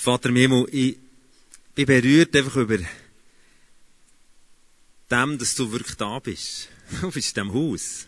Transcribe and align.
Vater 0.00 0.30
im 0.30 0.36
Himmel, 0.36 0.66
ich 0.72 0.98
bin 1.74 1.84
berührt 1.84 2.34
einfach 2.34 2.56
über 2.56 2.78
dem, 5.10 5.38
dass 5.38 5.54
du 5.54 5.70
wirklich 5.70 5.94
da 5.98 6.18
bist. 6.18 6.70
Du 7.02 7.10
bist 7.10 7.36
in 7.36 7.44
diesem 7.44 7.52
Haus. 7.52 8.06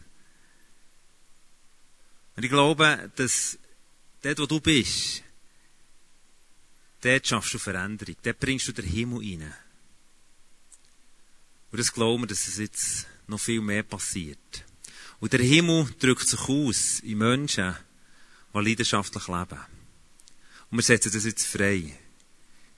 Und 2.34 2.44
ich 2.44 2.50
glaube, 2.50 3.12
dass 3.14 3.58
dort, 4.22 4.38
wo 4.38 4.46
du 4.46 4.58
bist, 4.58 5.22
dort 7.03 7.26
schaffst 7.26 7.53
du 7.53 7.58
Veränderung. 7.58 8.17
Dort 8.22 8.40
bringst 8.40 8.69
du 8.69 8.72
den 8.72 8.87
Himmel 8.87 9.19
rein. 9.19 9.54
Und 11.72 11.79
das 11.79 11.93
glauben 11.93 12.22
wir, 12.22 12.29
dass 12.29 12.49
es 12.49 12.56
jetzt 12.56 13.06
noch 13.27 13.38
viel 13.38 13.61
mehr 13.61 13.83
passiert. 13.83 14.65
Und 15.21 15.35
der 15.35 15.40
Himmel 15.40 15.95
drückt 16.01 16.27
sich 16.27 16.41
aus 16.41 17.01
in 17.01 17.19
Menschen, 17.19 17.77
die 18.55 18.59
leidenschaftlich 18.59 19.29
leben. 19.29 19.81
Und 20.73 20.78
wir 20.78 20.82
setzen 20.82 21.12
das 21.12 21.27
jetzt 21.27 21.46
frei. 21.46 21.84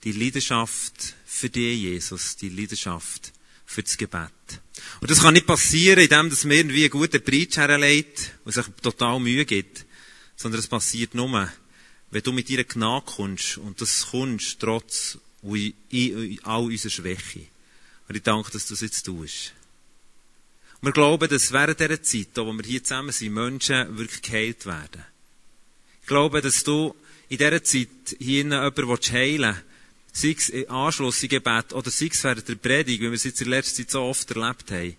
Die 0.03 0.11
Leidenschaft 0.11 1.15
für 1.25 1.49
dich, 1.49 1.79
Jesus, 1.79 2.35
die 2.35 2.49
Leidenschaft 2.49 3.31
für 3.65 3.83
das 3.83 3.95
Gebet. 3.95 4.31
Und 4.99 5.09
das 5.09 5.21
kann 5.21 5.33
nicht 5.33 5.47
passieren, 5.47 6.01
indem 6.01 6.29
dass 6.29 6.43
irgendwie 6.43 6.81
einen 6.81 6.89
guten 6.89 7.23
Preach 7.23 7.55
herlegt 7.55 8.33
und 8.43 8.51
sich 8.51 8.65
total 8.81 9.21
Mühe 9.21 9.45
gibt, 9.45 9.85
sondern 10.35 10.59
es 10.59 10.67
passiert 10.67 11.15
nur, 11.15 11.49
wenn 12.11 12.21
du 12.21 12.33
mit 12.33 12.49
dir 12.49 12.65
Gnade 12.65 13.05
kommst 13.05 13.59
und 13.59 13.79
das 13.79 14.07
kommst 14.07 14.59
trotz 14.59 15.17
all 15.41 16.63
unserer 16.63 16.91
Schwäche. 16.91 17.47
Und 18.09 18.17
ich 18.17 18.23
danke, 18.23 18.51
dass 18.51 18.67
du 18.67 18.73
das 18.73 18.81
jetzt 18.81 19.03
tust. 19.03 19.53
Wir 20.81 20.91
glauben, 20.91 21.29
dass 21.29 21.53
während 21.53 21.79
dieser 21.79 22.03
Zeit, 22.03 22.27
wo 22.35 22.51
wir 22.51 22.63
hier 22.65 22.83
zusammen 22.83 23.13
sind, 23.13 23.33
Menschen 23.33 23.97
wirklich 23.97 24.21
geheilt 24.21 24.65
werden. 24.65 25.05
Ich 26.01 26.07
glaube, 26.07 26.41
dass 26.41 26.65
du 26.65 26.93
in 27.29 27.37
dieser 27.37 27.63
Zeit 27.63 27.87
hier 28.19 28.43
jemanden 28.43 29.11
heilen 29.11 29.55
willst, 29.55 29.75
sei 30.15 30.35
es 30.37 30.49
im 30.49 30.69
Anschluss 30.71 31.23
im 31.23 31.29
Gebet 31.29 31.73
oder 31.73 31.91
sei 31.91 32.09
es 32.11 32.23
während 32.23 32.47
der 32.47 32.55
Predigt, 32.55 33.01
wie 33.01 33.05
wir 33.07 33.13
es 33.13 33.25
jetzt 33.25 33.41
in 33.41 33.49
letzter 33.49 33.77
Zeit 33.77 33.91
so 33.91 34.01
oft 34.03 34.31
erlebt 34.31 34.71
haben, 34.71 34.95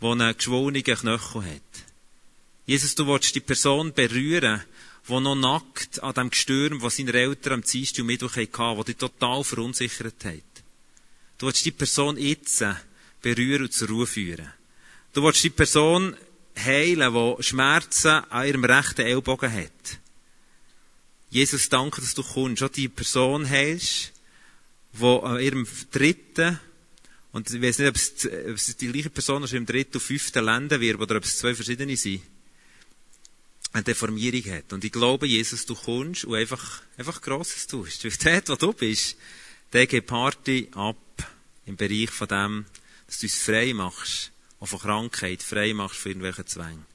wo 0.00 0.12
einen 0.12 0.36
geschwollenen 0.36 0.82
Knöchel 0.82 1.44
hat. 1.44 1.84
Jesus, 2.66 2.94
du 2.94 3.06
willst 3.06 3.34
die 3.34 3.40
Person 3.40 3.92
berühren, 3.92 4.62
die 5.06 5.20
noch 5.20 5.34
nackt 5.34 6.02
an 6.02 6.14
dem 6.14 6.30
Gestürm, 6.30 6.80
was 6.80 6.96
seine 6.96 7.12
Eltern 7.12 7.54
am 7.54 7.62
Dienstag 7.62 8.00
und 8.00 8.06
Mittwoch 8.06 8.36
hatten, 8.36 8.78
die 8.78 8.84
dich 8.84 8.96
total 8.96 9.44
verunsichert 9.44 10.24
hat. 10.24 10.42
Du 11.36 11.46
willst 11.46 11.64
die 11.66 11.72
Person 11.72 12.16
jetzt 12.16 12.64
berühren 13.20 13.64
und 13.64 13.72
zur 13.72 13.88
Ruhe 13.88 14.06
führen. 14.06 14.50
Du 15.12 15.22
willst 15.22 15.44
die 15.44 15.50
Person 15.50 16.16
heilen, 16.56 17.12
die 17.12 17.42
Schmerzen 17.42 18.24
an 18.30 18.46
ihrem 18.46 18.64
rechten 18.64 19.02
Ellbogen 19.02 19.52
hat. 19.52 19.98
Jesus, 21.30 21.68
danke, 21.68 22.00
dass 22.00 22.14
du 22.14 22.22
kommst, 22.22 22.62
auch 22.62 22.68
die 22.68 22.88
Person 22.88 23.48
heilst, 23.48 24.12
wo 24.92 25.18
an 25.18 25.40
ihrem 25.40 25.66
dritten, 25.90 26.60
und 27.32 27.50
ich 27.50 27.60
weiß 27.60 27.78
nicht, 27.78 27.88
ob 27.88 27.96
es, 27.96 28.26
ob 28.26 28.54
es 28.54 28.76
die 28.76 28.92
gleiche 28.92 29.10
Person 29.10 29.42
ist 29.42 29.52
im 29.52 29.66
dritten 29.66 29.94
und 29.94 30.02
fünften 30.02 30.44
Ländern 30.44 30.80
wird, 30.80 31.00
oder 31.00 31.16
ob 31.16 31.24
es 31.24 31.38
zwei 31.38 31.54
verschiedene 31.54 31.96
sind, 31.96 32.22
eine 33.72 33.82
Deformierung 33.82 34.44
hat. 34.52 34.72
Und 34.72 34.84
ich 34.84 34.92
glaube, 34.92 35.26
Jesus, 35.26 35.66
du 35.66 35.74
kommst 35.74 36.24
und 36.24 36.36
einfach, 36.36 36.82
einfach 36.96 37.20
Grosses 37.20 37.66
tust. 37.66 38.04
Weil 38.04 38.12
dort, 38.22 38.48
wo 38.48 38.54
du 38.54 38.72
bist, 38.72 39.16
der 39.72 39.88
geht 39.88 40.06
Party 40.06 40.68
ab 40.72 40.96
im 41.66 41.76
Bereich 41.76 42.10
von 42.10 42.28
dem, 42.28 42.66
dass 43.08 43.18
du 43.18 43.26
uns 43.26 43.34
frei 43.34 43.74
machst, 43.74 44.30
auch 44.60 44.66
von 44.66 44.78
Krankheit, 44.78 45.42
frei 45.42 45.74
machst 45.74 45.98
von 45.98 46.12
irgendwelchen 46.12 46.46
Zwängen. 46.46 46.86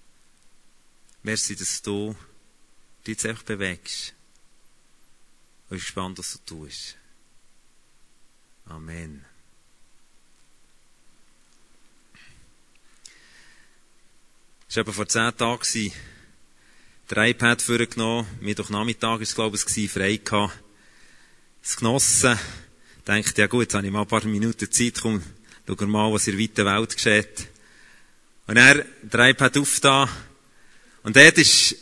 Merci, 1.24 1.58
dass 1.58 1.82
du 1.82 2.16
dich 3.06 3.16
jetzt 3.16 3.26
einfach 3.26 3.44
bewegst. 3.44 4.14
Und 5.70 5.78
ich 5.78 5.84
bin 5.84 5.86
gespannt, 5.86 6.20
was 6.20 6.40
du 6.46 6.56
tust. 6.56 6.98
Amen. 8.66 9.26
Es 14.68 14.76
war 14.76 14.86
vor 14.94 15.08
zehn 15.08 15.36
Tagen, 15.36 15.92
der 17.10 17.26
iPad 17.26 17.62
vorgenommen, 17.62 18.28
Mittwochnachmittag 18.40 19.22
ist 19.22 19.30
es, 19.30 19.36
glaube 19.36 19.58
ich, 19.58 19.92
frei 19.92 20.18
gehabt. 20.18 20.54
Es 21.64 21.76
genossen. 21.76 22.38
Denkt, 23.08 23.36
ja 23.38 23.48
gut, 23.48 23.62
jetzt 23.62 23.74
habe 23.74 23.88
ich 23.88 23.92
mal 23.92 24.02
ein 24.02 24.08
paar 24.08 24.24
Minuten 24.26 24.72
Zeit, 24.72 25.00
komm, 25.02 25.24
schau 25.68 25.86
mal, 25.88 26.14
was 26.14 26.28
in 26.28 26.38
der 26.38 26.44
weiten 26.44 26.66
Welt 26.66 26.96
geschieht. 26.96 27.48
Und 28.46 28.58
er, 28.58 28.86
der 29.02 29.30
iPad 29.30 29.58
auf 29.58 29.80
da. 29.80 30.10
Und 31.02 31.16
dort 31.16 31.38
ist, 31.40 31.76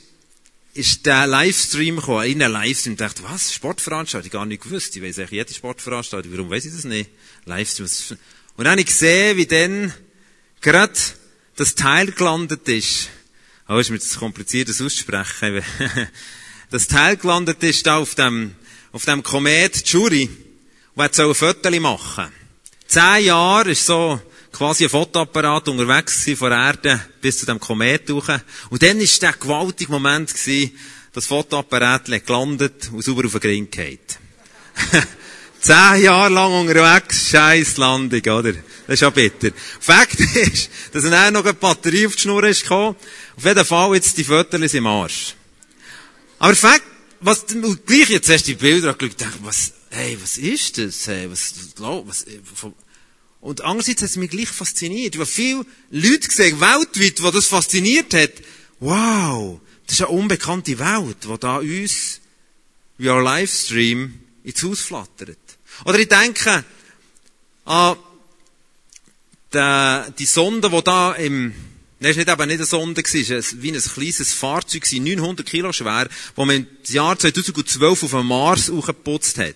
ist 0.77 1.05
der 1.05 1.27
Livestream 1.27 1.97
gekommen, 1.97 2.25
in 2.25 2.41
einen 2.41 2.53
Livestream. 2.53 2.93
Ich 2.93 2.99
dachte, 2.99 3.23
was? 3.23 3.53
Sportveranstaltung? 3.53 4.31
Gar 4.31 4.45
nicht 4.45 4.63
gewusst. 4.63 4.95
Ich 4.95 5.01
weiss 5.01 5.17
eigentlich 5.17 5.31
jede 5.31 5.53
Sportveranstaltung. 5.53 6.31
Warum 6.31 6.49
weiss 6.49 6.65
ich 6.65 6.73
das 6.73 6.83
nicht? 6.83 7.09
Livestream. 7.45 7.87
Und 8.55 8.63
dann 8.63 8.71
habe 8.71 8.81
ich 8.81 8.87
gesehen, 8.87 9.37
wie 9.37 9.45
dann 9.45 9.93
gerade 10.61 10.93
das 11.55 11.75
Teil 11.75 12.11
gelandet 12.11 12.67
ist. 12.67 13.09
Oh, 13.67 13.77
ist 13.77 13.89
mir 13.89 13.99
das 13.99 14.17
kompliziert, 14.17 14.69
das 14.69 14.81
auszusprechen. 14.81 15.61
das 16.69 16.87
Teil 16.87 17.17
gelandet 17.17 17.61
ist 17.63 17.85
da 17.85 17.97
auf 17.97 18.15
dem, 18.15 18.55
auf 18.91 19.05
dem 19.05 19.23
Komet 19.23 19.87
Jury, 19.87 20.29
und 20.95 21.03
hat 21.03 21.13
so 21.13 21.27
ein 21.27 21.35
Foto 21.35 21.69
machen. 21.79 22.31
Zehn 22.87 23.25
Jahre 23.25 23.71
ist 23.71 23.85
so 23.85 24.21
quasi 24.57 24.85
ein 24.85 24.89
Fotoapparat 24.89 25.67
unterwegs 25.67 26.21
gewesen 26.21 26.37
von 26.37 26.49
der 26.49 26.59
Erde 26.59 27.01
bis 27.21 27.37
zu 27.37 27.45
dem 27.45 27.59
Komet 27.59 28.09
durch. 28.09 28.27
Und 28.71 28.81
dann 28.81 28.99
ist 28.99 29.21
der 29.21 29.33
gewaltige 29.33 29.91
Moment 29.91 30.33
gewesen, 30.33 30.71
das 31.13 31.27
Fotoapparat 31.27 32.05
gelandet 32.25 32.89
und 32.91 33.03
sauber 33.03 33.25
auf 33.25 33.33
den 33.33 33.41
Grind 33.41 33.71
geht. 33.71 34.17
Zehn 35.59 36.01
Jahre 36.01 36.33
lang 36.33 36.53
unterwegs, 36.53 37.29
scheiß 37.29 37.77
Landung, 37.77 38.21
oder? 38.21 38.53
Das 38.53 38.95
ist 38.95 39.01
ja 39.01 39.09
bitter. 39.11 39.51
Fakt 39.79 40.19
ist, 40.19 40.69
dass 40.91 41.03
dann 41.03 41.33
noch 41.33 41.43
eine 41.43 41.53
Batterie 41.53 42.07
auf 42.07 42.15
die 42.15 42.21
Schnur 42.21 42.43
ist 42.43 42.63
gekommen. 42.63 42.95
Auf 43.35 43.45
jeden 43.45 43.65
Fall 43.65 43.93
jetzt 43.93 44.17
die 44.17 44.23
Fotos 44.23 44.73
im 44.73 44.87
Arsch. 44.87 45.35
Aber 46.39 46.55
Fakt, 46.55 46.83
was, 47.19 47.45
gleich 47.85 48.09
jetzt 48.09 48.29
du 48.29 48.37
die 48.37 48.55
Bilder 48.55 48.91
angeschaut 48.91 49.17
gedacht, 49.17 49.39
was, 49.41 49.73
hey, 49.91 50.17
was 50.21 50.37
ist 50.37 50.77
das? 50.77 51.07
Hey, 51.07 51.29
was, 51.29 51.53
was, 51.77 52.25
und 53.41 53.61
andererseits 53.61 54.01
hat 54.01 54.09
es 54.09 54.15
mich 54.15 54.31
gleich 54.31 54.49
fasziniert. 54.49 55.15
Ich 55.15 55.19
habe 55.21 55.29
viele 55.29 55.65
Leute 55.91 56.27
gesehen, 56.27 56.59
weltweit, 56.59 57.19
die 57.19 57.31
das 57.31 57.47
fasziniert 57.47 58.13
hat. 58.13 58.33
Wow, 58.79 59.59
das 59.85 59.95
ist 59.95 60.01
eine 60.01 60.09
unbekannte 60.09 60.77
Welt, 60.79 61.17
die 61.23 61.39
da 61.39 61.57
uns, 61.57 62.19
via 62.97 63.19
Livestream, 63.19 64.19
ins 64.43 64.63
Haus 64.63 64.81
flattert. 64.81 65.37
Oder 65.85 65.99
ich 65.99 66.07
denke 66.07 66.63
an 67.65 67.97
die, 69.53 70.13
die 70.19 70.25
Sonde, 70.25 70.69
die 70.69 70.83
da 70.83 71.13
im 71.13 71.53
das 71.99 72.15
war 72.15 72.25
nicht 72.25 72.29
eben 72.29 72.47
nicht 72.47 72.57
eine 72.59 72.65
Sonde, 72.65 73.01
es 73.01 73.13
war 73.13 73.61
wie 73.63 73.71
ein 73.71 73.81
kleines 73.81 74.33
Fahrzeug, 74.33 74.83
900 74.91 75.45
Kilo 75.45 75.73
schwer, 75.73 76.05
das 76.05 76.45
man 76.45 76.57
im 76.57 76.67
Jahr 76.85 77.17
2012 77.17 78.03
auf 78.03 78.11
dem 78.11 78.27
Mars 78.27 78.69
hochgeputzt 78.69 79.39
hat. 79.39 79.55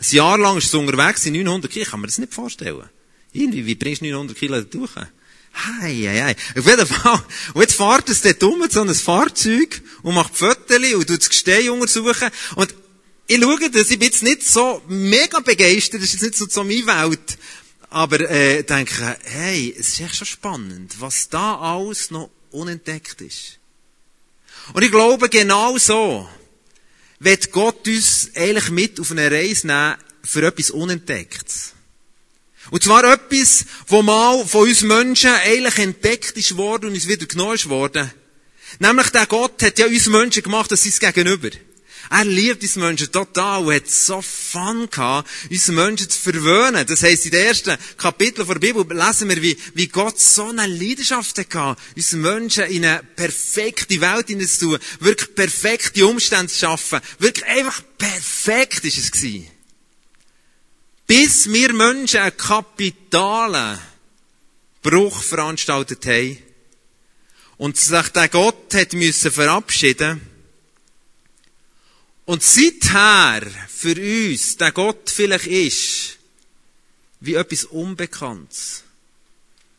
Ein 0.00 0.06
Jahr 0.10 0.38
lang 0.38 0.58
ist 0.58 0.66
es 0.66 0.74
unterwegs, 0.74 1.24
900 1.24 1.70
Kilo, 1.70 1.84
kann 1.84 2.00
man 2.00 2.08
das 2.08 2.18
nicht 2.18 2.34
vorstellen. 2.34 2.88
Irgendwie, 3.32 3.66
wie 3.66 3.74
bringst 3.74 4.00
du 4.00 4.06
900 4.06 4.36
Kilo 4.36 4.60
durch? 4.62 4.96
Hei, 4.96 5.94
hei, 5.94 6.22
hei. 6.22 6.36
Auf 6.58 6.66
jeden 6.66 6.86
Fall. 6.86 7.22
Und 7.54 7.62
jetzt 7.62 7.74
fährt 7.74 8.08
es 8.08 8.22
dort 8.22 8.42
um, 8.42 8.68
so 8.70 8.82
ein 8.82 8.94
Fahrzeug, 8.94 9.82
und 10.02 10.14
macht 10.14 10.36
Fotos 10.36 10.78
und 10.94 11.08
tut 11.08 11.20
das 11.20 11.28
Gesteh 11.28 11.68
untersuchen. 11.68 12.30
Und 12.54 12.74
ich 13.26 13.40
schaue 13.40 13.70
das, 13.70 13.90
ich 13.90 13.98
bin 13.98 14.08
jetzt 14.08 14.22
nicht 14.22 14.46
so 14.46 14.82
mega 14.88 15.40
begeistert, 15.40 16.02
das 16.02 16.14
ist 16.14 16.22
jetzt 16.22 16.22
nicht 16.22 16.36
so, 16.36 16.46
so 16.48 16.64
meine 16.64 16.86
Welt. 16.86 17.38
Aber 17.90 18.20
äh, 18.20 18.62
denke, 18.62 19.16
hey, 19.24 19.74
es 19.78 19.88
ist 19.88 20.00
echt 20.00 20.16
schon 20.16 20.26
spannend, 20.26 20.94
was 21.00 21.28
da 21.28 21.58
alles 21.58 22.10
noch 22.10 22.30
unentdeckt 22.50 23.20
ist. 23.20 23.58
Und 24.72 24.82
ich 24.82 24.90
glaube, 24.90 25.28
genau 25.28 25.78
so 25.78 26.28
wird 27.18 27.50
Gott 27.52 27.86
uns 27.86 28.30
eigentlich 28.34 28.70
mit 28.70 29.00
auf 29.00 29.10
eine 29.10 29.30
Reise 29.30 29.66
nehmen 29.66 29.96
für 30.22 30.46
etwas 30.46 30.70
Unentdecktes. 30.70 31.72
Und 32.70 32.82
zwar 32.82 33.04
etwas, 33.04 33.64
wo 33.86 34.02
mal 34.02 34.44
von 34.46 34.68
uns 34.68 34.82
Menschen 34.82 35.30
eigentlich 35.30 35.78
entdeckt 35.78 36.36
ist 36.36 36.56
worden 36.56 36.86
und 36.86 36.94
uns 36.94 37.08
wieder 37.08 37.26
genommen 37.26 37.54
ist 37.54 37.68
worden. 37.68 38.10
Nämlich 38.78 39.08
der 39.10 39.26
Gott 39.26 39.62
hat 39.62 39.78
ja 39.78 39.86
uns 39.86 40.06
Menschen 40.06 40.42
gemacht, 40.42 40.70
das 40.70 40.84
ist 40.84 41.00
Gegenüber. 41.00 41.50
Er 42.10 42.24
liebt 42.24 42.62
uns 42.62 42.76
Menschen 42.76 43.12
total 43.12 43.64
und 43.64 43.74
hat 43.74 43.88
so 43.88 44.22
Fun 44.22 44.88
gehabt, 44.90 45.28
uns 45.50 45.68
Menschen 45.68 46.08
zu 46.08 46.18
verwöhnen. 46.18 46.86
Das 46.86 47.02
heisst, 47.02 47.26
in 47.26 47.32
den 47.32 47.46
ersten 47.46 47.76
Kapiteln 47.98 48.48
der 48.48 48.54
Bibel 48.54 48.86
lesen 48.96 49.28
wir, 49.28 49.42
wie, 49.42 49.58
wie 49.74 49.88
Gott 49.88 50.18
so 50.18 50.46
eine 50.46 50.66
Leidenschaft 50.66 51.38
hatte, 51.38 51.76
uns 51.96 52.12
Menschen 52.12 52.64
in 52.64 52.84
eine 52.84 53.02
perfekte 53.02 54.00
Welt 54.00 54.28
hineinzutun, 54.28 54.78
wirklich 55.00 55.34
perfekte 55.34 56.06
Umstände 56.06 56.50
zu 56.50 56.58
schaffen. 56.58 57.00
Wirklich 57.18 57.46
einfach 57.46 57.82
perfekt 57.98 58.84
ist 58.84 58.98
es 58.98 59.10
gewesen. 59.10 59.48
Bis 61.08 61.50
wir 61.50 61.72
Menschen 61.72 62.20
einen 62.20 62.36
kapitalen 62.36 63.78
Bruch 64.82 65.22
veranstaltet 65.22 66.06
haben 66.06 66.38
und 67.56 67.76
sich 67.76 68.08
der 68.10 68.28
Gott 68.28 68.74
hat 68.74 68.92
müssen 68.92 69.32
verabschieden 69.32 70.20
Und 72.26 72.42
seither 72.42 73.40
für 73.68 73.96
uns 73.96 74.58
der 74.58 74.70
Gott 74.72 75.08
vielleicht 75.08 75.46
ist, 75.46 76.18
wie 77.20 77.36
etwas 77.36 77.64
Unbekanntes. 77.64 78.84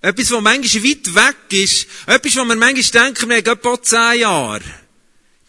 Etwas, 0.01 0.31
was 0.31 0.41
manchmal 0.41 0.83
weit 0.83 1.13
weg 1.13 1.53
ist. 1.63 1.85
Etwas, 2.07 2.35
wo 2.37 2.45
wir 2.45 2.55
manchmal 2.55 3.05
denken, 3.05 3.29
wir 3.29 3.37
haben 3.37 3.45
etwa 3.45 3.83
zehn 3.83 4.21
Jahre. 4.21 4.63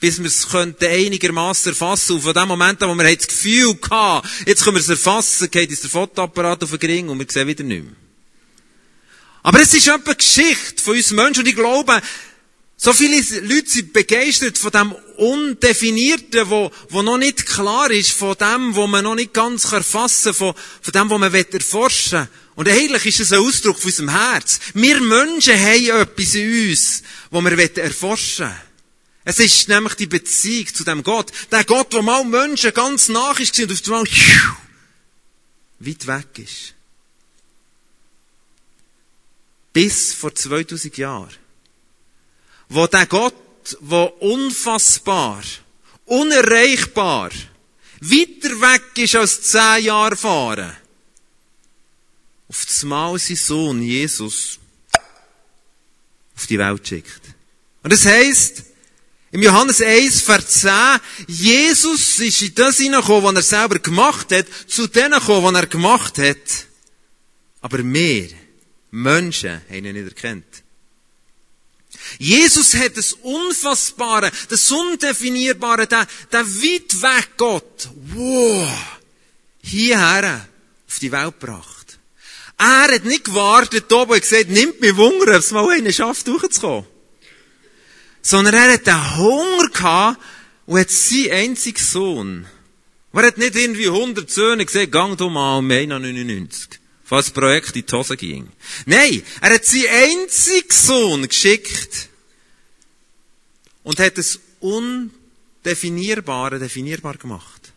Bis 0.00 0.18
wir 0.18 0.26
es 0.26 0.48
könnten 0.48 0.86
einigermaßen 0.86 1.72
erfassen. 1.72 2.16
Und 2.16 2.22
von 2.22 2.34
dem 2.34 2.48
Moment 2.48 2.82
an, 2.82 2.88
wo 2.88 2.94
wir 2.94 3.16
das 3.16 3.28
Gefühl 3.28 3.78
hatten, 3.90 4.28
jetzt 4.46 4.64
können 4.64 4.76
wir 4.76 4.80
es 4.80 4.88
erfassen, 4.88 5.50
geht 5.50 5.70
uns 5.70 5.82
der 5.82 5.90
Fotoapparat 5.90 6.64
auf 6.64 6.70
den 6.70 6.90
Ring 6.90 7.08
und 7.10 7.18
wir 7.18 7.26
sehen 7.28 7.46
wieder 7.46 7.62
nichts 7.62 7.84
mehr. 7.84 7.96
Aber 9.42 9.60
es 9.60 9.72
ist 9.74 9.88
etwa 9.88 10.12
Geschichte 10.12 10.82
von 10.82 10.96
uns 10.96 11.10
Menschen 11.12 11.40
und 11.40 11.48
ich 11.48 11.54
glaube, 11.54 12.00
so 12.82 12.94
viele 12.94 13.16
Leute 13.42 13.68
sind 13.70 13.92
begeistert 13.92 14.56
von 14.56 14.70
dem 14.70 14.92
Undefinierten, 15.18 16.48
wo, 16.48 16.70
wo 16.88 17.02
noch 17.02 17.18
nicht 17.18 17.44
klar 17.44 17.90
ist, 17.90 18.12
von 18.12 18.34
dem, 18.40 18.74
wo 18.74 18.86
man 18.86 19.04
noch 19.04 19.14
nicht 19.14 19.34
ganz 19.34 19.70
erfassen 19.70 20.32
kann, 20.32 20.34
von, 20.34 20.54
von 20.80 20.92
dem, 20.92 21.10
wo 21.10 21.18
man 21.18 21.34
erforschen 21.34 22.20
will. 22.20 22.28
Und 22.54 22.68
eigentlich 22.68 23.04
ist 23.04 23.20
es 23.20 23.32
ein 23.34 23.40
Ausdruck 23.40 23.78
von 23.78 23.90
unserem 23.90 24.08
Herz. 24.08 24.60
Wir 24.72 24.98
Menschen 24.98 25.60
haben 25.60 26.00
etwas 26.00 26.34
in 26.34 26.70
uns, 26.70 27.02
wo 27.30 27.42
wir 27.42 27.52
erforschen 27.76 28.46
wollen. 28.46 28.69
Es 29.24 29.38
ist 29.38 29.68
nämlich 29.68 29.94
die 29.94 30.06
Beziehung 30.06 30.74
zu 30.74 30.84
dem 30.84 31.02
Gott. 31.02 31.30
Der 31.50 31.64
Gott, 31.64 31.92
der 31.92 32.02
mal 32.02 32.24
Menschen 32.24 32.72
ganz 32.72 33.08
nach 33.08 33.38
ist 33.38 33.58
und 33.58 33.70
auf 33.70 33.86
einmal 33.86 34.06
weit 35.80 36.06
weg 36.06 36.38
ist. 36.38 36.74
Bis 39.72 40.14
vor 40.14 40.34
2000 40.34 40.96
Jahren 40.96 41.36
wo 42.70 42.86
der 42.86 43.06
Gott, 43.06 43.34
wo 43.80 44.04
unfassbar, 44.20 45.42
unerreichbar, 46.06 47.30
weiter 48.00 48.60
weg 48.60 48.96
ist 48.96 49.16
als 49.16 49.42
zehn 49.42 49.84
Jahre 49.84 50.16
fahren, 50.16 50.76
auf 52.48 52.64
das 52.64 52.82
Mal 52.84 53.18
sein 53.18 53.36
Sohn 53.36 53.82
Jesus 53.82 54.58
auf 56.36 56.46
die 56.46 56.58
Welt 56.58 56.86
schickt. 56.86 57.20
Und 57.82 57.92
das 57.92 58.06
heisst, 58.06 58.62
im 59.32 59.42
Johannes 59.42 59.80
1, 59.80 60.22
Vers 60.22 60.60
10, 60.62 60.70
Jesus 61.28 62.18
ist 62.18 62.42
in 62.42 62.54
das 62.54 62.78
hineingekommen, 62.78 63.36
was 63.36 63.50
er 63.50 63.58
selber 63.58 63.78
gemacht 63.78 64.32
hat, 64.32 64.46
zu 64.66 64.88
denen 64.88 65.12
gekommen, 65.12 65.54
was 65.54 65.62
er 65.62 65.66
gemacht 65.66 66.18
hat. 66.18 66.66
Aber 67.60 67.78
wir, 67.78 68.28
Menschen, 68.90 69.60
haben 69.68 69.84
ihn 69.84 69.94
nicht 69.94 70.16
erkannt. 70.16 70.44
Jesus 72.18 72.74
hat 72.74 72.96
das 72.96 73.12
Unfassbare, 73.12 74.32
das 74.48 74.70
Undefinierbare, 74.72 75.86
der, 75.86 76.06
der 76.32 76.44
weit 76.44 77.02
weg 77.02 77.28
Gott, 77.36 77.88
wow, 78.12 78.68
hierher 79.62 80.48
auf 80.88 80.98
die 80.98 81.12
Welt 81.12 81.38
gebracht. 81.38 81.98
Er 82.58 82.94
hat 82.94 83.04
nicht 83.04 83.24
gewartet 83.24 83.92
oben 83.92 84.12
und 84.12 84.20
gesagt, 84.20 84.48
nimmt 84.48 84.80
mich 84.80 84.96
Wunder, 84.96 85.32
ob 85.32 85.38
es 85.38 85.50
mal 85.52 85.70
einen 85.70 85.92
schafft, 85.92 86.26
durchzukommen. 86.26 86.89
Sondern 88.22 88.54
er 88.54 88.74
hat 88.74 88.86
den 88.86 89.16
Hunger 89.16 89.68
gehabt 89.68 90.20
und 90.66 90.78
hat 90.78 90.90
seinen 90.90 91.32
einzigen 91.32 91.82
Sohn. 91.82 92.46
Er 93.12 93.26
hat 93.26 93.38
nicht 93.38 93.56
irgendwie 93.56 93.88
100 93.88 94.30
Söhne 94.30 94.64
gesagt, 94.64 94.92
gang 94.92 95.16
du 95.16 95.30
mal 95.30 95.58
um 95.58 95.66
99 95.66 96.80
falls 97.10 97.26
das 97.26 97.34
Projekt 97.34 97.74
in 97.74 97.84
die 97.84 97.92
Hose 97.92 98.16
ging. 98.16 98.48
Nein, 98.86 99.22
er 99.40 99.54
hat 99.54 99.64
seinen 99.64 99.88
einzigen 99.88 100.70
Sohn 100.70 101.26
geschickt 101.26 102.08
und 103.82 103.98
hat 103.98 104.16
das 104.16 104.38
Undefinierbare 104.60 106.60
definierbar 106.60 107.16
gemacht. 107.16 107.72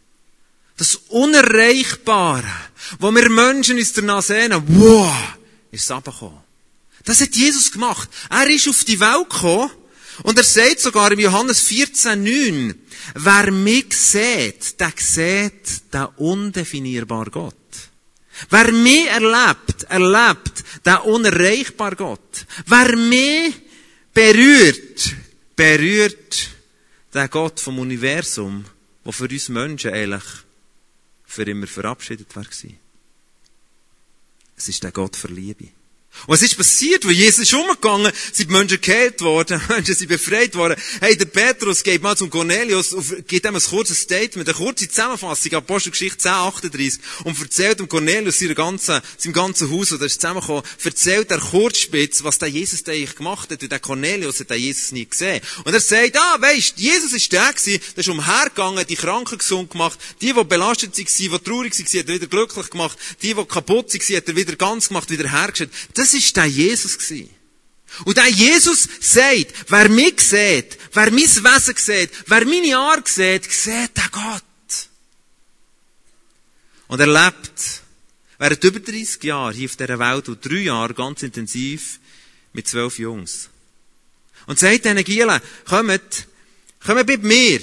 Das 0.77 0.97
Unerreichbare, 1.07 2.45
wo 2.99 3.11
wir 3.11 3.27
Menschen 3.27 3.77
uns 3.77 3.93
danach 3.93 4.21
sehen, 4.21 4.53
wow, 4.67 5.11
ist 5.71 5.85
es 5.85 5.91
abgekommen. 5.91 6.37
Das 7.03 7.19
hat 7.19 7.35
Jesus 7.35 7.71
gemacht. 7.71 8.07
Er 8.29 8.47
ist 8.47 8.67
auf 8.67 8.83
die 8.83 8.99
Welt 8.99 9.31
gekommen 9.31 9.71
und 10.21 10.37
er 10.37 10.43
sagt 10.43 10.79
sogar 10.79 11.11
im 11.11 11.19
Johannes 11.19 11.67
14,9, 11.67 12.75
wer 13.15 13.51
mich 13.51 13.93
sieht, 13.93 14.79
der 14.79 14.93
sieht 14.95 15.93
den 15.93 16.05
undefinierbaren 16.17 17.31
Gott. 17.31 17.55
Wer 18.49 18.71
mich 18.71 19.07
erlebt, 19.07 19.83
erlebt 19.89 20.63
den 20.85 20.97
unerreichbaren 20.97 21.97
Gott. 21.97 22.45
Wer 22.65 22.95
mich 22.95 23.53
berührt, 24.13 25.15
berührt 25.55 26.49
den 27.13 27.29
Gott 27.29 27.59
vom 27.59 27.79
Universum, 27.79 28.65
der 29.05 29.13
für 29.13 29.29
uns 29.29 29.49
Menschen 29.49 29.93
eigentlich 29.93 30.23
für 31.25 31.43
immer 31.43 31.67
verabschiedet 31.67 32.35
war. 32.35 32.45
Es 34.55 34.67
ist 34.67 34.83
der 34.83 34.91
Gott 34.91 35.15
für 35.15 35.29
Liebe. 35.29 35.69
Und 36.25 36.33
was 36.35 36.41
ist 36.41 36.55
passiert? 36.55 37.05
Wo 37.05 37.09
Jesus 37.09 37.39
ist 37.39 37.53
umgegangen, 37.53 38.11
sind 38.31 38.49
die 38.49 38.53
Menschen 38.53 38.79
geheilt 38.79 39.19
worden, 39.21 39.61
Menschen 39.69 39.95
sind 39.95 40.07
befreit 40.07 40.55
worden. 40.55 40.79
Hey, 41.01 41.17
der 41.17 41.25
Petrus 41.25 41.83
geht 41.83 42.01
mal 42.01 42.15
zum 42.15 42.29
Cornelius, 42.29 42.95
gibt 43.27 43.45
ihm 43.45 43.55
ein 43.55 43.61
kurzes 43.61 43.99
Statement, 43.99 44.47
eine 44.47 44.57
kurze 44.57 44.87
Zusammenfassung, 44.87 45.53
Apostelgeschichte 45.53 46.19
10, 46.19 46.31
38, 46.31 47.01
und 47.25 47.39
erzählt 47.39 47.79
dem 47.79 47.89
Cornelius 47.89 48.39
seinem 48.39 48.55
ganzen, 48.55 49.01
seinem 49.17 49.33
ganzen 49.33 49.69
Haus, 49.69 49.91
wo 49.91 49.95
er 49.95 50.01
ist 50.03 50.21
zusammengekommen, 50.21 50.63
erzählt 50.83 51.29
er 51.31 51.39
kurzspitz, 51.39 52.23
was 52.23 52.37
der 52.37 52.47
Jesus 52.47 52.87
eigentlich 52.87 53.15
gemacht 53.15 53.51
hat, 53.51 53.61
und 53.61 53.71
der 53.71 53.79
Cornelius 53.79 54.39
hat 54.39 54.49
den 54.49 54.59
Jesus 54.59 54.93
nie 54.93 55.05
gesehen. 55.05 55.41
Und 55.65 55.73
er 55.73 55.81
sagt, 55.81 56.17
ah, 56.17 56.37
weisst, 56.39 56.79
Jesus 56.79 57.11
ist 57.11 57.31
der 57.33 57.51
gewesen, 57.51 57.81
der 57.95 58.01
ist 58.01 58.09
umhergegangen, 58.09 58.85
die 58.87 58.95
Kranken 58.95 59.39
gesund 59.39 59.71
gemacht, 59.71 59.99
die, 60.21 60.33
die 60.33 60.43
belastet 60.45 60.97
waren, 60.97 61.05
die 61.05 61.39
traurig 61.39 61.77
waren, 61.77 61.99
hat 61.99 62.07
er 62.07 62.15
wieder 62.15 62.27
glücklich 62.27 62.69
gemacht, 62.69 62.97
die, 63.21 63.33
die 63.33 63.45
kaputt 63.45 63.93
waren, 63.93 64.17
hat 64.17 64.27
er 64.27 64.35
wieder 64.37 64.55
ganz 64.55 64.87
gemacht, 64.87 65.09
wieder 65.09 65.29
hergestellt. 65.29 65.71
Das 65.95 66.02
ist 66.11 66.35
der 66.35 66.45
Jesus. 66.45 66.97
Und 68.05 68.17
der 68.17 68.27
Jesus 68.27 68.87
sagt, 68.99 69.53
wer 69.69 69.87
mich 69.87 70.19
sieht, 70.21 70.77
wer 70.93 71.11
mein 71.11 71.21
Wesen 71.21 71.75
sieht, 71.75 72.09
wer 72.27 72.45
meine 72.45 72.77
Art 72.77 73.07
sieht, 73.07 73.51
sieht 73.51 73.95
den 73.95 74.11
Gott. 74.11 74.43
Und 76.87 76.99
er 76.99 77.07
lebt 77.07 77.81
während 78.39 78.63
über 78.63 78.79
30 78.79 79.23
Jahren 79.23 79.53
hier 79.53 79.69
auf 79.69 79.75
dieser 79.75 79.99
Welt 79.99 80.29
und 80.29 80.43
drei 80.43 80.63
Jahre 80.63 80.93
ganz 80.93 81.23
intensiv 81.23 81.99
mit 82.51 82.67
zwölf 82.67 82.99
Jungs. 82.99 83.49
Und 84.47 84.59
sagt 84.59 84.85
diesen 84.85 85.03
Gielen, 85.03 85.39
kommt, 85.65 86.27
kommt 86.85 87.07
bei 87.07 87.17
mir. 87.17 87.61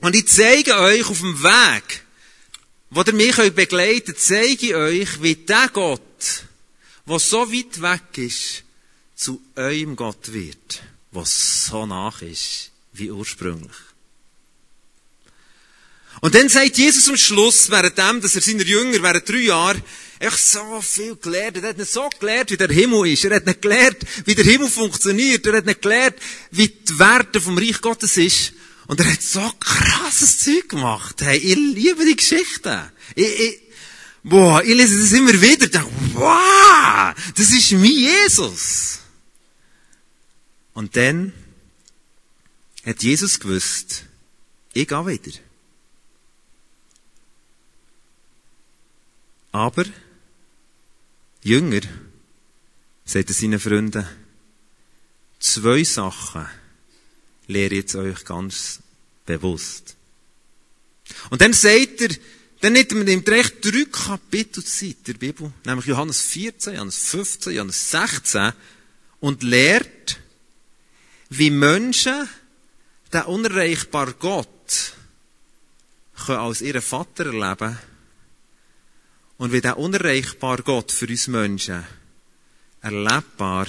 Und 0.00 0.16
ich 0.16 0.26
zeige 0.26 0.76
euch 0.76 1.06
auf 1.06 1.20
dem 1.20 1.42
Weg, 1.42 2.02
wo 2.90 3.02
ihr 3.02 3.12
mich 3.12 3.36
begleiten 3.52 4.06
könnt, 4.06 4.18
zeige 4.18 4.66
ich 4.66 4.74
euch, 4.74 5.22
wie 5.22 5.36
der 5.36 5.68
Gott, 5.72 6.02
was 7.08 7.30
so 7.30 7.50
weit 7.52 7.80
weg 7.80 8.18
ist, 8.18 8.64
zu 9.16 9.42
eurem 9.56 9.96
Gott 9.96 10.32
wird, 10.32 10.82
was 11.10 11.66
so 11.66 11.86
nach 11.86 12.22
ist 12.22 12.70
wie 12.92 13.10
ursprünglich. 13.10 13.76
Und 16.20 16.34
dann 16.34 16.48
sagt 16.48 16.78
Jesus 16.78 17.08
am 17.08 17.16
Schluss, 17.16 17.70
während 17.70 17.96
dem, 17.96 18.20
dass 18.20 18.34
er 18.34 18.40
seiner 18.40 18.64
Jünger 18.64 19.02
während 19.02 19.28
drei 19.28 19.38
Jahren 19.38 19.82
echt 20.18 20.38
so 20.38 20.80
viel 20.80 21.16
gelernt 21.16 21.56
hat. 21.58 21.62
Er 21.62 21.68
hat 21.70 21.78
nicht 21.78 21.92
so 21.92 22.08
gelernt, 22.18 22.50
wie 22.50 22.56
der 22.56 22.68
Himmel 22.68 23.12
ist. 23.12 23.24
Er 23.24 23.36
hat 23.36 23.46
nicht 23.46 23.62
gelernt, 23.62 23.98
wie 24.24 24.34
der 24.34 24.44
Himmel 24.44 24.68
funktioniert. 24.68 25.46
Er 25.46 25.58
hat 25.58 25.66
nicht 25.66 25.82
gelernt, 25.82 26.16
wie 26.50 26.68
die 26.68 26.98
Werte 26.98 27.40
vom 27.40 27.56
Reich 27.56 27.80
Gottes 27.80 28.16
ist. 28.16 28.52
Und 28.88 28.98
er 28.98 29.12
hat 29.12 29.22
so 29.22 29.48
krasses 29.60 30.40
Zeug 30.40 30.68
gemacht. 30.68 31.20
Hey, 31.20 31.38
ich 31.38 31.56
liebe 31.56 32.04
die 32.04 32.16
Geschichten. 32.16 32.90
Ich, 33.14 33.40
ich, 33.40 33.60
Boah, 34.28 34.62
ich 34.62 34.74
lese 34.74 35.00
das 35.00 35.12
immer 35.12 35.32
wieder 35.32 35.64
und 35.64 35.74
denke, 35.74 35.90
wow, 36.14 37.14
das 37.34 37.50
ist 37.50 37.72
mein 37.72 37.84
Jesus. 37.84 38.98
Und 40.74 40.96
dann 40.96 41.32
hat 42.84 43.02
Jesus 43.02 43.40
gewusst, 43.40 44.04
ich 44.74 44.86
gehe 44.86 45.06
wieder. 45.06 45.38
Aber, 49.50 49.84
Jünger, 51.42 51.80
sagt 53.04 53.30
er 53.30 53.34
seinen 53.34 53.58
Freunden, 53.58 54.06
zwei 55.40 55.84
Sachen 55.84 56.46
lehre 57.46 57.74
ich 57.74 57.80
jetzt 57.80 57.94
euch 57.94 58.24
ganz 58.26 58.80
bewusst. 59.24 59.96
Und 61.30 61.40
dann 61.40 61.54
sagt 61.54 62.02
er, 62.02 62.10
dann 62.60 62.72
nimmt 62.72 63.28
er 63.28 63.38
echt 63.38 63.64
drei 63.64 63.84
Kapitel 63.90 64.64
Zeit 64.64 65.06
der 65.06 65.14
Bibel, 65.14 65.52
nämlich 65.64 65.86
Johannes 65.86 66.22
14, 66.22 66.74
Johannes 66.74 66.98
15, 66.98 67.52
Johannes 67.52 67.90
16, 67.90 68.52
und 69.20 69.42
lehrt, 69.42 70.18
wie 71.30 71.50
Menschen 71.50 72.28
den 73.12 73.22
unerreichbaren 73.22 74.14
Gott 74.18 74.94
können 76.26 76.38
als 76.38 76.60
ihren 76.60 76.82
Vater 76.82 77.26
erleben 77.26 77.78
und 79.36 79.52
wie 79.52 79.60
der 79.60 79.78
unerreichbare 79.78 80.62
Gott 80.62 80.92
für 80.92 81.06
uns 81.06 81.28
Menschen 81.28 81.84
erlebbar 82.82 83.66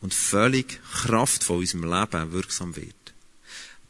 und 0.00 0.14
völlig 0.14 0.80
kraftvoll 0.92 1.64
in 1.64 1.82
unserem 1.82 1.92
Leben 1.92 2.32
wirksam 2.32 2.76
wird. 2.76 2.94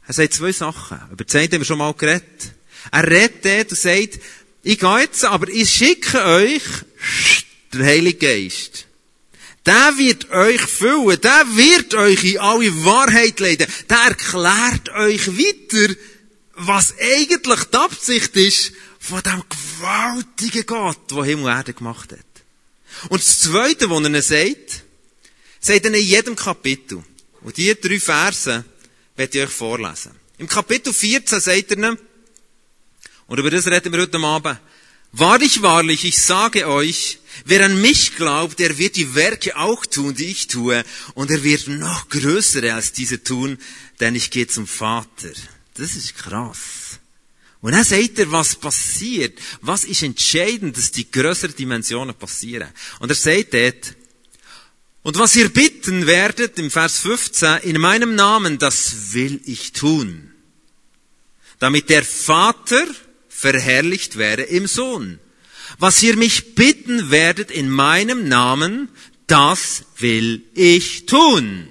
Er 0.07 0.15
sagt 0.15 0.35
zwei 0.35 0.53
Sachen. 0.53 1.01
Über 1.13 1.25
das 1.25 1.35
eine 1.35 1.45
haben 1.45 1.59
wir 1.59 1.65
schon 1.65 1.79
mal 1.79 1.93
geredet. 1.93 2.55
Er 2.91 3.07
redet 3.07 3.45
dort 3.45 3.71
und 3.71 3.79
sagt, 3.79 4.21
ich 4.63 4.79
gehe 4.79 4.99
jetzt, 4.99 5.25
aber 5.25 5.49
ich 5.49 5.71
schicke 5.71 6.23
euch 6.25 6.63
den 7.73 7.85
Heiligen 7.85 8.19
Geist. 8.19 8.87
Der 9.67 9.99
wird 9.99 10.31
euch 10.31 10.61
füllen, 10.63 11.21
der 11.21 11.45
wird 11.55 11.95
euch 11.95 12.25
in 12.25 12.39
alle 12.39 12.85
Wahrheit 12.85 13.39
leiten, 13.41 13.67
der 13.91 13.99
erklärt 13.99 14.89
euch 14.91 15.29
weiter, 15.29 15.95
was 16.55 16.95
eigentlich 16.99 17.65
die 17.65 17.77
Absicht 17.77 18.37
ist 18.37 18.73
von 18.99 19.23
dem 19.23 19.43
gewaltigen 19.49 20.67
Gott, 20.67 21.11
der 21.11 21.25
Himmel 21.25 21.45
und 21.45 21.51
Erde 21.51 21.75
gemacht 21.75 22.13
hat. 22.13 22.19
Und 23.11 23.23
das 23.23 23.41
Zweite, 23.41 23.89
was 23.91 24.03
er 24.03 24.23
sagt, 24.23 24.85
sagt 25.61 25.85
er 25.85 25.95
in 25.95 26.05
jedem 26.05 26.35
Kapitel. 26.35 27.03
Und 27.43 27.57
diese 27.57 27.77
drei 27.77 28.01
Verse 28.01 28.65
werde 29.17 29.39
ich 29.39 29.45
euch 29.45 29.51
vorlesen. 29.51 30.13
Im 30.39 30.49
Kapitel 30.49 30.93
14 30.93 31.41
sagt 31.41 31.73
er, 31.73 31.97
und 33.29 33.39
über 33.39 33.51
das 33.51 33.67
reden 33.69 33.93
wir 33.93 34.01
heute 34.01 34.19
Abend, 34.19 34.59
Wahrlich, 35.13 35.63
wahrlich, 35.63 36.05
ich 36.05 36.23
sage 36.23 36.69
euch, 36.69 37.21
wer 37.47 37.65
an 37.65 37.81
mich 37.81 38.17
glaubt, 38.17 38.59
der 38.59 38.77
wird 38.77 38.97
die 38.97 39.15
Werke 39.15 39.57
auch 39.57 39.87
tun, 39.87 40.15
die 40.15 40.27
ich 40.27 40.49
tue, 40.49 40.85
und 41.15 41.31
er 41.31 41.43
wird 41.43 41.69
noch 41.69 42.11
größere 42.11 42.75
als 42.75 42.93
diese 42.93 43.23
tun, 43.23 43.59
denn 44.01 44.15
ich 44.15 44.31
gehe 44.31 44.47
zum 44.47 44.67
Vater. 44.67 45.31
Das 45.75 45.95
ist 45.95 46.15
krass. 46.15 46.99
Und 47.61 47.73
dann 47.73 47.85
sagt 47.85 48.19
er, 48.19 48.31
was 48.31 48.55
passiert, 48.55 49.39
was 49.63 49.85
ist 49.85 50.03
entscheidend, 50.03 50.77
dass 50.77 50.93
die 50.93 51.11
größeren 51.11 51.57
Dimensionen 51.57 52.15
passieren. 52.15 52.69
Und 53.01 53.11
er 53.11 53.17
sagt 53.17 53.55
dort, 53.55 53.95
und 55.03 55.19
was 55.19 55.37
ihr 55.37 55.49
bitten 55.49 56.07
werdet, 56.07 56.59
im 56.59 56.71
Vers 56.71 56.99
15, 56.99 57.59
in 57.63 57.81
meinem 57.81 58.15
Namen, 58.15 58.59
das 58.59 59.15
will 59.15 59.41
ich 59.47 59.73
tun. 59.73 60.33
Damit 61.59 61.89
der 61.89 62.05
Vater 62.05 62.87
verherrlicht 63.39 64.19
werde 64.19 64.43
im 64.43 64.67
Sohn. 64.67 65.21
Was 65.79 66.03
ihr 66.03 66.17
mich 66.17 66.57
bitten 66.57 67.13
werdet 67.13 67.53
in 67.53 67.71
meinem 67.71 68.27
Namen, 68.27 68.89
das 69.29 69.85
will 69.99 70.43
ich 70.55 71.07
tun. 71.07 71.69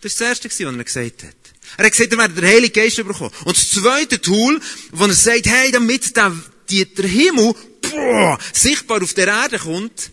Das 0.00 0.12
ist 0.12 0.20
das 0.20 0.28
Erste, 0.28 0.48
was 0.48 0.60
er 0.60 0.84
gesagt 0.84 1.24
hat. 1.24 1.34
Er 1.76 1.86
hat 1.86 1.92
gesagt, 1.92 2.12
er 2.12 2.18
werde 2.18 2.40
der 2.40 2.50
Heilige 2.50 2.80
Geist 2.80 2.96
bekommen. 2.96 3.32
Und 3.44 3.56
das 3.56 3.70
zweite 3.70 4.20
Tool, 4.20 4.60
wo 4.92 5.06
er 5.06 5.12
sagt, 5.12 5.46
hey, 5.46 5.72
damit 5.72 6.16
der, 6.16 6.36
der 6.70 7.08
Himmel 7.08 7.54
boah, 7.82 8.38
sichtbar 8.52 9.02
auf 9.02 9.14
der 9.14 9.26
Erde 9.26 9.58
kommt, 9.58 10.12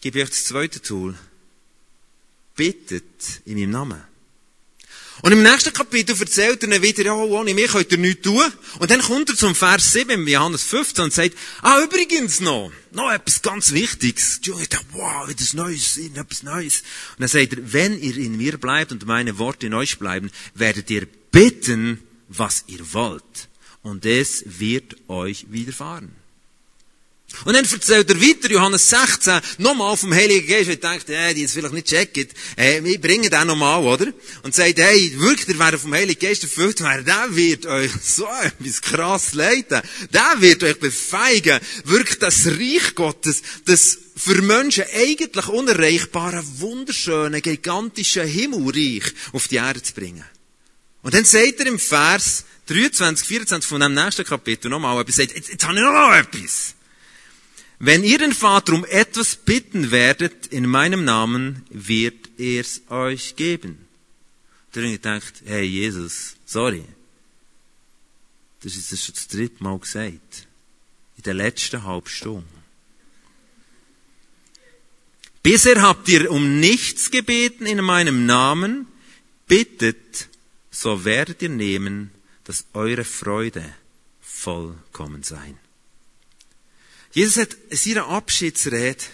gebe 0.00 0.18
ich 0.18 0.24
euch 0.24 0.30
das 0.30 0.44
zweite 0.44 0.80
Tool. 0.80 1.18
Bittet 2.54 3.40
in 3.44 3.54
meinem 3.58 3.70
Namen. 3.70 4.11
Und 5.22 5.30
im 5.30 5.42
nächsten 5.42 5.72
Kapitel 5.72 6.16
erzählt 6.18 6.64
er 6.64 6.68
dann 6.68 6.82
wieder, 6.82 7.04
ja, 7.04 7.14
ohne 7.14 7.54
mich 7.54 7.70
könnt 7.70 7.92
ihr 7.92 7.98
nichts 7.98 8.22
tun. 8.22 8.42
Und 8.80 8.90
dann 8.90 9.00
kommt 9.00 9.30
er 9.30 9.36
zum 9.36 9.54
Vers 9.54 9.92
7 9.92 10.10
im 10.10 10.26
Johannes 10.26 10.64
15 10.64 11.04
und 11.04 11.12
sagt, 11.12 11.36
ah, 11.62 11.80
übrigens 11.80 12.40
noch, 12.40 12.72
noch 12.90 13.12
etwas 13.12 13.40
ganz 13.40 13.70
Wichtiges. 13.70 14.40
Und 14.48 14.60
ich 14.60 14.68
dachte, 14.68 14.84
wow, 14.90 15.28
etwas 15.28 15.54
Neues, 15.54 15.96
etwas 15.96 16.42
Neues. 16.42 16.82
Und 17.12 17.20
dann 17.20 17.28
sagt 17.28 17.52
er, 17.52 17.72
wenn 17.72 18.00
ihr 18.02 18.16
in 18.16 18.36
mir 18.36 18.58
bleibt 18.58 18.90
und 18.90 19.06
meine 19.06 19.38
Worte 19.38 19.66
in 19.66 19.74
euch 19.74 20.00
bleiben, 20.00 20.28
werdet 20.54 20.90
ihr 20.90 21.06
bitten, 21.30 22.02
was 22.28 22.64
ihr 22.66 22.92
wollt. 22.92 23.48
Und 23.82 24.04
es 24.04 24.42
wird 24.44 24.96
euch 25.08 25.46
widerfahren. 25.50 26.21
Und 27.44 27.54
dann 27.54 27.64
erzählt 27.64 28.08
er 28.08 28.20
weiter, 28.20 28.50
Johannes 28.50 28.88
16, 28.88 29.40
nochmal 29.58 29.96
vom 29.96 30.12
Heiligen 30.12 30.46
Geist, 30.46 30.70
und 30.70 30.82
denkt, 30.82 31.08
hey, 31.08 31.34
die 31.34 31.42
jetzt 31.42 31.54
vielleicht 31.54 31.74
nicht 31.74 31.88
checken, 31.88 32.28
äh, 32.56 32.82
wir 32.82 33.00
bringen 33.00 33.30
den 33.30 33.46
nochmal, 33.46 33.82
oder? 33.82 34.12
Und 34.42 34.54
sagt, 34.54 34.78
hey, 34.78 35.12
wirklich, 35.18 35.48
ihr 35.48 35.58
werdet 35.58 35.80
vom 35.80 35.94
Heiligen 35.94 36.20
Geist 36.20 36.42
erfüllt 36.42 36.80
werden, 36.82 37.04
der 37.04 37.26
wird 37.30 37.66
euch 37.66 37.90
so 38.02 38.26
etwas 38.42 38.80
krass 38.80 39.34
leiten. 39.34 39.82
Der 40.12 40.34
wird 40.40 40.62
euch 40.62 40.78
befeigen, 40.78 41.60
wirklich 41.84 42.18
das 42.18 42.46
Reich 42.46 42.94
Gottes, 42.94 43.42
das 43.64 43.98
für 44.16 44.40
Menschen 44.42 44.84
eigentlich 44.94 45.48
unerreichbare, 45.48 46.42
wunderschöne, 46.58 47.40
gigantische 47.40 48.22
Himmelreich 48.22 49.04
auf 49.32 49.48
die 49.48 49.56
Erde 49.56 49.82
zu 49.82 49.94
bringen. 49.94 50.24
Und 51.02 51.14
dann 51.14 51.24
sagt 51.24 51.60
er 51.60 51.66
im 51.66 51.78
Vers 51.78 52.44
23, 52.66 53.26
24 53.26 53.68
von 53.68 53.80
dem 53.80 53.94
nächsten 53.94 54.24
Kapitel 54.24 54.68
nochmal 54.68 55.00
etwas, 55.00 55.16
sagt, 55.16 55.34
jetzt, 55.34 55.48
jetzt 55.48 55.66
habe 55.66 55.74
ich 55.74 55.82
noch 55.82 56.14
etwas. 56.14 56.74
Wenn 57.84 58.04
ihr 58.04 58.18
den 58.18 58.32
Vater 58.32 58.74
um 58.74 58.84
etwas 58.84 59.34
bitten 59.34 59.90
werdet 59.90 60.46
in 60.46 60.68
meinem 60.68 61.04
Namen, 61.04 61.66
wird 61.68 62.38
er's 62.38 62.82
euch 62.88 63.34
geben. 63.34 63.88
Der 64.72 64.84
Jünger 64.84 64.98
denkt, 64.98 65.42
hey 65.46 65.64
Jesus, 65.64 66.36
sorry. 66.46 66.84
Das 68.60 68.76
ist 68.76 68.92
das 68.92 69.04
schon 69.04 69.16
das 69.16 69.26
dritte 69.26 69.64
Mal 69.64 69.76
gesagt. 69.80 70.46
In 71.16 71.24
der 71.24 71.34
letzten 71.34 71.82
halben 71.82 72.06
Stunde. 72.06 72.46
Bisher 75.42 75.82
habt 75.82 76.08
ihr 76.08 76.30
um 76.30 76.60
nichts 76.60 77.10
gebeten 77.10 77.66
in 77.66 77.82
meinem 77.82 78.26
Namen. 78.26 78.86
Bittet, 79.48 80.28
so 80.70 81.04
werdet 81.04 81.42
ihr 81.42 81.48
nehmen, 81.48 82.12
dass 82.44 82.64
eure 82.74 83.02
Freude 83.02 83.74
vollkommen 84.20 85.24
sein. 85.24 85.58
Jesus 87.12 87.36
hat 87.36 87.56
in 87.68 87.76
seiner 87.76 88.08
Abschiedsrede 88.08 89.04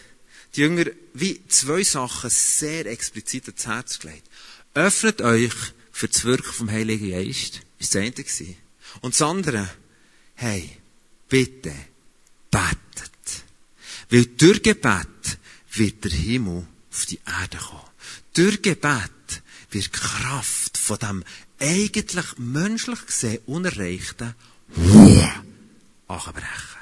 die 0.55 0.61
Jünger 0.61 0.87
wie 1.15 1.41
zwei 1.49 1.83
Sachen 1.83 2.31
sehr 2.31 2.87
explizit 2.87 3.47
ans 3.49 3.67
Herz 3.67 3.99
gelegt. 3.99 4.29
Öffnet 4.75 5.21
euch 5.21 5.55
für 5.93 6.09
das 6.09 6.25
Wirken 6.25 6.53
vom 6.53 6.71
Heiligen 6.71 7.11
Geist. 7.11 7.61
Ist 7.79 7.95
das 7.95 8.03
eine. 8.03 8.55
Und 9.01 9.15
das 9.15 9.23
andere, 9.23 9.69
hey, 10.37 10.71
bitte, 11.29 11.75
betet. 12.51 13.45
Weil 14.11 14.27
durch 14.27 14.63
Gebet 14.63 15.39
wird 15.73 16.05
der 16.05 16.13
Himmel 16.13 16.67
auf 16.91 17.07
die 17.07 17.21
Erde 17.27 17.59
kommen. 17.59 17.83
Durch 18.35 18.63
Gebet 18.63 19.11
wird 19.71 19.87
die 19.87 19.91
Kraft 19.91 20.79
von 20.79 20.99
dem 20.99 21.25
eigentlich 21.59 22.39
menschlich 22.39 23.07
gesehen 23.07 23.41
Unerreichten 23.47 24.35
anbrechen. 26.07 26.78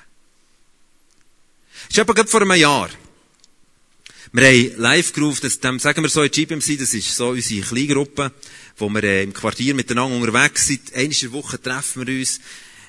Ist 1.88 1.98
etwa 1.98 2.24
vor 2.26 2.42
einem 2.42 2.54
Jahr. 2.54 2.90
Wir 4.32 4.48
haben 4.48 4.80
live 4.80 5.12
gerufen, 5.12 5.40
das, 5.42 5.60
dem, 5.60 5.78
sagen 5.78 6.02
wir 6.02 6.10
so 6.10 6.22
in 6.22 6.30
GBMC, 6.30 6.78
das 6.78 6.92
ist 6.92 7.14
so 7.14 7.28
unsere 7.28 7.64
Kleingruppe, 7.64 8.32
wo 8.76 8.88
wir 8.90 9.04
äh, 9.04 9.22
im 9.22 9.32
Quartier 9.32 9.74
miteinander 9.74 10.16
unterwegs 10.16 10.66
sind. 10.66 10.92
Einmal 10.94 11.16
in 11.18 11.32
Woche 11.32 11.62
treffen 11.62 12.06
wir 12.06 12.18
uns, 12.18 12.40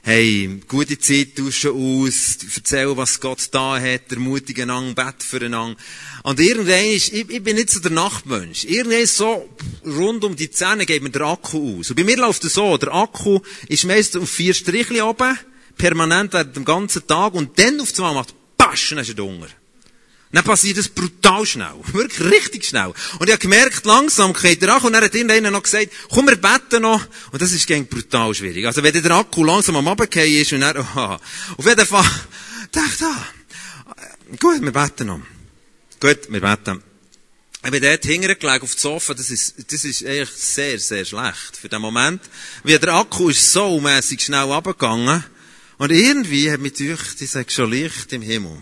hey, 0.03 0.59
gute 0.67 0.97
Zeit 0.97 1.35
tauschen 1.35 1.71
aus, 1.71 2.37
erzählen, 2.55 2.97
was 2.97 3.19
Gott 3.19 3.47
da 3.51 3.79
hat, 3.79 4.11
ermutigen 4.11 4.69
einander, 4.69 5.05
beten 5.05 5.21
füreinander. 5.21 5.77
Und 6.23 6.39
irgendwann 6.39 6.85
ist, 6.85 7.13
ich, 7.13 7.29
ich 7.29 7.43
bin 7.43 7.55
nicht 7.55 7.69
so 7.69 7.79
der 7.79 7.91
Nachtmensch. 7.91 8.65
Irgendwann 8.65 9.01
ist 9.01 9.17
so, 9.17 9.47
rund 9.85 10.23
um 10.23 10.35
die 10.35 10.49
Zähne 10.49 10.85
geht 10.85 11.03
mir 11.03 11.11
der 11.11 11.27
Akku 11.27 11.79
aus. 11.79 11.91
Und 11.91 11.97
bei 11.97 12.03
mir 12.03 12.17
läuft 12.17 12.43
es 12.45 12.55
so, 12.55 12.77
der 12.77 12.93
Akku 12.93 13.41
ist 13.67 13.85
meistens 13.85 14.23
auf 14.23 14.29
vier 14.29 14.53
Strichli 14.53 15.01
oben, 15.01 15.37
permanent 15.77 16.33
während 16.33 16.55
dem 16.55 16.65
ganzen 16.65 17.05
Tag, 17.05 17.35
und 17.35 17.59
dann 17.59 17.79
auf 17.79 17.93
zwei 17.93 18.11
macht 18.13 18.33
pasch, 18.67 18.89
dann 18.89 18.99
ist 18.99 19.09
er 19.09 19.15
dunkel. 19.15 19.49
dann 20.31 20.43
passiert 20.43 20.77
es 20.77 20.89
brutal 20.89 21.45
schnell. 21.45 21.75
Wirklich 21.93 22.19
richtig 22.31 22.65
schnell. 22.65 22.93
Und 23.19 23.27
ich 23.27 23.31
habe 23.31 23.41
gemerkt, 23.41 23.85
langsam 23.85 24.33
geht 24.33 24.61
der 24.61 24.75
Akku. 24.75 24.87
Und 24.87 24.93
dann 24.93 25.03
hat 25.03 25.15
irgendeiner 25.15 25.51
noch 25.51 25.63
gesagt, 25.63 25.89
komm, 26.09 26.27
wir 26.27 26.35
beten 26.35 26.81
noch. 26.81 27.01
Und 27.31 27.41
das 27.41 27.53
ist 27.53 27.65
gegen 27.65 27.87
brutal 27.87 28.33
schwierig. 28.35 28.65
Also 28.65 28.83
wenn 28.83 29.01
der 29.01 29.11
Akku 29.11 29.43
langsam 29.43 29.77
am 29.77 29.87
Abgehen 29.87 30.41
ist 30.41 30.51
und 30.51 30.61
dann, 30.61 30.77
oh, 30.95 31.17
auf 31.57 31.65
jeden 31.65 31.85
Fall, 31.85 32.05
dachte 32.71 33.05
ah, 33.05 33.27
gut, 34.39 34.61
wir 34.61 34.71
beten 34.71 35.07
noch. 35.07 35.21
Gut, 35.99 36.29
wir 36.29 36.41
beten. 36.41 36.83
Ich 37.63 37.71
bin 37.71 37.81
dort 37.81 38.05
hingelegt 38.05 38.45
auf 38.45 38.75
dem 38.75 38.79
Sofa, 38.79 39.13
das 39.13 39.29
ist, 39.29 39.55
das 39.71 39.83
ist 39.83 40.05
eigentlich 40.05 40.29
sehr, 40.29 40.79
sehr 40.79 41.03
schlecht 41.05 41.57
für 41.59 41.67
den 41.67 41.81
Moment. 41.81 42.21
Wie 42.63 42.77
der 42.77 42.93
Akku 42.93 43.29
ist 43.29 43.51
so 43.51 43.79
mäßig 43.79 44.21
schnell 44.21 44.51
abgegangen. 44.51 45.23
Und 45.77 45.91
irgendwie 45.91 46.51
hat 46.51 46.59
mich 46.59 46.73
gedacht, 46.73 47.21
ich 47.21 47.29
sage 47.29 47.51
schon 47.51 47.71
Licht 47.71 48.11
im 48.13 48.21
Himmel. 48.21 48.61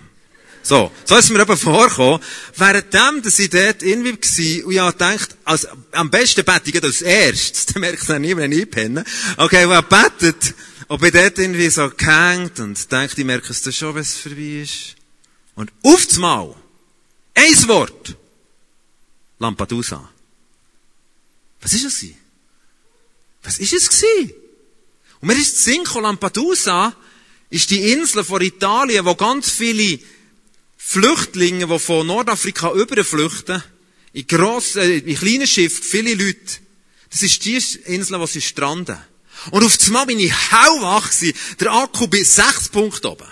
So, 0.61 0.91
so 1.05 1.15
ist 1.15 1.29
mir 1.29 1.41
eben 1.41 1.57
vorgekommen, 1.57 2.19
währenddem, 2.55 3.21
dass 3.21 3.37
ich 3.37 3.51
dort 3.51 3.83
irgendwie 3.83 4.63
war, 4.63 4.65
und 4.65 4.73
ich 4.73 4.97
gedacht, 4.97 5.37
als, 5.45 5.67
am 5.91 6.09
besten 6.09 6.43
bete 6.43 6.71
ich 6.71 6.83
als 6.83 7.03
erstes, 7.03 7.65
dann 7.73 7.81
merkt 7.81 8.01
es 8.01 8.09
niemand, 8.09 8.37
wenn 8.37 8.51
ich 8.51 8.61
einpenne. 8.63 9.03
Okay, 9.37 9.71
ich 9.71 9.81
betet, 9.85 10.55
ob 10.87 11.03
ich 11.03 11.11
dort 11.11 11.37
irgendwie 11.37 11.69
so 11.69 11.87
gehängt 11.89 12.59
und 12.59 12.91
denke, 12.91 13.13
ich 13.15 13.25
merke 13.25 13.51
es 13.51 13.61
dann 13.61 13.73
schon, 13.73 13.93
wenn 13.93 14.01
es 14.01 14.17
vorbei 14.17 14.61
ist. 14.63 14.95
Und 15.53 15.71
auf 15.83 16.17
Mal, 16.17 16.55
ein 17.35 17.67
Wort, 17.67 18.15
Lampedusa. 19.37 20.09
Was 21.61 21.73
ist 21.73 21.85
es 21.85 22.05
Was 23.43 23.59
ist 23.59 23.73
es 23.73 23.89
gewesen? 23.89 24.33
Und 25.21 25.27
mir 25.27 25.35
ist 25.35 25.63
Sinn 25.63 25.83
Lampedusa 26.01 26.95
ist 27.49 27.69
die 27.69 27.91
Insel 27.91 28.23
von 28.23 28.41
Italien, 28.41 29.05
wo 29.05 29.15
ganz 29.15 29.49
viele 29.49 29.99
Flüchtlinge, 30.77 31.67
die 31.67 31.79
von 31.79 32.07
Nordafrika 32.07 32.71
überflüchten, 32.71 33.63
in 34.13 34.27
grossen, 34.27 34.81
in 34.81 35.15
kleinen 35.15 35.47
Schiffen, 35.47 35.83
viele 35.83 36.13
Leute, 36.13 36.59
Das 37.15 37.23
ist 37.23 37.45
die 37.45 37.55
Insel, 37.55 38.19
wo 38.19 38.25
sie 38.25 38.41
stranden. 38.41 38.97
Und 39.51 39.63
auf 39.63 39.77
einmal 39.85 40.05
bin 40.05 40.19
ich 40.19 40.33
hellwach 40.51 41.09
gewesen. 41.09 41.37
Der 41.61 41.71
Akku 41.71 42.07
bei 42.07 42.21
6 42.21 42.69
Punkten 42.69 43.07
oben. 43.07 43.27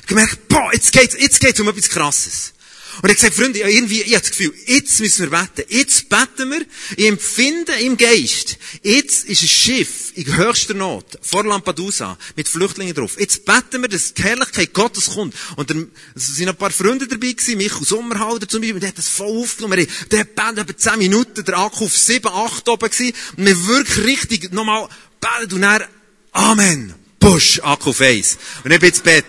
Ich 0.00 0.06
gemerkt, 0.06 0.48
boah, 0.48 0.70
jetzt 0.72 0.90
geht's, 0.90 1.14
jetzt 1.18 1.38
geht's 1.38 1.60
um 1.60 1.68
etwas 1.68 1.90
Krasses. 1.90 2.54
Und 3.02 3.08
er 3.08 3.10
hat 3.10 3.16
gesagt, 3.16 3.34
Freunde, 3.34 3.60
irgendwie, 3.60 4.02
ich 4.02 4.14
habe 4.14 4.20
das 4.20 4.30
Gefühl, 4.30 4.52
jetzt 4.66 5.00
müssen 5.00 5.30
wir 5.30 5.38
beten. 5.38 5.64
Jetzt 5.68 6.08
beten 6.08 6.50
wir. 6.50 6.66
Ich 6.96 7.06
empfinde 7.06 7.72
im 7.80 7.96
Geist. 7.96 8.58
Jetzt 8.82 9.24
ist 9.24 9.42
ein 9.42 9.48
Schiff 9.48 10.12
in 10.16 10.36
höchster 10.36 10.74
Not 10.74 11.18
vor 11.22 11.44
Lampedusa 11.44 12.18
mit 12.36 12.48
Flüchtlingen 12.48 12.94
drauf. 12.94 13.18
Jetzt 13.18 13.46
beten 13.46 13.80
wir, 13.80 13.88
dass 13.88 14.12
die 14.12 14.22
Herrlichkeit 14.22 14.74
Gottes 14.74 15.06
kommt. 15.06 15.34
Und 15.56 15.70
dann 15.70 15.90
sind 16.14 16.48
ein 16.48 16.56
paar 16.56 16.70
Freunde 16.70 17.08
dabei 17.08 17.32
gewesen, 17.32 17.56
Michael 17.56 17.86
Sommerhalder 17.86 18.46
zum 18.46 18.60
Beispiel, 18.60 18.80
der 18.80 18.90
hat 18.90 18.98
das 18.98 19.08
voll 19.08 19.42
aufgenommen. 19.42 19.86
Der 20.10 20.20
hat 20.20 20.34
betet 20.34 20.58
etwa 20.58 20.76
10 20.76 20.98
Minuten, 20.98 21.44
der 21.44 21.58
Akku 21.58 21.86
auf 21.86 21.96
7, 21.96 22.28
8 22.28 22.68
oben 22.68 22.90
gewesen. 22.90 23.14
Und 23.36 23.46
wir 23.46 23.66
wirklich 23.66 24.06
richtig 24.06 24.52
nochmal 24.52 24.88
betet 25.20 25.54
und 25.54 25.62
dann, 25.62 25.84
Amen. 26.32 26.94
Push, 27.18 27.60
Akku 27.62 27.90
auf 27.90 28.00
1. 28.00 28.38
Und 28.64 28.72
ich 28.72 28.80
bin 28.80 28.88
ins 28.90 29.00
Bett. 29.00 29.24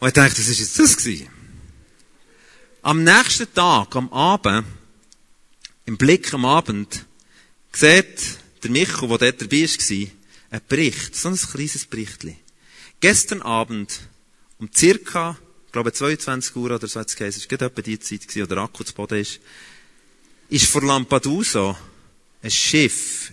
Und 0.00 0.08
ich 0.08 0.14
dachte, 0.14 0.36
das 0.36 0.48
ist 0.48 0.58
jetzt 0.58 0.78
das 0.78 0.96
gewesen. 0.96 1.28
Am 2.82 3.04
nächsten 3.04 3.52
Tag, 3.52 3.94
am 3.94 4.10
Abend, 4.12 4.66
im 5.84 5.98
Blick 5.98 6.32
am 6.32 6.46
Abend, 6.46 7.04
sieht 7.72 8.38
der 8.62 8.70
Michael, 8.70 9.08
der 9.08 9.18
dort 9.18 9.42
dabei 9.42 9.62
war, 9.62 10.10
einen 10.50 10.62
Bericht, 10.68 11.14
so 11.14 11.28
ein 11.28 11.36
kleines 11.36 11.84
Berichtchen. 11.84 12.36
Gestern 13.00 13.42
Abend, 13.42 14.00
um 14.58 14.70
circa, 14.74 15.38
ich 15.66 15.72
glaube 15.72 15.92
22 15.92 16.56
Uhr 16.56 16.70
oder 16.70 16.88
so 16.88 16.98
hat 16.98 17.08
es 17.08 17.16
geheißen, 17.16 17.42
es 17.42 17.50
war 17.50 17.66
etwa 17.66 17.82
die 17.82 17.98
Zeit 17.98 18.22
wo 18.34 18.46
der 18.46 18.58
Akku 18.58 18.82
zu 18.82 18.94
Boden 18.94 19.20
ist, 19.20 19.38
ist 20.48 20.66
vor 20.66 20.82
Lampedusa 20.82 21.78
ein 22.42 22.50
Schiff 22.50 23.32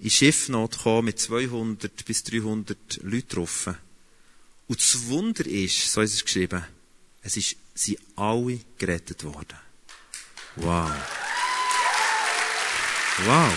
in 0.00 0.10
Schiffnot 0.10 0.72
gekommen 0.72 1.06
mit 1.06 1.20
200 1.20 2.04
bis 2.04 2.24
300 2.24 3.00
Leuten 3.02 3.28
drauf. 3.28 3.70
Und 4.72 4.80
das 4.80 5.06
Wunder 5.08 5.44
ist, 5.44 5.92
so 5.92 6.00
ist 6.00 6.14
es 6.14 6.24
geschrieben, 6.24 6.64
es 7.20 7.36
ist, 7.36 7.56
sind 7.74 7.98
alle 8.16 8.58
gerettet 8.78 9.22
worden. 9.22 9.58
Wow. 10.56 10.90
Wow. 13.26 13.52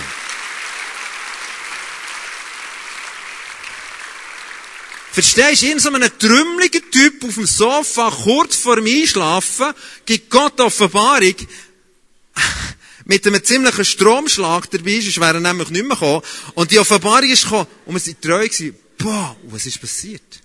Verstehst 5.13 5.61
du, 5.61 5.71
in 5.71 5.79
so 5.79 5.87
einem 5.87 6.11
trümmeligen 6.19 6.91
Typ 6.91 7.23
auf 7.23 7.35
dem 7.35 7.45
Sofa, 7.45 8.11
kurz 8.11 8.57
vor 8.57 8.75
dem 8.75 8.85
Einschlafen, 8.85 9.73
gibt 10.05 10.29
Gott 10.29 10.59
Offenbarung, 10.59 11.35
mit 13.05 13.25
einem 13.25 13.41
ziemlichen 13.41 13.85
Stromschlag 13.85 14.69
dabei, 14.69 14.99
sonst 14.99 15.21
wäre 15.21 15.35
er 15.35 15.39
nämlich 15.39 15.69
nicht 15.69 15.85
mehr 15.85 15.95
gekommen. 15.95 16.23
Und 16.55 16.71
die 16.71 16.79
Offenbarung 16.79 17.29
ist 17.29 17.43
gekommen, 17.43 17.67
und 17.85 17.93
wir 17.93 18.01
sind 18.01 18.21
treu 18.21 18.43
gewesen. 18.43 18.75
Boah, 18.97 19.37
was 19.43 19.65
ist 19.65 19.79
passiert? 19.79 20.44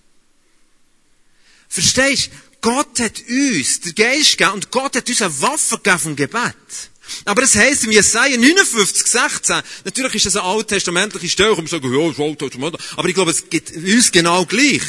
Verstehst 1.70 2.26
du? 2.26 2.36
Gott 2.60 3.00
hat 3.00 3.22
uns 3.26 3.80
den 3.80 3.94
Geist 3.94 4.36
gegeben 4.36 4.52
und 4.52 4.70
Gott 4.70 4.94
hat 4.94 5.08
uns 5.08 5.22
eine 5.22 5.40
Waffe 5.40 5.76
gegeben 5.76 5.98
vom 5.98 6.16
Gebet. 6.16 6.90
Aber 7.24 7.42
es 7.42 7.56
heisst 7.56 7.84
im 7.84 7.90
Jesaja 7.90 8.36
59, 8.36 9.06
16, 9.06 9.62
natürlich 9.84 10.16
ist 10.16 10.26
das 10.26 10.36
eine 10.36 10.44
alttestamentliche 10.44 11.28
Stelle, 11.30 11.54
und 11.54 11.64
wir 11.64 11.68
sagen, 11.68 11.90
ja, 11.92 12.06
das 12.06 12.18
ist 12.18 12.20
Alttestament, 12.20 12.76
aber 12.96 13.08
ich 13.08 13.14
glaube, 13.14 13.30
es 13.30 13.48
gibt 13.48 13.74
uns 13.74 14.12
genau 14.12 14.44
gleich. 14.44 14.82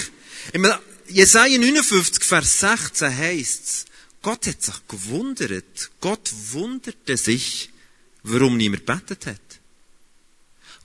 Im 0.52 0.68
Jesaja 1.08 1.58
59, 1.58 2.24
Vers 2.24 2.60
16 2.60 3.18
heisst 3.18 3.86
Gott 4.22 4.46
hat 4.46 4.62
sich 4.62 4.76
gewundert. 4.88 5.92
Gott 6.00 6.32
wunderte 6.52 7.18
sich, 7.18 7.70
warum 8.24 8.58
niemand 8.58 8.86
betet 8.86 9.26
hat. 9.26 9.42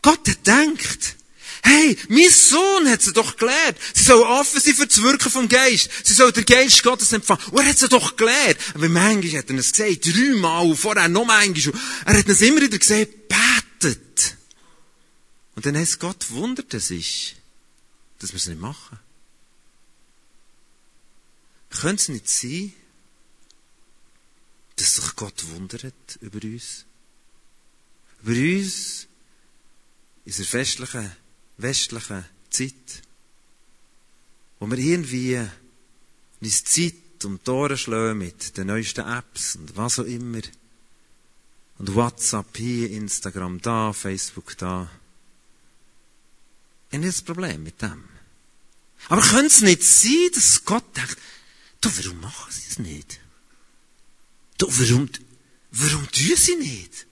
Gott 0.00 0.26
hat 0.26 0.45
gedacht, 0.45 1.17
Hey, 1.66 1.99
mein 2.08 2.30
Sohn 2.30 2.88
hat 2.88 3.02
sie 3.02 3.12
doch 3.12 3.37
gelehrt. 3.37 3.76
Sie 3.92 4.04
soll 4.04 4.23
offen 4.23 4.61
sein 4.61 4.73
für 4.73 4.87
das 4.87 5.02
Wirken 5.02 5.28
vom 5.28 5.49
Geist. 5.49 5.90
Sie 6.04 6.14
soll 6.14 6.30
den 6.30 6.45
Geist 6.45 6.80
Gottes 6.84 7.12
empfangen. 7.12 7.43
Und 7.50 7.58
er 7.58 7.71
hat 7.71 7.78
sie 7.78 7.88
doch 7.88 8.17
gelehrt. 8.17 8.56
Aber 8.75 8.88
manchmal 8.88 9.41
hat 9.41 9.50
er 9.50 9.58
es 9.58 9.73
gesagt, 9.73 10.06
dreimal, 10.06 10.76
vorher 10.76 11.08
noch 11.08 11.25
manchmal. 11.25 11.75
Er 12.04 12.19
hat 12.19 12.28
es 12.28 12.41
immer 12.41 12.62
wieder 12.62 12.78
gesagt, 12.78 13.10
betet. 13.26 14.36
Und 15.56 15.67
dann 15.67 15.76
heißt 15.76 15.99
Gott 15.99 16.30
wunderte 16.30 16.78
sich, 16.78 17.34
dass 18.21 18.30
wir 18.30 18.36
es 18.36 18.47
nicht 18.47 18.60
machen. 18.60 19.00
Könnte 21.71 22.00
es 22.00 22.08
nicht 22.08 22.30
sein, 22.30 22.73
dass 24.76 24.95
sich 24.95 25.17
Gott 25.17 25.45
wundert 25.49 25.95
über 26.21 26.41
uns? 26.45 26.84
Über 28.23 28.30
uns, 28.30 29.08
in 30.25 30.30
unserer 30.32 30.47
festlichen 30.47 31.25
westlichen 31.58 32.25
Zeit, 32.50 33.02
wo 34.58 34.71
wir 34.71 34.78
irgendwie 34.78 35.40
uns 36.40 36.64
Zeit 36.64 36.95
die 37.23 37.50
Ohren 37.50 37.78
schlagen 37.78 38.19
mit 38.19 38.56
den 38.56 38.69
neuesten 38.69 39.06
Apps 39.06 39.56
und 39.56 39.76
was 39.76 39.99
auch 39.99 40.04
immer. 40.04 40.40
Und 41.78 41.95
WhatsApp 41.95 42.56
hier, 42.56 42.90
Instagram 42.90 43.60
da, 43.60 43.92
Facebook 43.92 44.56
da. 44.56 44.90
Ich 46.90 46.97
habe 46.97 47.06
das 47.06 47.23
Problem 47.23 47.62
mit 47.62 47.82
dem. 47.82 48.04
Aber 49.08 49.23
könnte 49.23 49.47
es 49.47 49.60
nicht 49.60 49.82
sein, 49.82 50.30
dass 50.34 50.64
Gott 50.64 50.97
denkt, 50.97 51.19
du, 51.80 51.90
warum 51.97 52.21
machen 52.21 52.50
sie 52.52 52.71
es 52.71 52.78
nicht? 52.78 53.21
Du, 54.58 54.66
warum, 54.69 55.08
warum 55.71 56.10
tun 56.10 56.36
sie 56.36 56.56
nicht? 56.56 57.06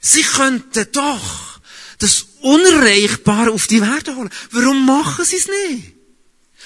Sie 0.00 0.22
könnten 0.22 0.86
doch 0.92 1.60
das 1.98 2.26
Unerreichbare 2.40 3.50
auf 3.50 3.66
die 3.66 3.80
Werte 3.80 4.14
holen. 4.16 4.30
Warum 4.50 4.86
machen 4.86 5.24
sie 5.24 5.36
es 5.36 5.48
nicht? 5.48 5.94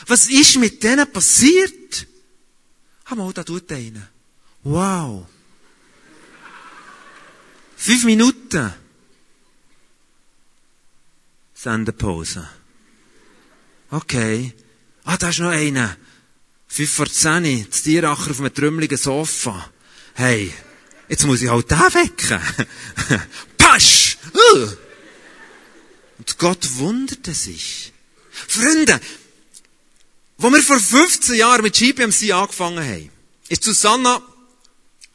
Was 0.07 0.29
ist 0.29 0.57
mit 0.57 0.83
denen 0.83 1.11
passiert? 1.11 2.07
Ah, 3.05 3.15
mal, 3.15 3.33
da 3.33 3.45
tut 3.45 3.71
einer. 3.73 4.09
Wow. 4.63 5.27
Fünf 7.77 8.05
Minuten. 8.05 8.73
Sendepause. 11.55 12.49
Okay. 13.91 14.55
Ah, 15.05 15.17
da 15.17 15.31
ist 15.31 15.41
noch 15.41 15.51
einer. 15.51 15.97
Fünf 16.69 16.91
vor 16.91 17.11
zehn, 17.11 17.67
das 17.69 17.83
Tieracher 17.83 18.31
auf 18.31 18.39
einem 18.39 18.55
trümmeligen 18.55 18.97
Sofa. 18.97 19.71
Hey, 20.15 20.53
jetzt 21.09 21.27
muss 21.27 21.43
ich 21.43 21.51
halt 21.51 21.71
den 21.71 21.79
wecken. 21.79 22.41
Pasch! 23.59 24.19
Uh. 24.33 24.69
Und 26.21 26.37
Gott 26.37 26.77
wunderte 26.77 27.33
sich. 27.33 27.95
Freunde, 28.31 29.01
wo 30.37 30.51
wir 30.51 30.63
vor 30.63 30.79
15 30.79 31.35
Jahren 31.37 31.63
mit 31.63 31.73
GPMC 31.73 32.31
angefangen 32.33 32.85
haben, 32.87 33.11
ist 33.49 33.65
Susanna, 33.65 34.21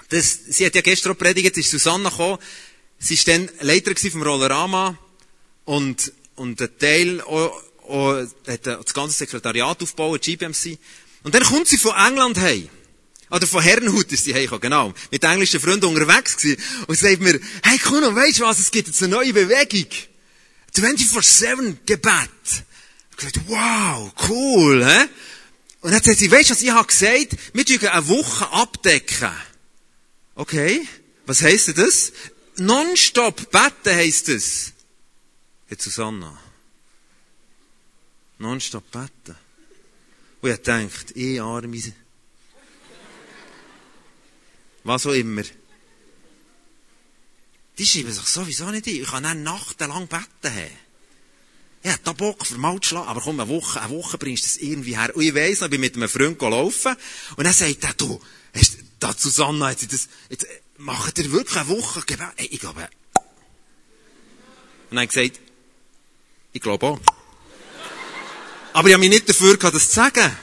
das, 0.10 0.40
sie 0.48 0.66
hat 0.66 0.74
ja 0.74 0.82
gestern 0.82 1.12
auch 1.12 1.18
predigt, 1.18 1.58
ist 1.58 1.70
Susanna 1.70 2.10
gekommen, 2.10 2.40
sie 2.98 3.16
war 3.20 3.36
dann 3.36 3.50
Leiter 3.60 3.92
vom 3.96 4.24
Rollerama 4.24 4.98
und, 5.66 6.12
und 6.38 6.60
ein 6.60 6.80
Teil 6.80 7.22
auch, 7.22 7.54
auch, 7.88 8.26
hat 8.48 8.66
das 8.66 8.94
ganze 8.96 9.16
Sekretariat 9.16 9.84
aufgebaut, 9.84 10.24
GPMC. 10.24 10.80
Und 11.22 11.36
dann 11.36 11.44
kommt 11.44 11.68
sie 11.68 11.78
von 11.78 11.94
England 11.96 12.40
heim. 12.40 12.68
Oder 13.30 13.46
von 13.46 13.62
Herrenhut 13.62 14.12
ist 14.12 14.24
sie 14.24 14.34
heimgekommen, 14.34 14.62
genau. 14.62 14.94
Mit 15.12 15.24
englischen 15.24 15.60
Freunden 15.60 15.86
unterwegs 15.86 16.36
gewesen. 16.36 16.60
Und 16.88 16.98
sagt 16.98 17.20
mir, 17.20 17.40
hey 17.62 17.78
Kuno, 17.78 18.16
weisst 18.16 18.40
du 18.40 18.44
was, 18.46 18.58
es 18.58 18.72
gibt 18.72 18.88
jetzt 18.88 19.04
eine 19.04 19.14
neue 19.14 19.34
Bewegung. 19.34 19.88
24-7 20.76 21.78
Gebet. 21.86 22.30
Ich 23.12 23.18
gesagt, 23.18 23.40
wow, 23.48 24.12
cool, 24.30 24.86
hä? 24.86 25.08
Und 25.82 25.92
dann 25.92 26.02
sagt 26.02 26.20
sie, 26.20 26.32
weisst 26.32 26.50
du 26.50 26.54
was, 26.54 26.62
ich 26.62 26.72
habe 26.72 26.88
gesagt, 26.88 27.38
wir 27.54 27.66
tun 27.66 27.88
eine 27.88 28.08
Woche 28.08 28.50
abdecken. 28.52 29.32
Okay. 30.36 30.88
Was 31.26 31.42
heisst 31.42 31.78
das? 31.78 32.12
Nonstop 32.58 33.52
beten 33.52 33.96
heisst 33.96 34.28
das. 34.28 34.74
Jetzt 35.70 35.84
Susanna. 35.84 36.40
Nonstop 38.38 38.90
beten. 38.92 39.36
Und 40.42 40.52
ich 40.52 40.58
denkt, 40.58 41.16
ich 41.16 41.42
arme, 41.42 41.82
was 44.84 45.08
auch 45.08 45.14
immer. 45.14 45.44
Die 47.78 47.86
schreiben 47.86 48.12
sich 48.12 48.26
sowieso 48.26 48.70
nicht 48.72 48.88
ein. 48.88 48.96
Ich 48.96 49.08
kann 49.08 49.24
dann 49.24 49.44
nachtenlang 49.44 50.08
beten 50.08 50.56
haben. 50.56 50.86
Ich 51.84 51.92
hätte 51.92 52.04
da 52.06 52.14
Bock, 52.14 52.46
für 52.46 52.58
mal 52.58 52.80
zu 52.80 52.90
schlagen. 52.90 53.08
Aber 53.08 53.22
komm, 53.22 53.40
eine 53.40 53.50
Woche, 53.50 53.82
eine 53.82 53.92
Woche 53.92 54.18
bringst 54.18 54.44
du 54.44 54.48
das 54.48 54.58
irgendwie 54.58 54.98
her. 54.98 55.16
Und 55.16 55.22
ich 55.22 55.36
weiss 55.36 55.60
noch, 55.60 55.68
ich 55.68 55.72
bin 55.72 55.82
mit 55.82 55.96
einem 55.96 56.10
Freund 56.10 56.42
laufen. 56.42 56.96
Und 57.36 57.44
dann 57.44 57.54
sagt 57.54 57.84
er, 57.84 57.94
du, 57.94 58.20
hast, 58.56 58.78
da 59.00 59.14
Susanna, 59.16 59.70
jetzt, 59.72 59.92
das, 59.92 60.08
jetzt, 60.30 60.48
macht 60.78 61.18
ihr 61.20 61.32
wirklich 61.32 61.58
eine 61.58 61.70
Woche 61.70 62.02
Gebet? 62.02 62.28
Hey, 62.38 62.48
ich 62.48 62.60
glaube, 62.60 62.90
und 64.90 64.98
dann 64.98 65.08
gesagt, 65.08 65.40
ich 66.54 66.62
glaube 66.62 66.86
auch. 66.86 67.00
Aber 68.74 68.88
ich 68.88 68.94
habe 68.94 69.02
mich 69.02 69.10
nicht 69.10 69.28
dafür 69.28 69.58
gehabt, 69.58 69.76
das 69.76 69.90
zu 69.90 69.96
sagen. 69.96 70.36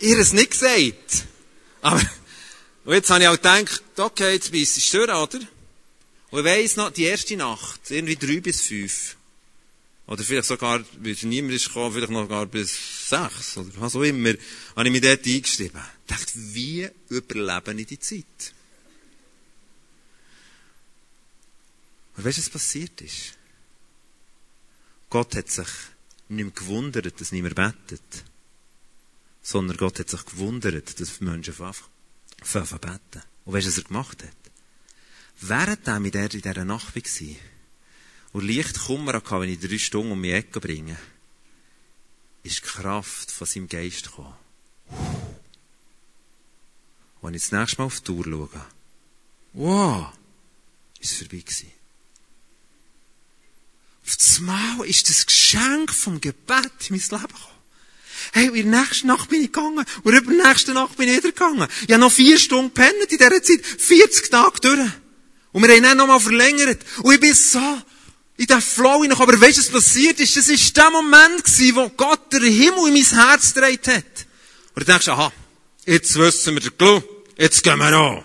Ihr 0.00 0.18
es 0.18 0.32
nicht 0.32 0.52
gesagt. 0.52 1.26
Aber, 1.80 2.00
und 2.84 2.94
jetzt 2.94 3.10
habe 3.10 3.22
ich 3.22 3.28
auch 3.28 3.34
gedacht, 3.36 3.82
okay, 3.96 4.32
jetzt 4.34 4.50
bist 4.50 4.92
du 4.92 5.06
durch, 5.06 5.10
oder? 5.10 5.38
Und 6.32 6.38
ich 6.38 6.44
weiss 6.46 6.76
noch, 6.76 6.90
die 6.90 7.04
erste 7.04 7.36
Nacht, 7.36 7.90
irgendwie 7.90 8.16
drei 8.16 8.40
bis 8.40 8.62
fünf, 8.62 9.16
oder 10.06 10.24
vielleicht 10.24 10.48
sogar, 10.48 10.82
weil 11.00 11.16
niemand 11.24 11.52
ist 11.52 11.66
gekommen, 11.66 11.92
vielleicht 11.92 12.10
noch 12.10 12.26
gar 12.26 12.46
bis 12.46 13.08
sechs, 13.10 13.58
oder 13.58 13.68
was 13.76 13.94
auch 13.94 14.02
immer, 14.02 14.32
habe 14.74 14.88
ich 14.88 14.92
mich 14.92 15.02
dort 15.02 15.26
eingeschrieben. 15.26 15.82
Ich 16.06 16.16
dachte, 16.16 16.32
wie 16.34 16.88
überlebe 17.10 17.78
ich 17.78 17.86
die 17.86 17.98
Zeit? 17.98 18.54
Und 22.16 22.24
weißt 22.24 22.38
du, 22.38 22.42
was 22.42 22.50
passiert 22.50 22.98
ist? 23.02 23.34
Gott 25.10 25.36
hat 25.36 25.50
sich 25.50 25.68
nicht 26.30 26.44
mehr 26.44 26.54
gewundert, 26.54 27.20
dass 27.20 27.32
niemand 27.32 27.56
betet. 27.56 28.24
Sondern 29.42 29.76
Gott 29.76 29.98
hat 29.98 30.08
sich 30.08 30.24
gewundert, 30.24 30.98
dass 30.98 31.20
Menschen 31.20 31.54
anfangen 31.60 32.80
beten. 32.80 33.22
Und 33.44 33.52
weißt 33.52 33.66
du, 33.66 33.70
was 33.70 33.78
er 33.78 33.84
gemacht 33.84 34.22
hat? 34.22 34.41
Während 35.40 35.86
er 35.86 36.00
mit 36.00 36.14
der 36.14 36.32
in 36.32 36.42
dieser 36.42 36.64
Nacht 36.64 36.94
war 36.94 37.36
und 38.32 38.48
leicht 38.48 38.78
Kummer 38.86 39.14
hatte, 39.14 39.40
wenn 39.40 39.48
ich 39.48 39.60
drei 39.60 39.78
Stunden 39.78 40.12
um 40.12 40.20
mich 40.20 40.32
Ecke 40.32 40.60
bringe, 40.60 40.96
ist 42.42 42.58
die 42.58 42.62
Kraft 42.62 43.30
von 43.30 43.46
seinem 43.46 43.68
Geist 43.68 44.04
gekommen. 44.04 44.34
Und 47.20 47.28
wenn 47.28 47.34
ich 47.34 47.42
das 47.42 47.52
nächste 47.52 47.78
Mal 47.78 47.86
auf 47.86 48.00
die 48.00 48.04
Tour 48.04 48.24
schaue, 48.24 48.66
wow, 49.52 50.12
ist 51.00 51.12
es 51.12 51.18
vorbei 51.18 51.38
gewesen. 51.38 51.72
Auf 54.04 54.16
das 54.16 54.40
Mal 54.40 54.84
ist 54.86 55.08
das 55.08 55.26
Geschenk 55.26 55.92
vom 55.92 56.20
Gebet 56.20 56.90
in 56.90 56.96
mein 56.96 57.00
Leben 57.00 57.10
gekommen. 57.10 57.52
Hey, 58.32 58.46
in 58.46 58.70
der 58.70 58.80
nächsten 58.82 59.08
Nacht 59.08 59.28
bin 59.28 59.40
ich 59.40 59.52
gegangen. 59.52 59.84
Und 60.02 60.14
über 60.14 60.30
die 60.32 60.36
nächste 60.36 60.72
Nacht 60.72 60.96
bin 60.96 61.08
ich 61.08 61.18
wieder 61.18 61.32
gegangen. 61.32 61.68
Ich 61.86 61.92
habe 61.92 62.00
noch 62.00 62.12
vier 62.12 62.38
Stunden 62.38 62.72
gepennt 62.74 63.10
in 63.10 63.18
dieser 63.18 63.42
Zeit. 63.42 63.64
40 63.64 64.30
Tage 64.30 64.60
durch. 64.60 64.90
Und 65.52 65.62
wir 65.62 65.74
haben 65.74 65.82
dann 65.82 65.98
nochmal 65.98 66.20
verlängert. 66.20 66.80
Und 67.02 67.14
ich 67.14 67.20
bin 67.20 67.34
so 67.34 67.78
in 68.36 68.46
den 68.46 68.60
Flow 68.60 69.02
hinein. 69.02 69.18
Aber 69.18 69.40
weißt 69.40 69.58
du, 69.58 69.62
was 69.62 69.70
passiert 69.70 70.18
ist? 70.20 70.36
Das 70.36 70.48
war 70.48 70.56
der 70.56 70.90
Moment 70.90 71.44
gewesen, 71.44 71.76
wo 71.76 71.88
Gott 71.90 72.32
den 72.32 72.42
Himmel 72.42 72.88
in 72.88 72.94
mein 72.94 73.28
Herz 73.28 73.54
gedreht 73.54 73.88
hat. 73.88 74.26
Und 74.74 74.80
du 74.80 74.84
denkst, 74.84 75.08
aha, 75.08 75.32
jetzt 75.84 76.16
wissen 76.16 76.54
wir 76.54 76.60
den 76.60 76.76
Clou. 76.76 77.02
Jetzt 77.36 77.62
gehen 77.62 77.78
wir 77.78 77.92
an. 77.92 78.22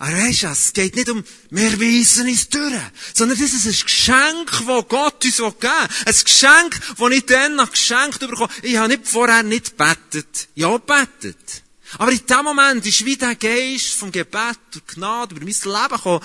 Aber 0.00 0.12
weisst 0.12 0.44
du, 0.44 0.46
es 0.46 0.72
geht 0.72 0.94
nicht 0.94 1.08
um, 1.08 1.24
wir 1.50 1.80
weisen 1.80 2.28
es 2.28 2.48
durch, 2.48 2.72
sondern 3.14 3.36
das 3.36 3.52
ist 3.52 3.66
ein 3.66 3.84
Geschenk, 3.84 4.50
das 4.64 4.88
Gott 4.88 5.24
uns 5.24 5.36
geben 5.36 5.54
will. 5.60 5.88
Ein 6.06 6.14
Geschenk, 6.24 6.80
das 6.96 7.10
ich 7.10 7.26
dann 7.26 7.56
noch 7.56 7.72
geschenkt 7.72 8.20
bekomme. 8.20 8.48
Ich 8.62 8.76
habe 8.76 8.88
nicht 8.88 9.08
vorher 9.08 9.42
nicht 9.42 9.76
betet. 9.76 10.48
Ja, 10.54 10.78
betet. 10.78 11.64
Aber 11.96 12.12
in 12.12 12.26
dem 12.26 12.44
Moment 12.44 12.84
ist 12.84 13.04
wie 13.04 13.16
der 13.16 13.34
Geist 13.34 13.94
vom 13.94 14.12
Gebet 14.12 14.58
und 14.74 14.88
Gnade 14.88 15.34
über 15.34 15.44
mein 15.44 15.54
Leben 15.54 15.96
gekommen. 15.96 16.24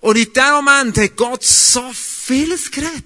Und 0.00 0.16
in 0.16 0.32
dem 0.32 0.50
Moment 0.52 0.96
hat 0.96 1.16
Gott 1.16 1.44
so 1.44 1.92
vieles 1.92 2.70
geredet. 2.70 3.04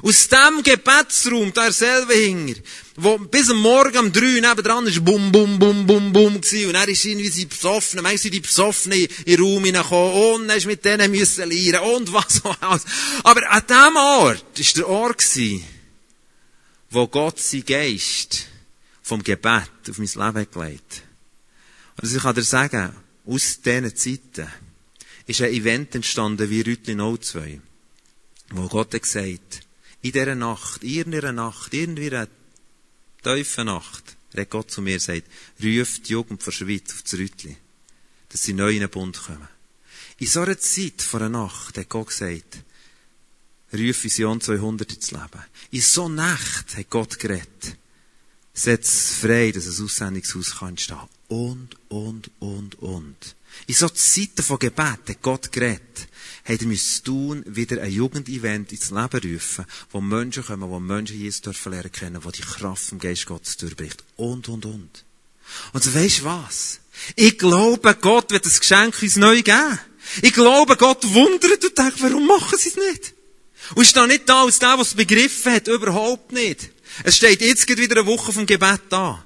Aus 0.00 0.28
dem 0.28 0.62
Gebetsraum, 0.62 1.52
der 1.52 1.72
selber 1.72 2.14
hinger, 2.14 2.54
wo 2.94 3.18
bis 3.18 3.50
am 3.50 3.56
Morgen 3.56 3.98
um 3.98 4.12
drei 4.12 4.38
nebendran 4.38 4.86
ist 4.86 5.04
bum, 5.04 5.32
bum, 5.32 5.58
bum, 5.58 5.86
bum, 5.86 6.12
bum 6.12 6.40
gewesen. 6.40 6.68
Und 6.68 6.76
er 6.76 6.88
ist 6.88 7.04
irgendwie 7.04 7.30
die 7.30 7.46
Besoffenen, 7.46 8.04
manchmal 8.04 8.18
sind 8.18 8.34
die 8.34 8.40
Besoffenen 8.40 8.98
in 8.98 9.08
den 9.24 9.40
Raum 9.40 9.64
hineingekommen 9.64 10.42
und 10.42 10.50
er 10.50 10.56
ist 10.56 10.66
mit 10.66 10.84
denen 10.84 11.10
müssen 11.10 11.48
lernen 11.48 11.96
und 11.96 12.12
was 12.12 12.44
auch 12.44 12.56
alles. 12.60 12.84
Aber 13.24 13.50
an 13.50 13.62
dem 13.68 13.96
Ort 13.96 14.58
ist 14.58 14.76
der 14.76 14.88
Ort 14.88 15.18
gewesen, 15.18 15.64
wo 16.90 17.08
Gott 17.08 17.40
sein 17.40 17.64
Geist 17.64 18.47
vom 19.08 19.22
Gebet 19.22 19.70
auf 19.88 19.96
mein 19.96 20.34
Leben 20.34 20.50
gelegt. 20.50 21.02
Und 21.96 22.04
also 22.04 22.16
ich 22.16 22.22
kann 22.22 22.34
dir 22.34 22.42
sagen, 22.42 22.94
aus 23.24 23.62
diesen 23.62 23.96
Zeiten 23.96 24.52
ist 25.26 25.40
ein 25.40 25.50
Event 25.50 25.94
entstanden 25.94 26.50
wie 26.50 26.60
Rütli 26.60 26.94
02, 26.94 27.58
wo 28.50 28.68
Gott 28.68 28.92
hat 28.92 29.02
gesagt, 29.02 29.60
in 30.02 30.12
dieser 30.12 30.34
Nacht, 30.34 30.84
in 30.84 30.90
irgendeiner 30.90 31.32
Nacht, 31.32 31.72
irgendwie 31.72 32.08
einer 32.08 32.28
tiefen 33.22 33.64
Nacht, 33.64 34.16
hat 34.36 34.50
Gott 34.50 34.70
zu 34.70 34.82
mir 34.82 34.98
gesagt, 34.98 35.24
ruft 35.62 36.06
die 36.06 36.12
Jugend 36.12 36.42
von 36.42 36.52
Schweiz 36.52 36.92
auf 36.92 37.02
das 37.02 37.14
Rütli, 37.14 37.56
dass 38.28 38.42
sie 38.42 38.52
neu 38.52 38.72
in 38.72 38.80
den 38.80 38.90
Bund 38.90 39.18
kommen. 39.18 39.48
In 40.18 40.26
so 40.26 40.42
einer 40.42 40.58
Zeit 40.58 41.00
vor 41.00 41.20
einer 41.20 41.30
Nacht 41.30 41.78
hat 41.78 41.88
Gott 41.88 42.08
gesagt, 42.08 42.58
ruf 43.72 44.04
Vision 44.04 44.38
200 44.38 44.92
ins 44.92 45.12
Leben. 45.12 45.44
In 45.70 45.80
so 45.80 46.04
einer 46.04 46.14
Nacht 46.14 46.76
hat 46.76 46.90
Gott 46.90 47.18
geredet. 47.18 47.78
Setz 48.58 49.14
frei, 49.20 49.52
dass 49.52 49.66
ein 49.66 49.84
Aussendungshaus 49.84 50.58
kann 50.58 50.70
entstehen. 50.70 50.98
Und, 51.28 51.68
und, 51.88 52.30
und, 52.40 52.78
und. 52.80 53.36
In 53.66 53.74
so 53.74 53.88
Zeiten 53.88 54.42
von 54.42 54.58
Gebet 54.58 54.98
hat 55.08 55.22
Gott 55.22 55.52
geredet 55.52 56.08
haben 56.48 56.70
wir 56.70 56.78
tun, 57.04 57.42
wieder 57.46 57.82
ein 57.82 57.92
Jugendevent 57.92 58.72
ins 58.72 58.90
Leben 58.90 59.34
rufen, 59.34 59.66
wo 59.90 60.00
Menschen 60.00 60.44
kommen, 60.44 60.70
wo 60.70 60.80
Menschen 60.80 61.18
Jesus 61.18 61.42
dürfen 61.42 61.72
lernen 61.72 61.92
kennen, 61.92 62.24
wo 62.24 62.30
die 62.30 62.40
Kraft 62.40 62.84
vom 62.84 62.98
Geist 62.98 63.26
Gottes 63.26 63.56
durchbricht. 63.58 64.02
Und, 64.16 64.48
und, 64.48 64.64
und. 64.64 65.04
Und 65.72 65.84
so 65.84 65.94
weisst 65.94 66.24
was? 66.24 66.80
Ich 67.16 67.38
glaube, 67.38 67.94
Gott 67.94 68.30
wird 68.30 68.46
das 68.46 68.60
Geschenk 68.60 69.00
uns 69.02 69.16
neu 69.16 69.42
geben. 69.42 69.78
Ich 70.22 70.32
glaube, 70.32 70.76
Gott 70.76 71.04
wundert 71.12 71.64
und 71.64 71.78
denkt, 71.78 72.02
warum 72.02 72.26
machen 72.26 72.58
sie 72.58 72.70
es 72.70 72.76
nicht? 72.76 73.14
Und 73.74 73.82
ist 73.82 73.96
da 73.96 74.06
nicht 74.06 74.28
da 74.28 74.44
als 74.44 74.58
der, 74.58 74.74
der 74.74 74.80
es 74.80 74.94
begriffen 74.94 75.52
hat, 75.52 75.68
überhaupt 75.68 76.32
nicht. 76.32 76.70
Es 77.04 77.16
steht 77.16 77.40
jetzt 77.40 77.68
wieder 77.68 78.00
eine 78.00 78.06
Woche 78.06 78.32
vom 78.32 78.46
Gebet 78.46 78.80
da. 78.88 79.24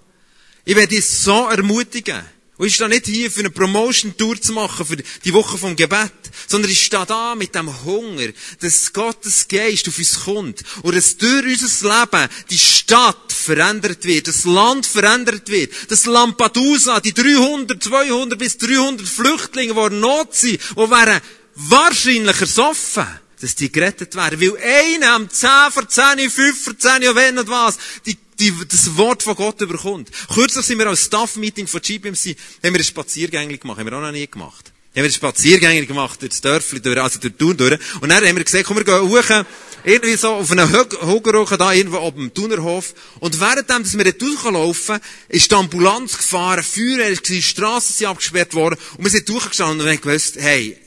Ich 0.64 0.76
werde 0.76 0.94
dich 0.94 1.06
so 1.06 1.48
ermutigen. 1.48 2.22
Und 2.58 2.68
ich 2.68 2.74
stehe 2.74 2.88
nicht 2.88 3.06
hier 3.06 3.30
für 3.30 3.40
eine 3.40 3.50
Promotion-Tour 3.50 4.40
zu 4.40 4.52
machen, 4.52 4.86
für 4.86 4.96
die 4.96 5.32
Woche 5.32 5.58
vom 5.58 5.74
Gebet, 5.74 6.12
sondern 6.46 6.70
ich 6.70 6.84
stehe 6.84 7.06
da 7.06 7.34
mit 7.34 7.54
dem 7.54 7.84
Hunger, 7.84 8.28
dass 8.60 8.92
Gottes 8.92 9.48
Geist 9.48 9.88
auf 9.88 9.98
uns 9.98 10.20
kommt 10.24 10.62
und 10.82 10.94
dass 10.94 11.16
durch 11.16 11.44
unser 11.44 12.00
Leben 12.00 12.28
die 12.50 12.58
Stadt 12.58 13.32
verändert 13.32 14.04
wird, 14.04 14.28
das 14.28 14.44
Land 14.44 14.86
verändert 14.86 15.48
wird, 15.48 15.72
das 15.88 16.04
Lampedusa, 16.04 17.00
die 17.00 17.14
300, 17.14 17.82
200 17.82 18.38
bis 18.38 18.58
300 18.58 19.08
Flüchtlinge, 19.08 19.74
die 19.74 19.94
in 19.94 20.00
Not 20.00 20.34
sind, 20.34 20.60
die 20.60 20.90
wären 20.90 21.20
wahrscheinlich 21.54 22.40
ersoffen 22.40 23.21
dass 23.42 23.54
die 23.54 23.70
gerettet 23.70 24.14
werden. 24.14 24.40
Weil 24.40 24.56
einer 24.56 25.12
am 25.14 25.28
10 25.28 25.50
vor 25.70 25.88
10, 25.88 26.30
5 26.30 26.64
vor 26.64 26.78
10, 26.78 27.02
ja 27.02 27.14
wenn 27.14 27.38
und 27.38 27.48
was, 27.48 27.76
die 28.06 28.16
die, 28.38 28.52
das 28.66 28.96
Wort 28.96 29.22
von 29.22 29.34
Gott 29.34 29.60
überkommt. 29.60 30.10
Kürzlich 30.32 30.66
sind 30.66 30.78
wir 30.78 30.86
als 30.86 31.04
Staff-Meeting 31.04 31.66
von 31.66 31.80
GBMC, 31.80 32.36
haben 32.64 32.74
wir 32.74 32.80
ein 32.80 32.84
Spaziergängli 32.84 33.58
gemacht, 33.58 33.78
haben 33.78 33.86
wir 33.86 33.96
auch 33.96 34.00
noch 34.00 34.10
nie 34.10 34.26
gemacht. 34.26 34.72
Haben 34.94 34.96
wir 34.96 35.04
ein 35.04 35.12
Spaziergängli 35.12 35.86
gemacht, 35.86 36.20
durch 36.20 36.30
das 36.30 36.40
Dörfli 36.40 36.80
durch, 36.80 37.00
also 37.00 37.18
durch 37.18 37.32
die 37.32 37.38
Tour 37.38 37.54
durch. 37.54 37.78
Und 38.00 38.08
dann 38.08 38.24
haben 38.24 38.36
wir 38.36 38.44
gesagt, 38.44 38.64
komm, 38.64 38.78
wir 38.78 38.84
gehen 38.84 39.08
hoch, 39.08 39.44
irgendwie 39.84 40.16
so 40.16 40.34
auf 40.34 40.50
einen 40.50 40.70
Hogerhoch 40.70 41.56
da, 41.56 41.72
irgendwo 41.72 41.98
oben 41.98 42.24
im 42.24 42.34
Tunerhof. 42.34 42.94
Und 43.20 43.40
währenddem, 43.40 43.82
dass 43.82 43.96
wir 43.96 44.04
dort 44.04 44.22
durchlaufen, 44.22 45.00
ist 45.28 45.50
die 45.50 45.54
Ambulanz 45.54 46.18
gefahren, 46.18 46.62
Feuer 46.62 47.10
die 47.14 47.42
Strassen 47.42 47.94
sind 47.94 48.08
abgesperrt 48.08 48.54
worden, 48.54 48.78
und 48.96 49.04
wir 49.04 49.10
sind 49.10 49.28
durchgestanden 49.28 49.80
und 49.80 49.92
haben 49.92 50.00
gewusst, 50.00 50.36
hey, 50.38 50.78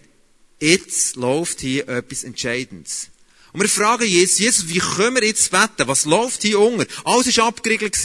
jetzt 0.59 1.15
läuft 1.15 1.61
hier 1.61 1.87
etwas 1.87 2.23
Entscheidendes. 2.23 3.09
Und 3.53 3.61
wir 3.61 3.69
fragen 3.69 4.05
Jesus, 4.05 4.39
Jesus, 4.39 4.67
wie 4.67 4.79
können 4.79 5.15
wir 5.15 5.23
jetzt 5.23 5.49
beten? 5.49 5.87
Was 5.87 6.05
läuft 6.05 6.41
hier 6.41 6.59
unter? 6.59 6.85
Alles 7.05 7.37
war 7.37 7.47
abgeriegelt. 7.47 7.97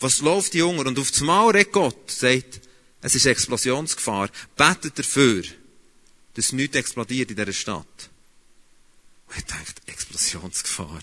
Was 0.00 0.20
läuft 0.20 0.52
hier 0.52 0.66
unter? 0.66 0.86
Und 0.86 0.98
auf 0.98 1.10
das 1.10 1.20
Mal 1.20 1.50
redet 1.50 1.72
Gott, 1.72 2.10
sagt, 2.10 2.62
es 3.02 3.14
ist 3.14 3.26
Explosionsgefahr. 3.26 4.30
Betet 4.56 4.98
dafür, 4.98 5.42
dass 6.34 6.52
nichts 6.52 6.76
explodiert 6.76 7.30
in 7.30 7.36
dieser 7.36 7.52
Stadt. 7.52 8.10
Und 9.26 9.36
ich 9.36 9.44
denke, 9.44 9.72
Explosionsgefahr. 9.86 11.02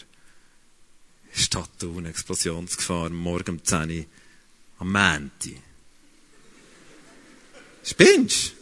Stadt 1.32 1.70
Thun, 1.80 2.06
Explosionsgefahr, 2.06 3.10
morgen 3.10 3.52
um 3.52 3.64
10 3.64 3.92
Uhr, 3.92 4.06
am 4.80 4.92
Mänti. 4.92 5.62
Spinnst? 7.84 8.54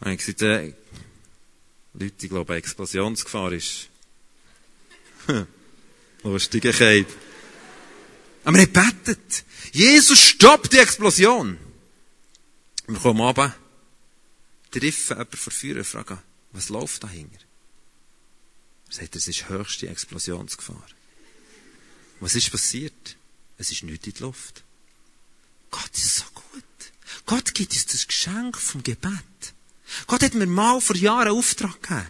Und 0.00 0.12
ich 0.12 0.18
gesagt, 0.18 0.42
äh, 0.42 0.74
Leute, 1.94 2.14
die 2.20 2.28
glauben, 2.28 2.56
Explosionsgefahr 2.56 3.52
ist 3.52 3.88
Lustigkeit. 6.22 7.06
Aber 8.44 8.58
er 8.58 8.66
betet. 8.66 9.44
Jesus 9.72 10.20
stoppt 10.20 10.72
die 10.72 10.78
Explosion. 10.78 11.58
Wir 12.86 12.98
kommen 12.98 13.20
runter, 13.20 13.54
treffen 14.70 15.16
jemanden 15.16 15.36
vor 15.36 15.52
Feuer 15.52 15.76
und 15.76 15.84
fragen, 15.84 16.18
was 16.52 16.68
läuft 16.70 17.04
dahinter? 17.04 17.38
Er 18.88 18.94
sagt, 18.94 19.16
es 19.16 19.28
ist 19.28 19.48
höchste 19.48 19.88
Explosionsgefahr. 19.88 20.86
Was 22.20 22.34
ist 22.34 22.50
passiert? 22.50 23.16
Es 23.58 23.70
ist 23.70 23.82
nichts 23.82 24.06
in 24.06 24.14
die 24.14 24.22
Luft. 24.22 24.64
Gott 25.70 25.90
ist 25.92 26.16
so 26.16 26.24
gut. 26.34 26.64
Gott 27.26 27.54
gibt 27.54 27.72
uns 27.72 27.86
das 27.86 28.06
Geschenk 28.06 28.56
vom 28.56 28.82
Gebet. 28.82 29.12
Gott 30.06 30.22
hat 30.22 30.34
mir 30.34 30.46
mal 30.46 30.80
vor 30.80 30.96
Jahren 30.96 31.28
einen 31.28 31.36
Auftrag 31.36 31.82
gegeben, 31.82 32.06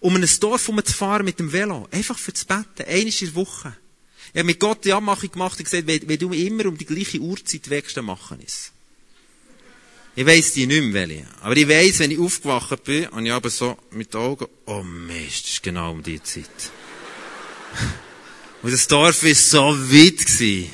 um 0.00 0.16
in 0.16 0.22
ein 0.22 0.40
Dorf 0.40 0.62
fahren 0.62 1.24
mit 1.24 1.38
dem 1.38 1.52
Velo. 1.52 1.88
Einfach 1.90 2.18
für 2.18 2.32
das 2.32 2.44
Betten. 2.44 2.86
Einmal 2.86 3.00
in 3.00 3.14
der 3.20 3.34
Woche. 3.34 3.76
Ich 4.32 4.38
habe 4.38 4.44
mit 4.44 4.60
Gott 4.60 4.84
die 4.84 4.92
Abmachung 4.92 5.30
gemacht 5.30 5.58
und 5.58 5.64
gesagt, 5.64 5.86
wenn, 5.86 6.18
du 6.18 6.32
immer 6.32 6.66
um 6.66 6.76
die 6.76 6.86
gleiche 6.86 7.20
Uhrzeit 7.20 7.70
wächst, 7.70 7.96
dann 7.96 8.04
machen 8.04 8.38
es. 8.44 8.72
Ich 10.14 10.26
weiss 10.26 10.52
die 10.52 10.66
nicht 10.66 10.82
mehr, 10.82 11.08
welche. 11.08 11.26
Aber 11.40 11.56
ich 11.56 11.68
weiss, 11.68 11.98
wenn 11.98 12.10
ich 12.10 12.18
aufgewacht 12.18 12.84
bin, 12.84 13.10
habe 13.10 13.24
ich 13.24 13.32
aber 13.32 13.50
so 13.50 13.78
mit 13.90 14.14
den 14.14 14.20
Augen, 14.20 14.46
oh 14.64 14.82
Mist, 14.82 15.44
das 15.44 15.52
ist 15.52 15.62
genau 15.62 15.92
um 15.92 16.02
die 16.02 16.22
Zeit. 16.22 16.46
Und 18.62 18.72
das 18.72 18.88
Dorf 18.88 19.22
war 19.22 19.34
so 19.34 19.78
weit. 19.92 20.70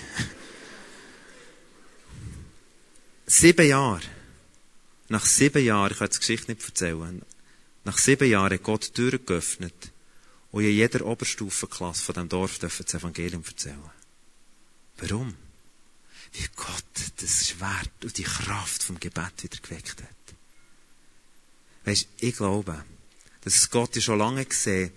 Sieben 3.26 3.66
Jahre. 3.66 4.11
Nach 5.12 5.26
sieben 5.26 5.62
Jahren, 5.62 5.92
ich 5.92 5.98
kann 5.98 6.08
die 6.08 6.18
Geschichte 6.20 6.50
nicht 6.50 6.64
erzählen, 6.66 7.20
nach 7.84 7.98
sieben 7.98 8.30
Jahren 8.30 8.54
hat 8.54 8.62
Gott 8.62 8.88
die 8.88 8.92
Türen 8.92 9.26
geöffnet 9.26 9.92
und 10.52 10.64
in 10.64 10.70
jeder 10.70 11.04
Oberstufenklasse 11.04 12.02
von 12.02 12.14
diesem 12.14 12.28
Dorf 12.30 12.58
dürfen 12.58 12.86
das 12.86 12.94
Evangelium 12.94 13.44
erzählen. 13.46 13.90
Warum? 14.96 15.34
Wie 16.32 16.48
Gott 16.56 17.12
das 17.20 17.46
Schwert 17.46 17.90
und 18.02 18.16
die 18.16 18.22
Kraft 18.22 18.84
vom 18.84 18.98
Gebet 18.98 19.42
wieder 19.42 19.58
geweckt 19.58 20.00
hat. 20.00 20.34
Weisst, 21.84 22.08
ich 22.16 22.34
glaube, 22.34 22.82
dass 23.42 23.68
Gott 23.68 24.02
schon 24.02 24.18
lange 24.18 24.46
gesehen 24.46 24.92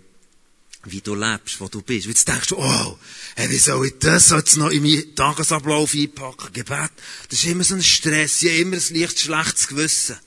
wie 0.86 1.02
du 1.02 1.16
lebst, 1.16 1.60
wo 1.60 1.68
du 1.68 1.82
bist. 1.82 2.08
Jetzt 2.08 2.28
denkst 2.28 2.48
du, 2.48 2.58
oh, 2.58 2.98
hey, 3.36 3.50
wie 3.50 3.58
soll 3.58 3.88
ich 3.88 4.00
das 4.00 4.30
jetzt 4.30 4.58
noch 4.58 4.72
in 4.72 4.84
meinen 4.84 5.16
Tagesablauf 5.16 5.94
einpacken? 5.94 6.54
Gebet, 6.54 6.92
das 7.30 7.40
ist 7.40 7.50
immer 7.50 7.64
so 7.64 7.76
ein 7.76 7.84
Stress, 7.84 8.42
ja, 8.42 8.52
immer 8.54 8.78
ein 8.78 8.84
leicht 8.96 9.20
schlechtes 9.20 9.68
Gewissen. 9.68 10.18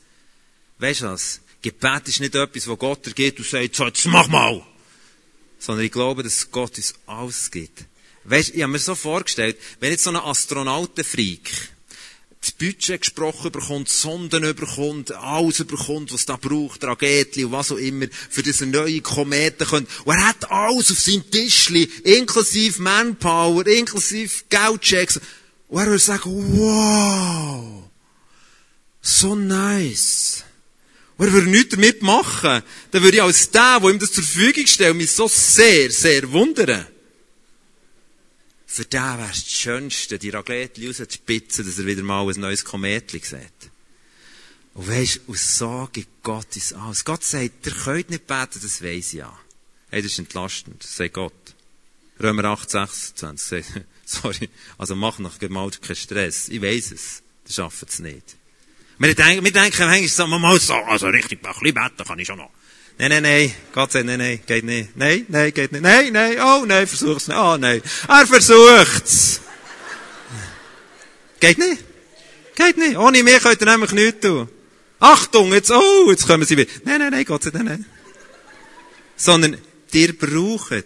Weißt 0.78 1.02
du 1.02 1.06
was? 1.06 1.40
Gebet 1.62 2.08
ist 2.08 2.20
nicht 2.20 2.34
etwas, 2.34 2.66
wo 2.68 2.76
Gott 2.76 3.06
dir 3.06 3.12
geht 3.12 3.38
und 3.38 3.48
sagt, 3.48 3.74
so, 3.74 3.86
jetzt 3.86 4.06
mach 4.06 4.28
mal. 4.28 4.64
Sondern 5.58 5.84
ich 5.84 5.92
glaube, 5.92 6.22
dass 6.22 6.50
Gott 6.50 6.76
uns 6.76 6.94
alles 7.06 7.50
gibt. 7.50 7.84
Weißt, 8.24 8.54
ich 8.54 8.62
habe 8.62 8.72
mir 8.72 8.78
so 8.78 8.94
vorgestellt, 8.94 9.56
wenn 9.80 9.90
jetzt 9.90 10.04
so 10.04 10.10
ein 10.10 10.16
Astronautenfreak 10.16 11.50
Budget 12.58 13.02
gesprochen 13.02 13.52
bekommt, 13.52 13.88
Sonden 13.88 14.42
bekommt, 14.54 15.12
alles 15.12 15.64
bekommt, 15.64 16.12
was 16.12 16.26
da 16.26 16.36
braucht, 16.36 16.80
Tragedien 16.80 17.46
und 17.46 17.52
was 17.52 17.70
auch 17.70 17.76
immer, 17.76 18.06
für 18.28 18.42
diese 18.42 18.66
neue 18.66 19.00
Kometen 19.00 19.66
können. 19.66 19.86
Und 20.04 20.14
er 20.16 20.26
hat 20.26 20.50
alles 20.50 20.90
auf 20.90 20.98
seinem 20.98 21.30
Tischli, 21.30 21.84
inklusive 22.02 22.82
Manpower, 22.82 23.66
inklusive 23.66 24.44
Geldchecks. 24.48 25.20
Und 25.68 25.80
er 25.80 25.86
würde 25.86 25.98
sagen, 26.00 26.58
wow, 26.58 27.84
so 29.00 29.36
nice. 29.36 30.42
Und 31.16 31.26
er 31.28 31.32
würde 31.32 31.50
nichts 31.50 31.76
damit 31.76 32.02
machen. 32.02 32.62
Dann 32.90 33.02
würde 33.02 33.18
ich 33.18 33.22
als 33.22 33.50
der, 33.50 33.78
der 33.80 33.90
ihm 33.90 33.98
das 34.00 34.12
zur 34.12 34.24
Verfügung 34.24 34.66
stellt, 34.66 34.96
mich 34.96 35.12
so 35.12 35.28
sehr, 35.28 35.90
sehr 35.90 36.30
wundern. 36.32 36.86
Für 38.70 38.84
den 38.84 39.00
wäre 39.00 39.30
es 39.30 39.44
das 39.44 39.52
Schönste, 39.52 40.18
die 40.18 40.28
Raclette 40.28 40.86
rauszuspitzen, 40.86 41.64
dass 41.64 41.78
er 41.78 41.86
wieder 41.86 42.02
mal 42.02 42.28
ein 42.28 42.38
neues 42.38 42.66
Kometli 42.66 43.18
sieht. 43.18 43.70
Und 44.74 44.88
weisst, 44.88 45.22
und 45.26 45.38
so 45.38 45.88
gibt 45.90 46.22
Gott 46.22 46.54
uns 46.54 46.74
alles. 46.74 47.04
Gott 47.04 47.24
sagt, 47.24 47.66
ihr 47.66 47.72
könnt 47.72 48.10
nicht 48.10 48.26
beten, 48.26 48.60
das 48.62 48.82
weiss 48.82 49.14
ich 49.14 49.20
ja. 49.20 49.36
Hey, 49.90 50.02
das 50.02 50.12
ist 50.12 50.18
entlastend, 50.18 50.84
das 50.84 50.96
sagt 50.96 51.14
Gott. 51.14 51.32
Römer 52.20 52.44
8, 52.44 52.70
26, 52.70 53.64
sorry, 54.04 54.50
also 54.76 54.94
mach 54.94 55.18
noch 55.18 55.40
mal 55.40 55.70
keinen 55.70 55.96
Stress. 55.96 56.50
Ich 56.50 56.60
weiss 56.60 56.92
es, 56.92 57.22
das 57.44 57.54
schafft 57.54 57.88
es 57.88 58.00
nicht. 58.00 58.36
Wir 58.98 59.14
denken, 59.14 59.44
wir 59.44 59.52
denken 59.52 59.86
manchmal 59.86 60.08
so, 60.08 60.26
mal 60.26 60.60
so, 60.60 60.74
also 60.74 61.06
richtig, 61.06 61.42
ein 61.42 61.52
bisschen 61.54 61.74
beten 61.74 62.04
kann 62.04 62.18
ich 62.18 62.26
schon 62.26 62.38
noch. 62.38 62.50
Nein, 62.98 63.10
nein, 63.10 63.22
nein. 63.22 63.54
Gott 63.72 63.92
sagt, 63.92 64.06
nein, 64.06 64.18
nein, 64.18 64.40
geht 64.44 64.64
nicht. 64.64 64.96
Nein, 64.96 65.24
nein, 65.28 65.54
geht 65.54 65.70
nicht. 65.70 65.82
Nein, 65.82 66.12
nein, 66.12 66.36
oh 66.40 66.64
nein, 66.66 66.86
versuch's 66.86 67.28
nicht. 67.28 67.38
Oh 67.38 67.56
nein. 67.56 67.80
Er 68.08 68.26
versucht's. 68.26 69.40
geht 71.38 71.58
nicht. 71.58 71.84
Geht 72.56 72.76
nicht. 72.76 72.96
Ohne 72.96 73.22
mich 73.22 73.38
könnt 73.38 73.60
ihr 73.60 73.66
nämlich 73.66 73.92
nichts 73.92 74.20
tun. 74.20 74.48
Achtung, 74.98 75.52
jetzt, 75.52 75.70
oh, 75.70 76.10
jetzt 76.10 76.26
kommen 76.26 76.44
sie 76.44 76.56
wieder. 76.56 76.70
Nein, 76.84 76.98
nein, 76.98 77.12
nein, 77.12 77.24
Gott 77.24 77.44
nein, 77.54 77.64
nein. 77.64 77.86
Sondern, 79.16 79.58
ihr 79.92 80.18
braucht 80.18 80.84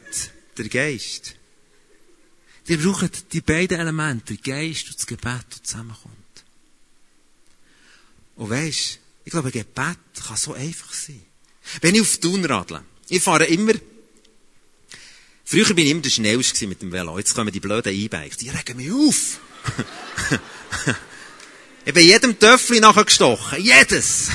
den 0.58 0.68
Geist. 0.68 1.36
Ihr 2.66 2.78
braucht 2.78 3.32
die 3.32 3.40
beiden 3.40 3.80
Elemente, 3.80 4.34
der 4.34 4.54
Geist 4.54 4.88
und 4.88 4.98
das 4.98 5.06
Gebet, 5.06 5.46
das 5.48 5.62
zusammenkommt. 5.62 6.14
Und 8.36 8.50
weisst, 8.50 8.98
ich 9.24 9.30
glaube, 9.30 9.50
Gebet 9.50 9.96
kann 10.26 10.36
so 10.36 10.52
einfach 10.52 10.92
sein. 10.92 11.22
Wenn 11.80 11.94
ich 11.94 12.00
auf 12.00 12.18
Thun 12.18 12.44
radle, 12.44 12.84
ich 13.08 13.22
fahre 13.22 13.44
immer, 13.44 13.72
früher 15.44 15.74
bin 15.74 15.84
ich 15.84 15.90
immer 15.90 16.02
der 16.02 16.10
Schnellste 16.10 16.66
mit 16.66 16.82
dem 16.82 16.92
Velo, 16.92 17.18
jetzt 17.18 17.34
kommen 17.34 17.52
die 17.52 17.60
blöden 17.60 17.92
E-Bikes, 17.92 18.36
die 18.38 18.50
regen 18.50 18.76
mich 18.76 18.92
auf. 18.92 19.40
ich 21.84 21.94
bin 21.94 22.06
jedem 22.06 22.38
Töffel 22.38 22.80
nachher 22.80 23.04
gestochen, 23.04 23.62
jedes. 23.62 24.28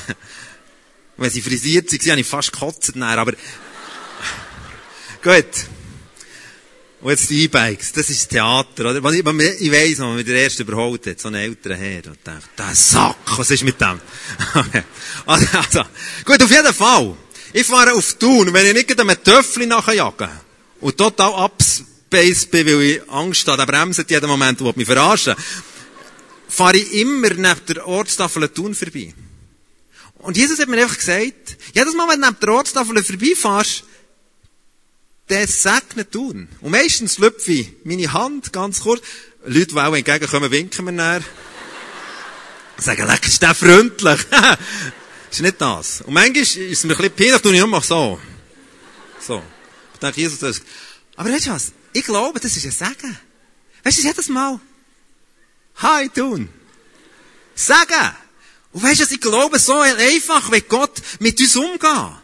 Wenn 1.17 1.31
sie 1.31 1.41
frisiert 1.41 1.91
waren, 1.91 2.11
habe 2.11 2.21
ich 2.21 2.27
fast 2.27 2.53
gekotzt, 2.53 2.95
aber, 2.95 3.33
gut. 5.23 5.67
Und 6.99 7.11
jetzt 7.11 7.29
die 7.29 7.43
E-Bikes, 7.43 7.93
das 7.93 8.09
ist 8.09 8.27
Theater, 8.27 8.89
oder? 8.89 9.11
Ich, 9.11 9.61
ich 9.61 9.71
weiss 9.71 9.99
noch, 9.99 10.15
wenn 10.15 10.25
der 10.25 10.35
erste 10.35 10.63
überholt 10.63 11.05
hat, 11.05 11.19
so 11.19 11.27
ein 11.27 11.35
älterer 11.35 11.75
Herr, 11.75 12.07
und 12.07 12.17
dachte, 12.23 12.49
der 12.57 12.73
Sack, 12.73 13.37
was 13.37 13.51
ist 13.51 13.63
mit 13.63 13.79
dem? 13.79 14.01
also, 15.27 15.47
also, 15.57 15.83
gut, 16.25 16.41
auf 16.41 16.49
jeden 16.49 16.73
Fall. 16.73 17.15
Ich 17.53 17.67
fahre 17.67 17.93
auf 17.93 18.13
Thun, 18.15 18.51
wenn 18.51 18.65
ich 18.65 18.73
nicht 18.73 18.99
einem 18.99 19.23
Töffel 19.23 19.67
nachjage 19.67 20.27
und 20.81 20.97
total 20.97 21.33
abspaced 21.33 22.49
bin, 22.49 22.65
weil 22.65 22.81
ich 22.81 23.11
Angst 23.11 23.47
habe, 23.47 23.57
der 23.57 23.71
bremst 23.71 24.03
jeden 24.09 24.27
Moment 24.27 24.59
und 24.61 24.75
mich 24.75 24.87
verarschen, 24.87 25.35
fahre 26.49 26.77
ich 26.77 26.93
immer 26.93 27.29
neben 27.29 27.65
der 27.67 27.87
Ortstafel 27.87 28.49
Thun 28.49 28.73
vorbei. 28.73 29.13
Und 30.15 30.35
Jesus 30.35 30.59
hat 30.59 30.67
mir 30.67 30.81
einfach 30.81 30.97
gesagt, 30.97 31.57
jedes 31.73 31.93
Mal, 31.93 32.09
wenn 32.09 32.21
du 32.21 32.27
neben 32.27 32.39
der 32.39 32.49
Ortstafel 32.49 33.03
vorbeifährst, 33.03 33.83
der 35.29 35.47
segnet 35.47 36.11
tun. 36.11 36.47
Und 36.61 36.71
meistens 36.71 37.17
lüpfe 37.17 37.51
ich 37.51 37.73
meine 37.83 38.11
Hand 38.13 38.53
ganz 38.53 38.81
kurz. 38.81 39.01
Leute, 39.45 39.67
die 39.67 39.75
auch 39.75 39.95
entgegenkommen, 39.95 40.51
winken 40.51 40.85
mir 40.85 40.91
näher. 40.91 41.23
Sagen, 42.77 43.07
leck, 43.07 43.25
ist 43.25 43.41
der 43.41 43.55
freundlich. 43.55 44.19
ist 45.31 45.41
nicht 45.41 45.59
das. 45.59 46.01
Und 46.01 46.13
manchmal 46.13 46.43
ist 46.43 46.57
es 46.57 46.83
mir 46.83 46.93
ein 46.93 46.97
bisschen 46.97 47.15
peinlich, 47.15 47.41
tue 47.41 47.55
ich 47.55 47.65
nur 47.65 47.81
so. 47.81 48.19
So. 49.19 49.43
Ich 49.93 49.99
denke, 49.99 50.21
Jesus, 50.21 50.39
das 50.39 50.61
Aber 51.15 51.31
weißt 51.31 51.47
du 51.47 51.51
was? 51.51 51.71
Ich 51.93 52.05
glaube, 52.05 52.39
das 52.39 52.55
ist 52.55 52.65
ein 52.65 52.71
Segen. 52.71 53.17
Weißt 53.83 53.97
du, 53.97 54.03
jedes 54.03 54.29
Mal. 54.29 54.59
Hi, 55.77 56.09
tun. 56.09 56.49
Segen. 57.55 58.11
Und 58.71 58.83
weißt 58.83 58.99
du, 59.01 59.13
ich 59.13 59.21
glaube, 59.21 59.57
so 59.59 59.79
einfach, 59.79 60.51
wie 60.51 60.61
Gott 60.61 61.01
mit 61.19 61.39
uns 61.39 61.55
umgeht. 61.55 62.15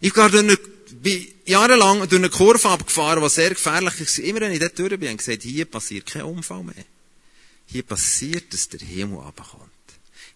Ich 0.00 0.14
gehe 0.14 0.42
nicht, 0.44 0.60
bin 1.02 1.26
jahrelang 1.44 2.08
durch 2.08 2.14
eine 2.14 2.30
Kurve 2.30 2.68
abgefahren, 2.68 3.22
die 3.22 3.28
sehr 3.28 3.50
gefährlich 3.50 4.00
ist. 4.00 4.18
Immer 4.18 4.40
wenn 4.40 4.52
ich 4.52 4.60
dort 4.60 4.78
durch 4.78 4.90
bin, 4.90 5.08
habe 5.08 5.12
ich 5.12 5.18
gesagt, 5.18 5.42
hier 5.42 5.64
passiert 5.64 6.06
kein 6.06 6.22
Unfall 6.22 6.62
mehr. 6.62 6.84
Hier 7.66 7.82
passiert, 7.82 8.52
dass 8.52 8.68
der 8.68 8.80
Himmel 8.80 9.20
abkommt. 9.20 9.70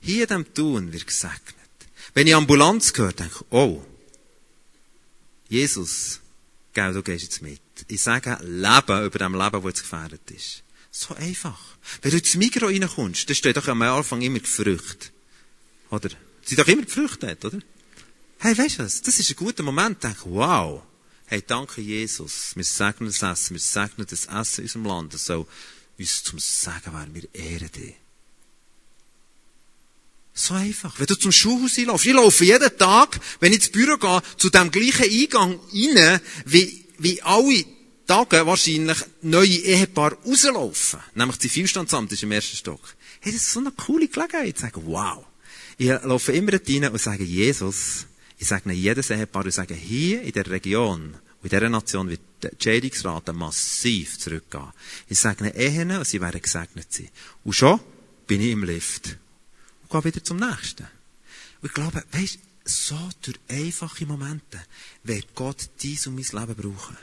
Hier 0.01 0.23
in 0.23 0.29
diesem 0.29 0.55
Tun 0.55 0.93
wird 0.93 1.07
gesegnet. 1.07 1.55
Wenn 2.15 2.27
ich 2.27 2.35
Ambulanz 2.35 2.93
höre, 2.97 3.13
denke 3.13 3.35
ich, 3.35 3.47
oh, 3.53 3.85
Jesus, 5.49 6.21
gell, 6.73 6.93
du 6.93 7.03
gehst 7.03 7.25
jetzt 7.25 7.43
mit. 7.43 7.61
Ich 7.89 8.01
sage 8.01 8.39
Leben 8.43 9.05
über 9.05 9.19
dem 9.19 9.35
Leben, 9.35 9.53
das 9.53 9.65
jetzt 9.65 9.83
gefährdet 9.83 10.31
ist. 10.31 10.63
So 10.91 11.15
einfach. 11.15 11.61
Wenn 12.03 12.11
du 12.11 12.19
ins 12.19 12.35
Mikro 12.35 12.67
reinkommst, 12.67 13.29
dann 13.29 13.37
steht 13.37 13.57
doch 13.57 13.69
am 13.69 13.83
Anfang 13.83 14.23
immer 14.23 14.39
die 14.39 14.47
Früchte. 14.47 15.09
Oder? 15.91 16.11
Sie 16.45 16.57
doch 16.57 16.67
immer 16.67 16.83
die 16.83 16.91
Früchte 16.91 17.27
dort, 17.27 17.45
oder? 17.45 17.63
Hey, 18.43 18.57
weißt 18.57 18.79
du 18.79 18.85
was? 18.85 19.03
Das 19.03 19.19
ist 19.19 19.29
ein 19.31 19.37
guter 19.37 19.63
Moment. 19.63 20.03
Denk, 20.03 20.17
wow. 20.25 20.83
Hey, 21.27 21.43
danke 21.47 21.83
Jesus. 21.83 22.53
Wir 22.55 22.65
segnen 22.65 23.11
das 23.11 23.23
Essen. 23.23 23.55
Wir 23.55 23.61
segnen 23.61 24.07
das 24.09 24.25
Essen 24.25 24.61
in 24.61 24.65
unserem 24.65 24.85
Land. 24.87 25.13
Das 25.13 25.27
soll 25.27 25.47
uns 25.99 26.23
zum 26.23 26.39
Segen 26.39 26.95
werden. 26.95 27.15
Wir 27.15 27.35
ehren 27.35 27.71
dich. 27.71 27.95
So 30.33 30.55
einfach. 30.55 30.99
Wenn 30.99 31.07
du 31.07 31.17
zum 31.17 31.33
Schulhaus 31.33 31.77
einlaufst, 31.77 32.07
ich 32.07 32.15
laufe 32.15 32.45
jeden 32.47 32.79
Tag, 32.79 33.21
wenn 33.41 33.53
ich 33.53 33.59
ins 33.59 33.73
Büro 33.73 33.99
gehe, 33.99 34.23
zu 34.39 34.49
dem 34.49 34.71
gleichen 34.71 35.05
Eingang 35.05 35.61
rein, 35.75 36.21
wie, 36.47 36.87
wie 36.97 37.21
alle 37.21 37.65
Tage 38.07 38.47
wahrscheinlich 38.47 38.99
neue 39.21 39.49
Ehepaare 39.49 40.17
rauslaufen. 40.25 41.01
Nämlich 41.15 41.37
das 41.37 41.53
Zivilstandsamt 41.53 42.11
ist 42.13 42.23
im 42.23 42.33
ersten 42.33 42.57
Stock. 42.57 42.97
Hey, 43.21 43.33
das 43.33 43.43
ist 43.43 43.53
so 43.53 43.61
eine 43.61 43.73
coole 43.73 44.09
Gelegenheit. 44.09 44.55
Ich 44.55 44.61
sage, 44.61 44.81
wow. 44.87 45.27
Ich 45.77 45.89
laufe 45.89 46.33
immer 46.33 46.55
rein 46.55 46.91
und 46.91 47.01
sage, 47.01 47.25
Jesus, 47.25 48.07
ich 48.41 48.49
sage 48.49 48.73
jedes 48.73 49.11
Ehepaar, 49.11 49.45
ich 49.45 49.55
sage, 49.55 49.75
hier 49.75 50.23
in 50.23 50.33
der 50.33 50.47
Region, 50.47 51.15
in 51.43 51.49
dieser 51.51 51.69
Nation 51.69 52.09
wird 52.09 52.23
die 52.43 52.49
Scheidungsrate 52.59 53.35
massiv 53.35 54.19
zurückgehen. 54.19 54.73
Ich 55.09 55.19
sage 55.19 55.49
Ehen 55.51 55.91
und 55.91 56.07
sie 56.07 56.23
werden 56.23 56.41
gesegnet 56.41 56.91
sein. 56.91 57.11
Und 57.45 57.53
schon 57.53 57.79
bin 58.27 58.41
ich 58.41 58.53
im 58.53 58.65
Lift. 58.65 59.19
Und 59.83 59.91
gehe 59.91 60.05
wieder 60.05 60.25
zum 60.25 60.39
nächsten. 60.39 60.85
Und 61.61 61.69
ich 61.69 61.75
glaube, 61.75 62.03
weisst, 62.13 62.39
so 62.65 62.99
durch 63.21 63.39
einfache 63.49 64.07
Momente 64.07 64.59
wird 65.03 65.35
Gott 65.35 65.69
dies 65.83 66.07
und 66.07 66.15
mein 66.15 66.25
Leben 66.25 66.55
brauchen. 66.55 66.97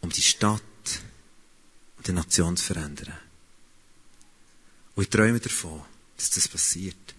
Um 0.00 0.10
die 0.10 0.22
Stadt 0.22 0.62
und 1.96 2.06
die 2.06 2.12
Nation 2.12 2.56
zu 2.56 2.66
verändern. 2.66 3.18
Und 4.94 5.02
ich 5.02 5.10
träume 5.10 5.40
davon, 5.40 5.82
dass 6.16 6.30
das 6.30 6.46
passiert. 6.46 7.14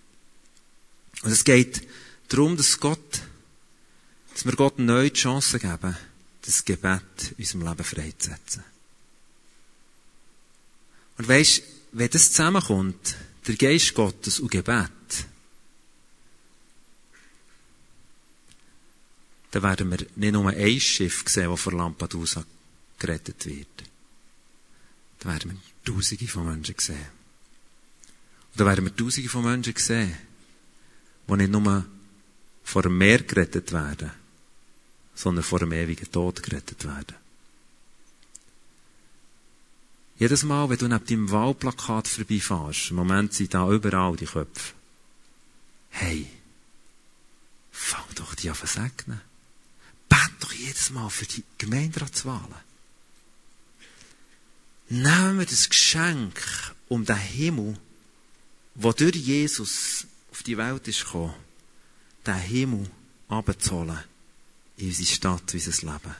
Und 1.23 1.31
es 1.31 1.43
geht 1.43 1.85
darum, 2.33 2.57
dass 2.57 2.79
Gott, 2.79 3.21
dass 4.33 4.45
wir 4.45 4.53
Gott 4.53 4.77
eine 4.77 4.87
neue 4.87 5.13
Chance 5.13 5.59
geben, 5.59 5.95
das 6.41 6.65
Gebet 6.65 7.33
in 7.37 7.43
unserem 7.43 7.67
Leben 7.67 7.83
freizusetzen. 7.83 8.63
Und 11.17 11.27
weisst, 11.27 11.63
wenn 11.91 12.09
das 12.09 12.31
zusammenkommt, 12.31 13.15
der 13.47 13.55
Geist 13.55 13.93
Gottes 13.93 14.39
und 14.39 14.49
Gebet, 14.49 14.89
dann 19.51 19.63
werden 19.63 19.91
wir 19.91 20.07
nicht 20.15 20.33
nur 20.33 20.49
ein 20.49 20.79
Schiff 20.79 21.23
sehen, 21.27 21.51
das 21.51 21.61
vor 21.61 21.73
Lampedusa 21.73 22.43
gerettet 22.97 23.45
wird. 23.45 23.83
Dann 25.19 25.33
werden 25.33 25.51
wir 25.51 25.93
Tausende 25.93 26.27
von 26.27 26.47
Menschen 26.47 26.75
sehen. 26.79 26.97
Und 28.51 28.59
dann 28.59 28.67
werden 28.67 28.85
wir 28.85 28.95
Tausende 28.95 29.29
von 29.29 29.43
Menschen 29.43 29.75
sehen, 29.75 30.17
die 31.27 31.33
nicht 31.35 31.51
nur 31.51 31.85
vor 32.63 32.83
dem 32.83 32.97
Meer 32.97 33.23
gerettet 33.23 33.71
werden, 33.71 34.11
sondern 35.15 35.43
vor 35.43 35.59
dem 35.59 35.71
ewigen 35.71 36.11
Tod 36.11 36.41
gerettet 36.41 36.85
werden. 36.85 37.15
Jedes 40.17 40.43
Mal, 40.43 40.69
wenn 40.69 40.77
du 40.77 40.87
neben 40.87 41.05
deinem 41.05 41.31
Wahlplakat 41.31 42.07
vorbeifährst, 42.07 42.91
im 42.91 42.95
Moment 42.97 43.33
sind 43.33 43.53
da 43.53 43.69
überall 43.69 44.15
die 44.15 44.25
Köpfe. 44.25 44.73
Hey, 45.89 46.27
fang 47.71 48.05
doch 48.15 48.33
die 48.35 48.49
an 48.49 48.55
zu 48.55 48.67
segnen. 48.67 49.21
Bet 50.07 50.31
doch 50.39 50.53
jedes 50.53 50.91
Mal 50.91 51.09
für 51.09 51.25
die 51.25 51.43
Gemeinderatswahlen. 51.57 52.63
Nehmen 54.89 55.39
wir 55.39 55.45
das 55.45 55.69
Geschenk 55.69 56.39
um 56.87 57.03
den 57.05 57.17
Himmel, 57.17 57.77
wo 58.75 58.91
durch 58.91 59.15
Jesus 59.15 60.05
auf 60.31 60.43
die 60.43 60.57
Welt 60.57 60.87
ist 60.87 61.05
gekommen, 61.05 61.33
den 62.25 62.35
Himmel 62.35 62.87
abzuholen 63.27 63.99
in 64.77 64.87
unsere 64.87 65.07
Stadt, 65.07 65.53
in 65.53 65.59
unser 65.59 65.93
Leben. 65.93 66.15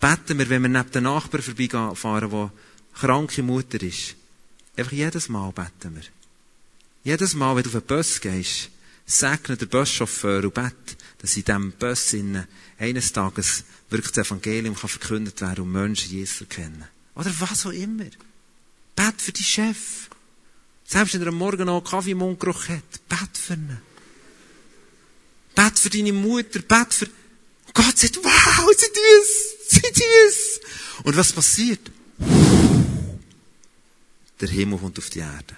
Beten 0.00 0.38
wir, 0.38 0.48
wenn 0.48 0.62
wir 0.62 0.68
neben 0.68 0.90
den 0.90 1.04
Nachbarn 1.04 1.42
vorbeifahren, 1.42 2.30
der 2.30 2.52
kranke 2.94 3.42
Mutter 3.42 3.82
ist. 3.82 4.16
Einfach 4.76 4.92
jedes 4.92 5.28
Mal 5.28 5.52
beten 5.52 5.94
wir. 5.94 6.02
Jedes 7.04 7.34
Mal, 7.34 7.54
wenn 7.54 7.62
du 7.62 7.68
auf 7.68 7.84
den 7.84 7.86
Bus 7.86 8.20
gehst, 8.20 8.70
segne 9.06 9.56
der 9.56 9.66
Buschauffeur 9.66 10.44
und 10.44 10.54
bete, 10.54 10.96
dass 11.18 11.36
in 11.36 11.44
diesem 11.44 11.72
Bus 11.72 12.14
eines 12.78 13.12
Tages 13.12 13.64
wirklich 13.90 14.12
das 14.12 14.26
Evangelium 14.26 14.74
kann 14.74 14.88
verkündet 14.88 15.40
werden 15.40 15.64
und 15.64 15.72
Menschen 15.72 16.10
Jesus 16.10 16.40
erkennen. 16.40 16.84
Oder 17.14 17.32
was 17.38 17.66
auch 17.66 17.70
immer. 17.70 18.06
Bet 18.96 19.20
für 19.20 19.32
die 19.32 19.44
Chef. 19.44 20.08
Selbst 20.84 21.14
wenn 21.14 21.22
er 21.22 21.28
am 21.28 21.36
Morgen 21.36 21.66
noch 21.66 21.82
Kaffee 21.82 22.12
im 22.12 22.18
Mundgeruch 22.18 22.68
hat, 22.68 23.08
bet 23.08 23.36
für 23.36 23.54
ihn. 23.54 23.78
Bet 25.54 25.78
für 25.78 25.90
deine 25.90 26.12
Mutter, 26.12 26.60
bet 26.60 26.94
für... 26.94 27.08
Gott 27.72 27.98
sagt, 27.98 28.16
wow, 28.16 28.70
sie 28.76 28.86
tun 28.86 29.54
sie 29.74 29.80
tun. 29.80 31.04
Und 31.04 31.16
was 31.16 31.32
passiert? 31.32 31.90
Der 34.40 34.48
Himmel 34.48 34.78
kommt 34.78 34.98
auf 34.98 35.10
die 35.10 35.20
Erde. 35.20 35.56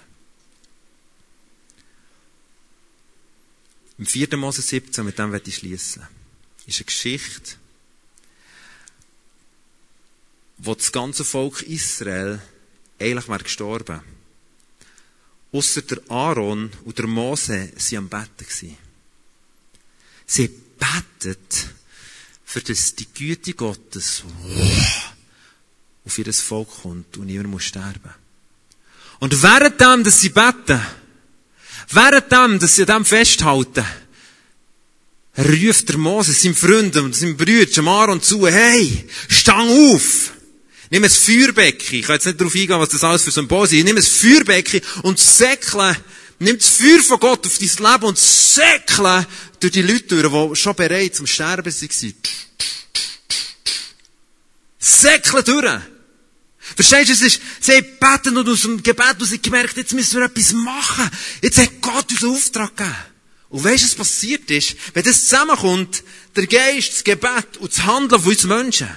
Im 3.97 4.05
4. 4.05 4.37
Mose 4.37 4.61
17, 4.61 5.03
mit 5.03 5.17
dem 5.17 5.31
werde 5.31 5.49
ich 5.49 5.55
schließen, 5.55 6.03
ist 6.67 6.79
eine 6.79 6.85
Geschichte, 6.85 7.55
wo 10.59 10.75
das 10.75 10.91
ganze 10.91 11.23
Volk 11.23 11.63
Israel 11.63 12.39
eigentlich 12.99 13.27
wäre 13.27 13.43
gestorben. 13.43 14.01
Ausser 15.51 15.81
der 15.81 15.99
Aaron 16.09 16.71
und 16.85 16.97
der 16.97 17.07
Mose 17.07 17.71
sind 17.77 17.97
am 17.97 18.09
Betten. 18.09 18.77
Sie 20.27 20.49
betet, 20.77 21.69
für 22.45 22.61
das 22.61 22.95
die 22.95 23.07
Güte 23.13 23.53
Gottes 23.53 24.23
auf 26.05 26.17
ihr 26.17 26.33
Volk 26.33 26.69
kommt 26.81 27.17
und 27.17 27.27
niemand 27.27 27.49
muss 27.49 27.63
sterben. 27.63 28.13
Und 29.19 29.41
währenddem, 29.41 30.03
dass 30.03 30.21
sie 30.21 30.29
beten, 30.29 30.79
währenddem, 31.89 32.59
dass 32.59 32.75
sie 32.75 32.85
dem 32.85 33.05
festhalten, 33.05 33.85
ruft 35.37 35.89
der 35.89 35.97
Mose 35.97 36.33
seinem 36.33 36.55
Freunden 36.55 37.05
und 37.05 37.15
seinem 37.15 37.37
Brüder 37.37 37.83
Aaron 37.87 38.21
zu, 38.21 38.47
hey, 38.47 39.07
stang 39.29 39.69
auf! 39.69 40.33
Nimm 40.89 41.03
ein 41.03 41.09
Feuerbecken. 41.09 41.99
Ich 41.99 42.05
kann 42.05 42.15
jetzt 42.15 42.25
nicht 42.25 42.39
darauf 42.39 42.55
eingehen, 42.55 42.79
was 42.79 42.89
das 42.89 43.03
alles 43.03 43.23
für 43.23 43.31
Symbol 43.31 43.65
ist. 43.65 43.73
Nimm 43.73 43.97
ein 43.97 44.03
Feuerbecken 44.03 44.81
und 45.03 45.19
säckle, 45.19 45.97
nimm 46.39 46.57
das 46.57 46.69
Feuer 46.69 46.99
von 47.03 47.19
Gott 47.19 47.45
auf 47.45 47.57
dein 47.57 47.91
Leben 47.91 48.05
und 48.05 48.17
säckle 48.17 49.25
durch 49.59 49.73
die 49.73 49.81
Leute 49.81 50.21
durch, 50.21 50.49
die 50.49 50.55
schon 50.55 50.75
bereit 50.75 51.15
zum 51.15 51.27
Sterben 51.27 51.73
waren. 51.73 52.13
Säckle 54.79 55.43
durch. 55.43 55.81
Verstehst 56.75 57.09
du, 57.09 57.13
es 57.13 57.21
ist, 57.21 57.41
sie 57.61 57.73
haben 57.73 57.87
beten 57.99 58.37
und 58.37 58.49
aus 58.49 58.61
dem 58.61 58.83
Gebet 58.83 59.15
und 59.19 59.25
sie 59.25 59.41
gemerkt, 59.41 59.77
jetzt 59.77 59.93
müssen 59.93 60.19
wir 60.19 60.25
etwas 60.25 60.53
machen. 60.53 61.09
Jetzt 61.41 61.57
hat 61.57 61.81
Gott 61.81 62.11
uns 62.11 62.23
einen 62.23 62.35
Auftrag 62.35 62.75
gegeben. 62.75 62.95
Und 63.49 63.63
weißt 63.63 63.83
du, 63.83 63.87
was 63.87 63.95
passiert 63.95 64.51
ist? 64.51 64.75
Wenn 64.93 65.03
das 65.03 65.21
zusammenkommt, 65.25 66.03
der 66.35 66.47
Geist, 66.47 66.93
das 66.93 67.03
Gebet 67.03 67.57
und 67.59 67.71
das 67.71 67.85
Handeln 67.85 68.21
von 68.21 68.31
uns 68.31 68.43
Menschen, 68.43 68.89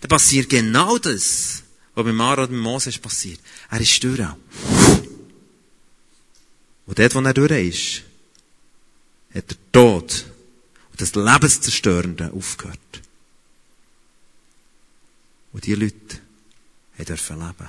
dann 0.00 0.08
passiert 0.08 0.50
genau 0.50 0.98
das, 0.98 1.62
was 1.94 2.04
bei 2.04 2.12
Mara 2.12 2.44
und 2.44 2.56
Moses 2.56 2.98
passiert. 2.98 3.40
Er 3.70 3.80
ist 3.80 4.02
durch. 4.02 4.20
Und 6.86 6.98
dort, 6.98 7.14
wo 7.14 7.20
er 7.20 7.34
durch 7.34 7.50
ist, 7.50 8.02
hat 9.34 9.50
der 9.50 9.72
Tod 9.72 10.24
und 10.90 11.00
das 11.00 11.14
Lebenszerstörende 11.14 12.32
aufgehört. 12.32 12.78
Und 15.52 15.66
die 15.66 15.74
Leute 15.74 16.20
dürfen 16.98 17.38
leben. 17.38 17.68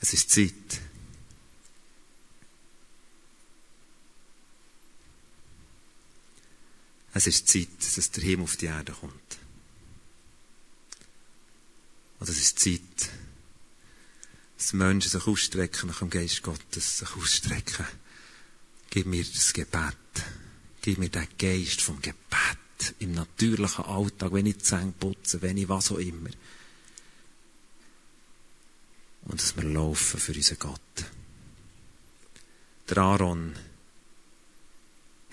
Es 0.00 0.12
ist 0.12 0.30
Zeit. 0.30 0.80
Es 7.14 7.26
ist 7.26 7.48
Zeit, 7.48 7.68
dass 7.78 8.10
der 8.12 8.22
Himmel 8.22 8.44
auf 8.44 8.56
die 8.56 8.66
Erde 8.66 8.92
kommt. 8.92 9.38
Und 12.20 12.28
es 12.28 12.38
ist 12.38 12.60
Zeit, 12.60 13.10
dass 14.58 14.74
Menschen 14.74 15.10
sich 15.10 15.26
ausstrecken 15.26 15.88
nach 15.88 16.00
dem 16.00 16.10
Geist 16.10 16.42
Gottes, 16.42 16.98
sich 16.98 17.16
ausstrecken. 17.16 17.86
Gib 18.90 19.06
mir 19.06 19.24
das 19.24 19.52
Gebet. 19.54 19.96
Gib 20.82 20.98
mir 20.98 21.08
den 21.08 21.26
Geist 21.38 21.80
vom 21.80 22.02
Gebet 22.02 22.94
im 22.98 23.12
natürlichen 23.12 23.84
Alltag, 23.84 24.32
wenn 24.32 24.46
ich 24.46 24.58
Zähne 24.58 24.92
putze, 24.98 25.42
wenn 25.42 25.56
ich 25.56 25.68
was 25.68 25.90
auch 25.90 25.98
immer. 25.98 26.30
Und 29.24 29.40
dass 29.40 29.56
wir 29.56 29.64
laufen 29.64 30.20
für 30.20 30.34
unseren 30.34 30.58
Gott. 30.58 30.80
Der 32.88 32.98
Aaron 32.98 33.54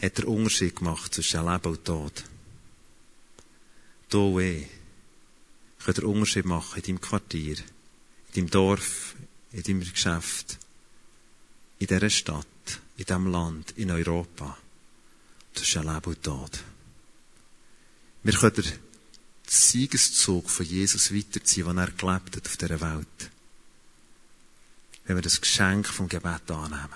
hat 0.01 0.17
den 0.17 0.25
Unterschied 0.25 0.75
gemacht 0.75 1.13
zwischen 1.13 1.45
Leben 1.45 1.67
und 1.67 1.85
Tod. 1.85 2.23
Du 4.09 4.35
und 4.35 4.41
ich 4.41 4.67
können 5.83 5.95
den 5.95 6.05
Unterschied 6.05 6.45
machen 6.45 6.77
in 6.77 6.83
deinem 6.83 7.01
Quartier, 7.01 7.57
in 7.57 8.33
deinem 8.33 8.49
Dorf, 8.49 9.14
in 9.55 9.63
deinem 9.63 9.89
Geschäft, 9.89 10.57
in 11.79 11.87
dieser 11.87 12.09
Stadt, 12.09 12.45
in 12.97 13.05
diesem 13.05 13.27
Land, 13.27 13.71
in 13.77 13.89
Europa. 13.89 14.57
Zwischen 15.53 15.83
Leben 15.83 16.03
und 16.03 16.21
Tod. 16.21 16.63
Wir 18.23 18.33
können 18.33 18.55
den 18.55 18.79
Siegeszug 19.47 20.49
von 20.49 20.65
Jesus 20.65 21.13
weiterziehen, 21.13 21.67
den 21.67 21.77
er 21.77 21.91
gelebt 21.91 22.35
hat 22.35 22.45
auf 22.45 22.57
dieser 22.57 22.81
Welt. 22.81 23.31
Wenn 25.05 25.15
wir 25.15 25.21
das 25.21 25.39
Geschenk 25.39 25.87
vom 25.87 26.09
Gebet 26.09 26.51
annehmen. 26.51 26.89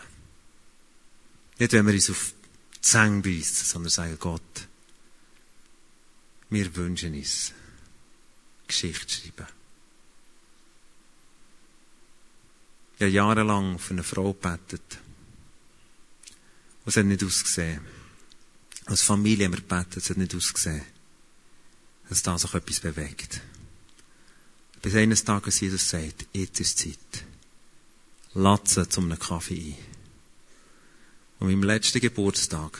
Nicht, 1.58 1.72
wenn 1.72 1.88
wir 1.88 1.94
uns 1.94 2.10
auf 2.10 2.34
die 2.76 2.82
Zähne 2.82 3.22
beißen, 3.22 3.66
sondern 3.68 3.90
sagen, 3.90 4.18
Gott, 4.20 4.68
wir 6.50 6.76
wünschen 6.76 7.14
uns 7.14 7.54
Geschichte 8.68 9.14
schreiben. 9.14 9.59
Habe 13.00 13.10
jahrelang 13.10 13.80
für 13.80 13.94
eine 13.94 14.04
Frau 14.04 14.34
gebetet. 14.34 15.00
Und 16.86 16.90
es 16.90 16.98
hat 16.98 17.06
nicht 17.06 17.24
ausgesehen. 17.24 17.82
Als 18.86 19.02
Familie 19.02 19.46
haben 19.46 19.54
wir 19.54 19.62
gebetet, 19.62 19.98
es 19.98 20.10
hat 20.10 20.18
nicht 20.18 20.36
ausgesehen 20.36 20.84
dass 22.10 22.24
da 22.24 22.38
sich 22.38 22.54
etwas 22.54 22.80
bewegt. 22.80 23.42
Bis 24.82 24.96
eines 24.96 25.24
Tages 25.24 25.60
Jesus 25.60 25.90
sagt, 25.90 26.26
jetzt 26.34 26.60
ist 26.60 26.80
Zeit. 26.80 27.26
Latze 28.34 28.90
zum 28.90 29.06
einem 29.06 29.20
Kaffee 29.20 29.76
ein. 29.76 29.78
Und 31.40 31.48
meinem 31.48 31.64
letzten 31.64 32.02
Geburtstag 32.02 32.80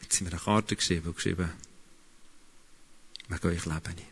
hat 0.00 0.12
sie 0.12 0.24
mir 0.24 0.30
eine 0.30 0.40
Karte 0.40 0.74
geschrieben 0.74 1.08
und 1.08 1.16
geschrieben, 1.16 1.50
wegen 3.28 3.46
euch 3.46 3.66
lebe 3.66 3.94
ich. 3.96 4.04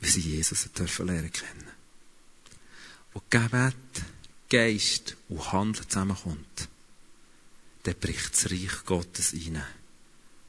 Wie 0.00 0.08
sie 0.08 0.20
Jesus 0.20 0.68
lernen 0.98 1.32
kennen. 1.32 1.79
Wo 3.12 3.22
Gebet, 3.30 3.74
Geist 4.48 5.16
und 5.28 5.52
Handeln 5.52 5.88
zusammenkommt, 5.88 6.68
dann 7.84 7.94
bricht 7.94 8.32
das 8.32 8.50
Reich 8.50 8.84
Gottes 8.84 9.32
rein. 9.32 9.62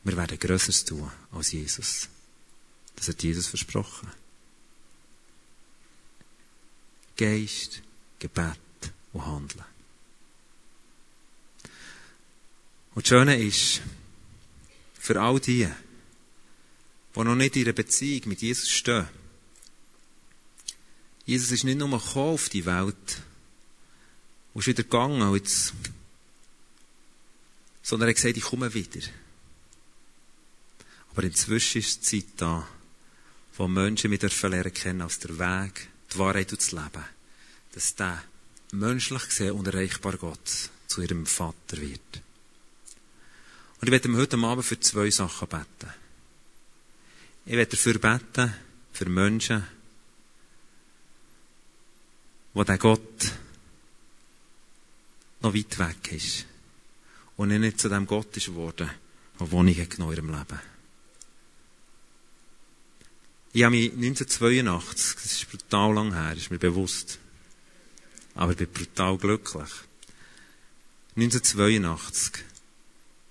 Wir 0.03 0.17
werden 0.17 0.39
Größeres 0.39 0.85
tun 0.85 1.11
als 1.31 1.51
Jesus. 1.51 2.09
Das 2.95 3.07
hat 3.07 3.23
Jesus 3.23 3.47
versprochen. 3.47 4.11
Geist, 7.15 7.81
Gebet 8.19 8.59
und 9.13 9.25
Handeln. 9.25 9.63
Und 12.93 13.05
das 13.05 13.09
Schöne 13.09 13.41
ist, 13.41 13.81
für 14.99 15.19
all 15.21 15.39
die, 15.39 15.67
die 17.15 17.19
noch 17.19 17.35
nicht 17.35 17.55
in 17.55 17.63
einer 17.63 17.73
Beziehung 17.73 18.29
mit 18.29 18.41
Jesus 18.41 18.69
stehen, 18.69 19.07
Jesus 21.25 21.51
ist 21.51 21.63
nicht 21.63 21.77
nur 21.77 21.89
gekommen 21.89 22.33
auf 22.33 22.49
die 22.49 22.65
Welt 22.65 23.21
und 24.53 24.59
ist 24.59 24.67
wieder 24.67 24.83
gegangen, 24.83 25.21
und 25.21 25.35
jetzt, 25.35 25.73
sondern 27.83 28.07
er 28.07 28.11
hat 28.11 28.15
gesagt, 28.15 28.37
ich 28.37 28.43
komme 28.43 28.73
wieder. 28.73 29.01
Aber 31.11 31.23
inzwischen 31.23 31.79
ist 31.79 32.11
die 32.11 32.21
Zeit 32.21 32.33
da, 32.37 32.67
wo 33.57 33.67
Menschen 33.67 34.09
mich 34.09 34.19
dürfen 34.19 34.51
lernen 34.51 34.73
kennen 34.73 35.01
als 35.01 35.19
der 35.19 35.37
Weg, 35.37 35.87
die 36.13 36.17
Wahrheit 36.17 36.51
und 36.51 36.61
das 36.61 36.71
Leben. 36.71 37.05
Dass 37.73 37.95
der 37.95 38.23
menschlich 38.71 39.25
gesehen 39.25 39.51
unerreichbar 39.51 40.17
Gott 40.17 40.69
zu 40.87 41.01
ihrem 41.01 41.25
Vater 41.25 41.77
wird. 41.77 42.21
Und 43.79 43.87
ich 43.87 43.91
werde 43.91 44.07
ihm 44.07 44.17
heute 44.17 44.37
Abend 44.37 44.65
für 44.65 44.79
zwei 44.79 45.09
Sachen 45.09 45.47
beten. 45.47 45.93
Ich 47.45 47.53
werde 47.53 47.71
dafür 47.71 47.97
beten, 47.97 48.53
für 48.93 49.09
Menschen, 49.09 49.65
wo 52.53 52.63
der 52.63 52.77
Gott 52.77 53.31
noch 55.41 55.53
weit 55.53 55.79
weg 55.79 56.11
ist. 56.11 56.45
Und 57.37 57.51
er 57.51 57.59
nicht 57.59 57.79
zu 57.79 57.89
dem 57.89 58.05
Gott 58.05 58.35
ist 58.37 58.47
geworden, 58.47 58.89
der 59.39 59.51
Wohnung 59.51 59.75
in 59.75 60.11
ihrem 60.11 60.29
Leben. 60.29 60.59
Ich 63.53 63.63
habe 63.63 63.75
mich 63.75 63.91
1982, 63.91 65.15
das 65.15 65.31
ist 65.33 65.49
brutal 65.49 65.93
lang 65.93 66.13
her, 66.13 66.33
ist 66.37 66.51
mir 66.51 66.59
bewusst. 66.59 67.19
Aber 68.35 68.51
ich 68.51 68.57
bin 68.57 68.71
brutal 68.71 69.17
glücklich. 69.17 69.69
1982 71.17 72.43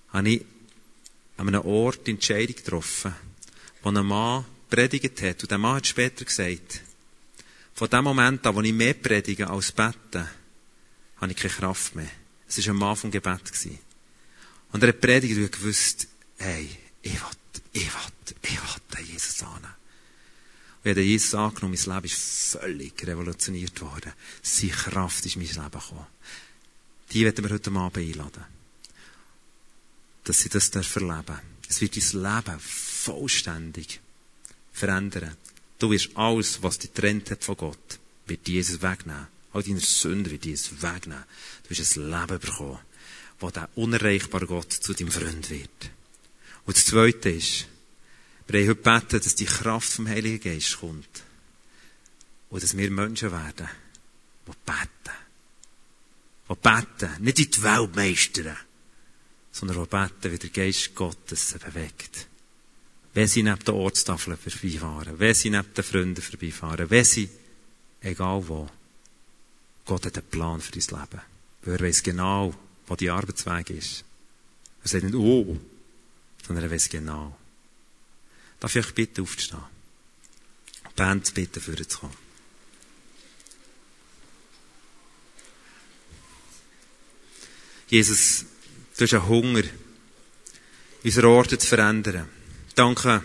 habe 0.09 0.29
ich 0.29 0.45
an 1.37 1.47
einem 1.47 1.65
Ort 1.65 2.05
die 2.05 2.11
Entscheidung 2.11 2.55
getroffen, 2.55 3.15
wo 3.81 3.89
ein 3.89 4.05
Mann 4.05 4.45
predigt 4.69 5.21
hat. 5.23 5.41
Und 5.41 5.49
der 5.49 5.57
Mann 5.57 5.77
hat 5.77 5.87
später 5.87 6.23
gesagt, 6.23 6.81
von 7.81 7.89
dem 7.89 8.03
Moment 8.03 8.45
an, 8.45 8.53
wo 8.53 8.61
ich 8.61 8.73
mehr 8.73 8.93
predige 8.93 9.49
als 9.49 9.71
bete, 9.71 10.29
habe 11.17 11.31
ich 11.31 11.35
keine 11.35 11.51
Kraft 11.51 11.95
mehr. 11.95 12.11
Es 12.47 12.63
war 12.63 12.75
ein 12.75 12.77
Mann 12.77 12.95
vom 12.95 13.09
Gebet. 13.09 13.41
Und 14.71 14.83
er 14.83 14.89
hat 14.89 15.01
predigt 15.01 15.35
und 15.35 15.51
gewusst, 15.51 16.07
hey, 16.37 16.69
ich 17.01 17.13
will, 17.13 17.61
ich 17.73 17.81
will, 17.81 18.35
ich 18.43 18.51
will 18.51 19.05
Jesus 19.05 19.41
annehmen. 19.41 19.73
Und 20.83 20.91
ich 20.91 20.91
habe 20.91 21.01
Jesus 21.01 21.33
angenommen, 21.33 21.75
mein 21.75 21.95
Leben 21.95 22.05
ist 22.05 22.51
völlig 22.51 23.07
revolutioniert 23.07 23.81
worden. 23.81 24.13
Seine 24.43 24.73
Kraft 24.73 25.25
ist 25.25 25.35
in 25.35 25.41
mein 25.41 25.49
Leben 25.49 25.71
gekommen. 25.71 26.05
Die 27.09 27.25
werden 27.25 27.43
wir 27.43 27.51
heute 27.51 27.71
Abend 27.71 27.97
einladen. 27.97 28.43
Dass 30.25 30.39
sie 30.39 30.49
das 30.49 30.69
erleben 30.69 31.25
dürfen. 31.25 31.41
Es 31.67 31.81
wird 31.81 31.95
dein 31.95 32.21
Leben 32.21 32.59
vollständig 32.59 34.01
verändern. 34.71 35.35
Du 35.81 35.89
wirst 35.89 36.15
alles, 36.15 36.61
was 36.61 36.77
dich 36.77 36.91
trennt 36.91 37.31
hat 37.31 37.43
von 37.43 37.57
Gott, 37.57 37.99
wird 38.27 38.47
Jesus 38.47 38.83
wegnehmen. 38.83 39.27
All 39.51 39.63
deine 39.63 39.79
Sünden 39.79 40.31
wird 40.31 40.45
Jesus 40.45 40.79
wegnehmen. 40.79 41.23
Du 41.63 41.71
wirst 41.71 41.97
ein 41.97 42.07
Leben 42.07 42.39
bekommen, 42.39 42.77
wo 43.39 43.49
der 43.49 43.67
unerreichbare 43.73 44.45
Gott 44.45 44.71
zu 44.71 44.93
deinem 44.93 45.09
Freund 45.09 45.49
wird. 45.49 45.89
Und 46.67 46.77
das 46.77 46.85
Zweite 46.85 47.31
ist, 47.31 47.65
wir 48.45 48.59
haben 48.59 48.69
heute 48.69 48.75
gebeten, 48.75 49.23
dass 49.23 49.33
die 49.33 49.45
Kraft 49.45 49.89
vom 49.91 50.07
Heiligen 50.07 50.39
Geist 50.39 50.79
kommt. 50.79 51.23
Und 52.51 52.61
dass 52.61 52.77
wir 52.77 52.91
Menschen 52.91 53.31
werden, 53.31 53.67
die 54.45 54.51
beten. 54.63 55.17
Die 56.47 56.55
beten. 56.61 57.23
Nicht 57.23 57.39
in 57.39 57.49
die 57.49 57.63
Welt 57.63 57.95
meistern, 57.95 58.57
sondern 59.51 59.81
die 59.81 59.89
beten, 59.89 60.31
wie 60.31 60.37
der 60.37 60.49
Geist 60.51 60.93
Gottes 60.93 61.49
sie 61.49 61.57
bewegt. 61.57 62.27
Wenn 63.13 63.27
sie 63.27 63.43
neben 63.43 63.63
den 63.63 63.75
Ortstafeln 63.75 64.37
vorbeifahren, 64.37 65.19
wenn 65.19 65.33
sie 65.33 65.49
neben 65.49 65.73
den 65.73 65.83
Freunden 65.83 66.21
vorbeifahren, 66.21 66.89
wenn 66.89 67.03
sie, 67.03 67.29
egal 68.01 68.47
wo, 68.47 68.69
Gott 69.85 70.05
hat 70.05 70.17
einen 70.17 70.27
Plan 70.27 70.61
für 70.61 70.71
dein 70.71 70.99
Leben. 70.99 71.21
Weil 71.63 71.73
er 71.73 71.87
weiß 71.87 72.03
genau, 72.03 72.53
wo 72.87 72.95
die 72.95 73.09
Arbeitsweg 73.09 73.69
ist. 73.71 74.03
Er 74.83 74.89
sagt 74.89 75.03
nicht, 75.03 75.15
oh, 75.15 75.57
sondern 76.45 76.65
er 76.65 76.71
weiß 76.71 76.89
genau. 76.89 77.37
Darf 78.59 78.75
ich 78.75 78.85
euch 78.85 78.93
bitten, 78.93 79.21
aufzustehen? 79.21 79.61
Band 80.95 81.33
bitten, 81.33 81.61
vorzukommen. 81.61 82.15
Jesus, 87.87 88.45
du 88.95 89.03
hast 89.03 89.13
einen 89.13 89.27
Hunger, 89.27 89.63
unsere 91.03 91.27
Orte 91.27 91.57
zu 91.57 91.67
verändern. 91.67 92.29
Danke 92.75 93.21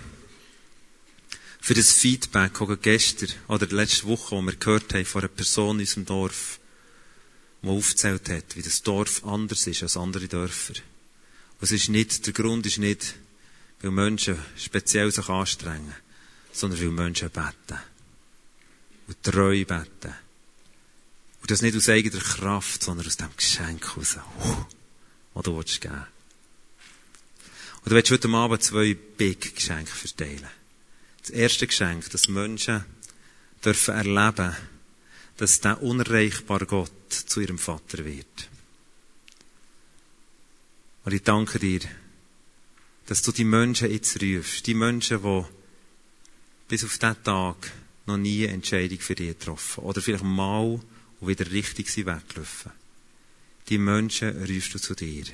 für 1.61 1.75
das 1.75 1.93
Feedback, 1.93 2.53
das 2.59 2.81
gestern 2.81 3.29
oder 3.49 3.67
letzte 3.69 4.07
Woche, 4.07 4.37
wo 4.37 4.43
wir 4.43 4.57
gehört 4.57 4.93
haben 4.95 5.05
von 5.05 5.23
einer 5.23 5.29
Person 5.29 5.77
in 5.77 5.81
unserem 5.81 6.07
Dorf, 6.07 6.59
die 7.63 7.69
aufgezählt 7.69 8.29
hat, 8.29 8.57
wie 8.57 8.63
das 8.63 8.83
Dorf 8.83 9.25
anders 9.25 9.67
ist 9.67 9.83
als 9.83 9.97
andere 9.97 10.27
Dörfer. 10.27 10.75
Und 10.75 11.63
es 11.63 11.73
ist 11.73 11.89
nicht, 11.89 12.27
der 12.27 12.33
Grund 12.33 12.67
ist 12.67 12.79
nicht, 12.79 13.15
weil 13.81 13.91
Menschen 13.91 14.39
speziell 14.57 15.13
sich 15.13 15.29
anstrengen, 15.29 15.95
sondern 16.53 16.81
weil 16.81 16.91
Menschen 16.91 17.31
beten. 17.31 17.81
Und 19.07 19.23
treu 19.23 19.65
beten. 19.65 20.15
Und 21.41 21.51
das 21.51 21.63
nicht 21.63 21.77
aus 21.77 21.89
eigener 21.89 22.21
Kraft, 22.21 22.83
sondern 22.83 23.07
aus 23.07 23.17
dem 23.17 23.31
Geschenk 23.37 23.87
heraus, 23.95 24.17
das 25.35 25.43
du 25.45 25.57
willst 25.57 25.81
geben 25.81 26.07
Und 27.87 27.93
du 27.93 27.97
willst 27.99 28.11
heute 28.11 28.29
Abend 28.31 28.65
zwei 28.65 28.95
Big 28.95 29.55
Geschenke 29.55 29.93
verteilen. 29.93 30.49
Das 31.21 31.31
erste 31.31 31.69
Geschenk, 31.69 32.11
dass 32.11 32.27
Menschen 32.27 32.85
dürfen 33.65 33.95
erleben, 33.95 34.57
dass 35.37 35.61
der 35.61 35.81
unerreichbare 35.81 36.67
Gott 36.67 36.91
zu 37.09 37.41
ihrem 37.41 37.61
Vater 37.61 38.05
wird. 38.05 38.49
Und 41.05 41.13
ich 41.13 41.23
danke 41.23 41.61
dir, 41.61 41.79
dass 43.07 43.23
du 43.23 43.31
die 43.31 43.45
Menschen 43.45 43.89
jetzt 43.89 44.21
rufst. 44.21 44.67
Die 44.67 44.75
Menschen, 44.75 45.23
die 45.23 45.45
bis 46.67 46.83
auf 46.83 46.99
diesen 46.99 47.23
Tag 47.23 47.71
noch 48.07 48.17
nie 48.17 48.49
eine 48.49 48.55
Entscheidung 48.55 48.99
für 48.99 49.15
dich 49.15 49.39
getroffen 49.39 49.85
Oder 49.85 50.03
vielleicht 50.03 50.25
mal 50.25 50.81
und 51.21 51.29
wieder 51.29 51.49
richtig 51.53 51.89
sind 51.91 52.07
weggelaufen. 52.07 52.73
Die 53.69 53.79
Menschen 53.79 54.45
rufst 54.45 54.75
du 54.75 54.81
zu 54.81 54.97
dir. 54.97 55.27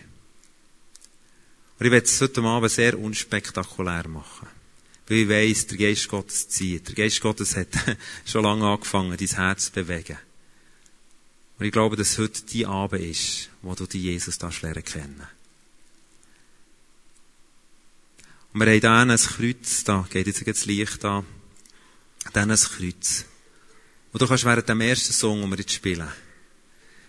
Und 1.83 1.87
ich 1.87 1.93
werde 1.93 2.07
es 2.07 2.21
heute 2.21 2.43
Abend 2.43 2.71
sehr 2.71 2.97
unspektakulär 2.97 4.07
machen. 4.07 4.47
Weil 5.09 5.17
ich 5.17 5.29
weiss, 5.29 5.67
der 5.67 5.79
Geist 5.79 6.09
Gottes 6.09 6.49
zieht. 6.49 6.87
Der 6.87 6.95
Geist 6.95 7.21
Gottes 7.21 7.57
hat 7.57 7.71
schon 8.25 8.45
lange 8.45 8.65
angefangen, 8.65 9.17
dein 9.17 9.27
Herz 9.27 9.65
zu 9.65 9.73
bewegen. 9.73 10.17
Und 11.59 11.67
ich 11.67 11.73
glaube, 11.73 11.97
dass 11.97 12.19
heute 12.19 12.41
die 12.43 12.67
Abend 12.67 13.03
ist, 13.03 13.51
wo 13.63 13.75
du 13.75 13.87
die 13.87 14.01
Jesus 14.01 14.39
lernen 14.63 14.85
kennen 14.85 15.27
Und 18.53 18.61
wir 18.61 18.71
haben 18.71 18.81
dann 18.81 19.11
ein 19.11 19.19
Kreuz, 19.19 19.83
da 19.83 20.07
geht 20.09 20.29
jetzt 20.29 20.47
das 20.47 20.67
Licht 20.67 21.05
an, 21.05 21.27
dann 22.33 22.53
ein 22.53 22.57
Kreuz. 22.57 23.25
Und 24.13 24.23
du 24.23 24.29
kannst 24.29 24.45
während 24.45 24.69
dem 24.69 24.83
ersten 24.83 25.13
Song, 25.13 25.41
den 25.41 25.51
wir 25.51 25.59
jetzt 25.59 25.73
spielen, 25.73 26.13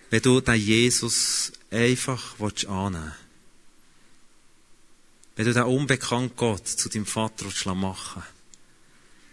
wenn 0.09 0.21
du 0.24 0.41
den 0.41 0.55
Jesus 0.55 1.51
einfach 1.69 2.39
annehmen 2.39 3.03
willst, 3.03 3.22
wenn 5.36 5.45
du 5.45 5.53
den 5.53 5.63
unbekannten 5.63 6.36
Gott 6.36 6.67
zu 6.67 6.89
deinem 6.89 7.05
Vater 7.05 7.45
machen 7.73 8.23
willst, 8.23 8.34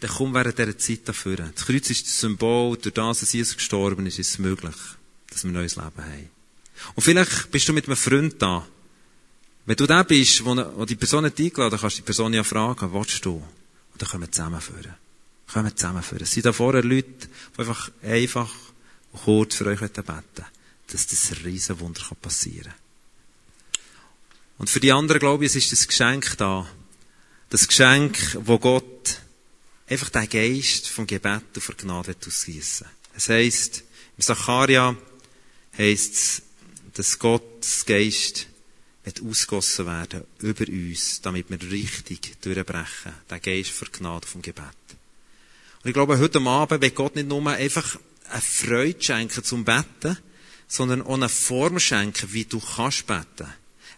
dann 0.01 0.11
komm 0.11 0.35
während 0.35 0.59
dieser 0.59 0.79
Zeit 0.79 1.01
dafür. 1.05 1.37
Das 1.37 1.67
Kreuz 1.67 1.91
ist 1.91 2.07
das 2.07 2.21
Symbol, 2.21 2.77
durch 2.79 2.95
das, 2.95 3.21
dass 3.21 3.33
Jesus 3.33 3.57
gestorben 3.57 4.07
ist, 4.07 4.19
ist 4.19 4.31
es 4.31 4.39
möglich, 4.39 4.75
dass 5.29 5.45
wir 5.45 5.51
ein 5.51 5.55
neues 5.55 5.77
Leben 5.77 5.99
haben. 5.99 6.31
Und 6.95 7.03
vielleicht 7.03 7.51
bist 7.51 7.69
du 7.69 7.75
mit 7.75 7.87
einem 7.87 7.97
Freund 7.97 8.41
da, 8.41 8.67
wenn 9.67 9.77
du 9.77 9.87
der 9.87 10.05
bist, 10.05 10.43
wo, 10.45 10.85
die 10.87 10.97
Person 10.97 11.27
hat 11.27 11.39
eingeladen, 11.39 11.79
kannst 11.79 11.99
du 11.99 12.01
die 12.01 12.07
Person 12.07 12.33
ja 12.33 12.43
fragen, 12.43 12.93
willst 12.95 13.25
du? 13.25 13.35
Und 13.35 14.03
dann 14.03 14.09
können 14.09 14.23
wir 14.23 14.33
zusammenführen. 14.33 14.95
Können 15.53 15.67
wir 15.67 15.77
zusammenführen. 15.77 16.23
Es 16.23 16.33
sind 16.33 16.47
da 16.47 16.53
vorher 16.53 16.83
Leute, 16.83 17.29
die 17.55 17.59
einfach, 17.61 17.91
einfach 18.03 18.51
und 19.13 19.23
kurz 19.23 19.57
für 19.57 19.67
euch 19.67 19.81
beten 19.81 20.47
dass 20.93 21.07
das 21.07 21.31
ein 21.31 21.45
riesen 21.45 21.79
Wunder 21.79 22.03
passieren 22.21 22.73
kann. 22.73 22.80
Und 24.61 24.69
für 24.69 24.79
die 24.79 24.93
anderen 24.93 25.21
glaube 25.21 25.47
ich, 25.47 25.53
es 25.53 25.57
ist 25.57 25.73
das 25.73 25.89
Geschenk 25.89 26.37
da. 26.37 26.69
Das 27.49 27.67
Geschenk, 27.67 28.37
wo 28.43 28.59
Gott 28.59 29.19
einfach 29.89 30.11
den 30.11 30.29
Geist 30.29 30.87
vom 30.87 31.07
Gebet 31.07 31.45
und 31.55 31.63
von 31.63 31.77
Gnade 31.79 32.15
ausgießen. 32.27 32.87
Es 33.17 33.31
heisst, 33.31 33.85
Im 34.19 34.23
Zacharia 34.23 34.95
heisst 35.79 36.13
es, 36.15 36.43
dass 36.93 37.19
Gottes 37.19 37.87
Geist 37.87 38.49
wird 39.05 39.23
ausgossen 39.23 39.87
werden 39.87 40.25
über 40.41 40.69
uns, 40.69 41.23
damit 41.23 41.49
wir 41.49 41.63
richtig 41.71 42.39
durchbrechen. 42.43 43.15
Der 43.31 43.41
Geist 43.41 43.71
für 43.71 43.87
Gnade 43.87 44.27
vom 44.27 44.43
Gebet. 44.43 44.67
Und 45.83 45.89
ich 45.89 45.95
glaube, 45.95 46.19
heute 46.19 46.39
Abend 46.39 46.83
wird 46.83 46.95
Gott 46.95 47.17
nicht 47.17 47.29
nur 47.29 47.49
einfach 47.49 47.99
eine 48.29 48.43
Freude 48.43 49.03
schenken 49.03 49.43
zum 49.43 49.65
Betten, 49.65 50.19
sondern 50.69 51.01
auch 51.01 51.15
eine 51.15 51.31
Form 51.31 51.81
schenken, 51.81 52.35
wie 52.35 52.45
du 52.45 52.61
kannst 52.61 53.07
beten. 53.07 53.49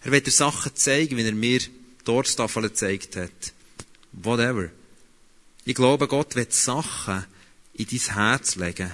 Er 0.05 0.13
wird 0.13 0.27
dir 0.27 0.33
Sachen 0.33 0.75
zeigen, 0.75 1.17
wie 1.17 1.25
er 1.25 1.33
mir 1.33 1.61
dort 2.05 2.37
Tafel 2.37 2.63
gezeigt 2.63 3.17
hat. 3.17 3.53
Whatever. 4.13 4.71
Ich 5.65 5.75
glaube, 5.75 6.09
Gott 6.09 6.35
wird 6.35 6.53
Sachen 6.53 7.25
in 7.75 7.87
dein 7.87 8.15
Herz 8.15 8.57
legen, 8.57 8.91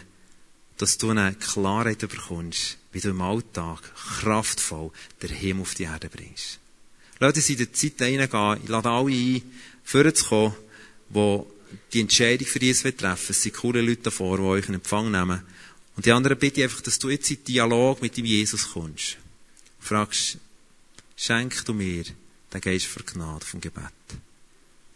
dass 0.76 0.98
du 0.98 1.11
eine 1.11 1.34
Klarheit 1.34 2.00
bekommst, 2.00 2.76
wie 2.92 3.00
du 3.00 3.11
im 3.11 3.20
Alltag 3.20 3.80
kraftvoll 4.20 4.90
den 5.22 5.30
Himmel 5.30 5.62
auf 5.62 5.74
die 5.74 5.84
Erde 5.84 6.09
bringst. 6.09 6.59
Lass 7.20 7.34
uns 7.34 7.50
in 7.50 7.56
die 7.56 7.72
Zeit 7.72 8.00
reingehen. 8.00 8.61
Ich 8.62 8.68
lade 8.68 8.88
alle 8.88 9.11
ein, 9.11 9.42
vorzukommen, 9.82 10.54
die 11.09 11.42
die 11.92 12.00
Entscheidung 12.00 12.46
für 12.46 12.61
Jesus 12.61 12.94
treffen. 12.96 13.32
Es 13.32 13.42
sind 13.42 13.56
coole 13.56 13.80
Leute 13.80 14.02
davor, 14.02 14.36
die 14.36 14.44
euch 14.44 14.68
in 14.68 14.74
Empfang 14.74 15.11
nehmen. 15.11 15.42
Und 15.96 16.06
die 16.06 16.12
anderen 16.12 16.38
bitte 16.38 16.61
ich 16.61 16.64
einfach, 16.64 16.80
dass 16.82 16.98
du 16.98 17.11
jetzt 17.11 17.30
in 17.30 17.42
Dialog 17.42 18.00
mit 18.00 18.16
dem 18.16 18.24
Jesus 18.24 18.70
kommst. 18.70 19.16
Fragst, 19.80 20.38
schenk 21.18 21.64
du 21.64 21.74
mir 21.74 22.04
den 22.52 22.60
Geist 22.60 22.86
für 22.86 23.02
Gnade 23.02 23.44
vom 23.44 23.60
Gebet. 23.60 23.92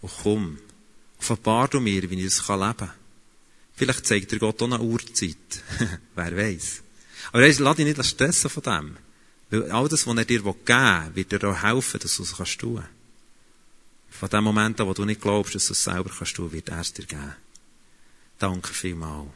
Und 0.00 0.12
komm, 0.22 0.58
offenbar 1.18 1.68
du 1.68 1.80
mir, 1.80 2.08
wie 2.08 2.24
ich 2.24 2.34
das 2.34 2.48
leben 2.48 2.76
kann. 2.76 2.92
Vielleicht 3.74 4.06
zeigt 4.06 4.30
dir 4.30 4.38
Gott 4.38 4.62
auch 4.62 4.66
eine 4.66 4.80
Uhrzeit. 4.80 5.36
Wer 6.14 6.36
weiß. 6.36 6.82
Aber 7.32 7.46
lass 7.46 7.76
dich 7.76 7.86
nicht 7.86 8.04
stressen 8.04 8.50
von 8.50 8.62
dem. 8.62 8.96
Weil 9.50 9.70
all 9.70 9.88
das, 9.88 10.06
was 10.06 10.16
er 10.16 10.24
dir 10.24 10.42
geben 10.42 10.56
will, 10.66 11.16
wird 11.16 11.32
dir 11.32 11.48
auch 11.48 11.62
helfen, 11.62 12.00
dass 12.00 12.16
du 12.16 12.22
es 12.22 12.36
kannst 12.36 12.58
tun. 12.60 12.84
Von 14.10 14.28
dem 14.28 14.44
Moment 14.44 14.80
an, 14.80 14.86
wo 14.86 14.94
du 14.94 15.04
nicht 15.04 15.20
glaubst, 15.20 15.54
dass 15.54 15.66
du 15.66 15.72
es 15.72 15.84
selber 15.84 16.10
kannst 16.16 16.36
tun, 16.36 16.52
wird 16.52 16.68
er 16.68 16.80
es 16.80 16.92
dir 16.92 17.06
geben. 17.06 17.34
Danke 18.38 18.72
vielmals. 18.72 19.28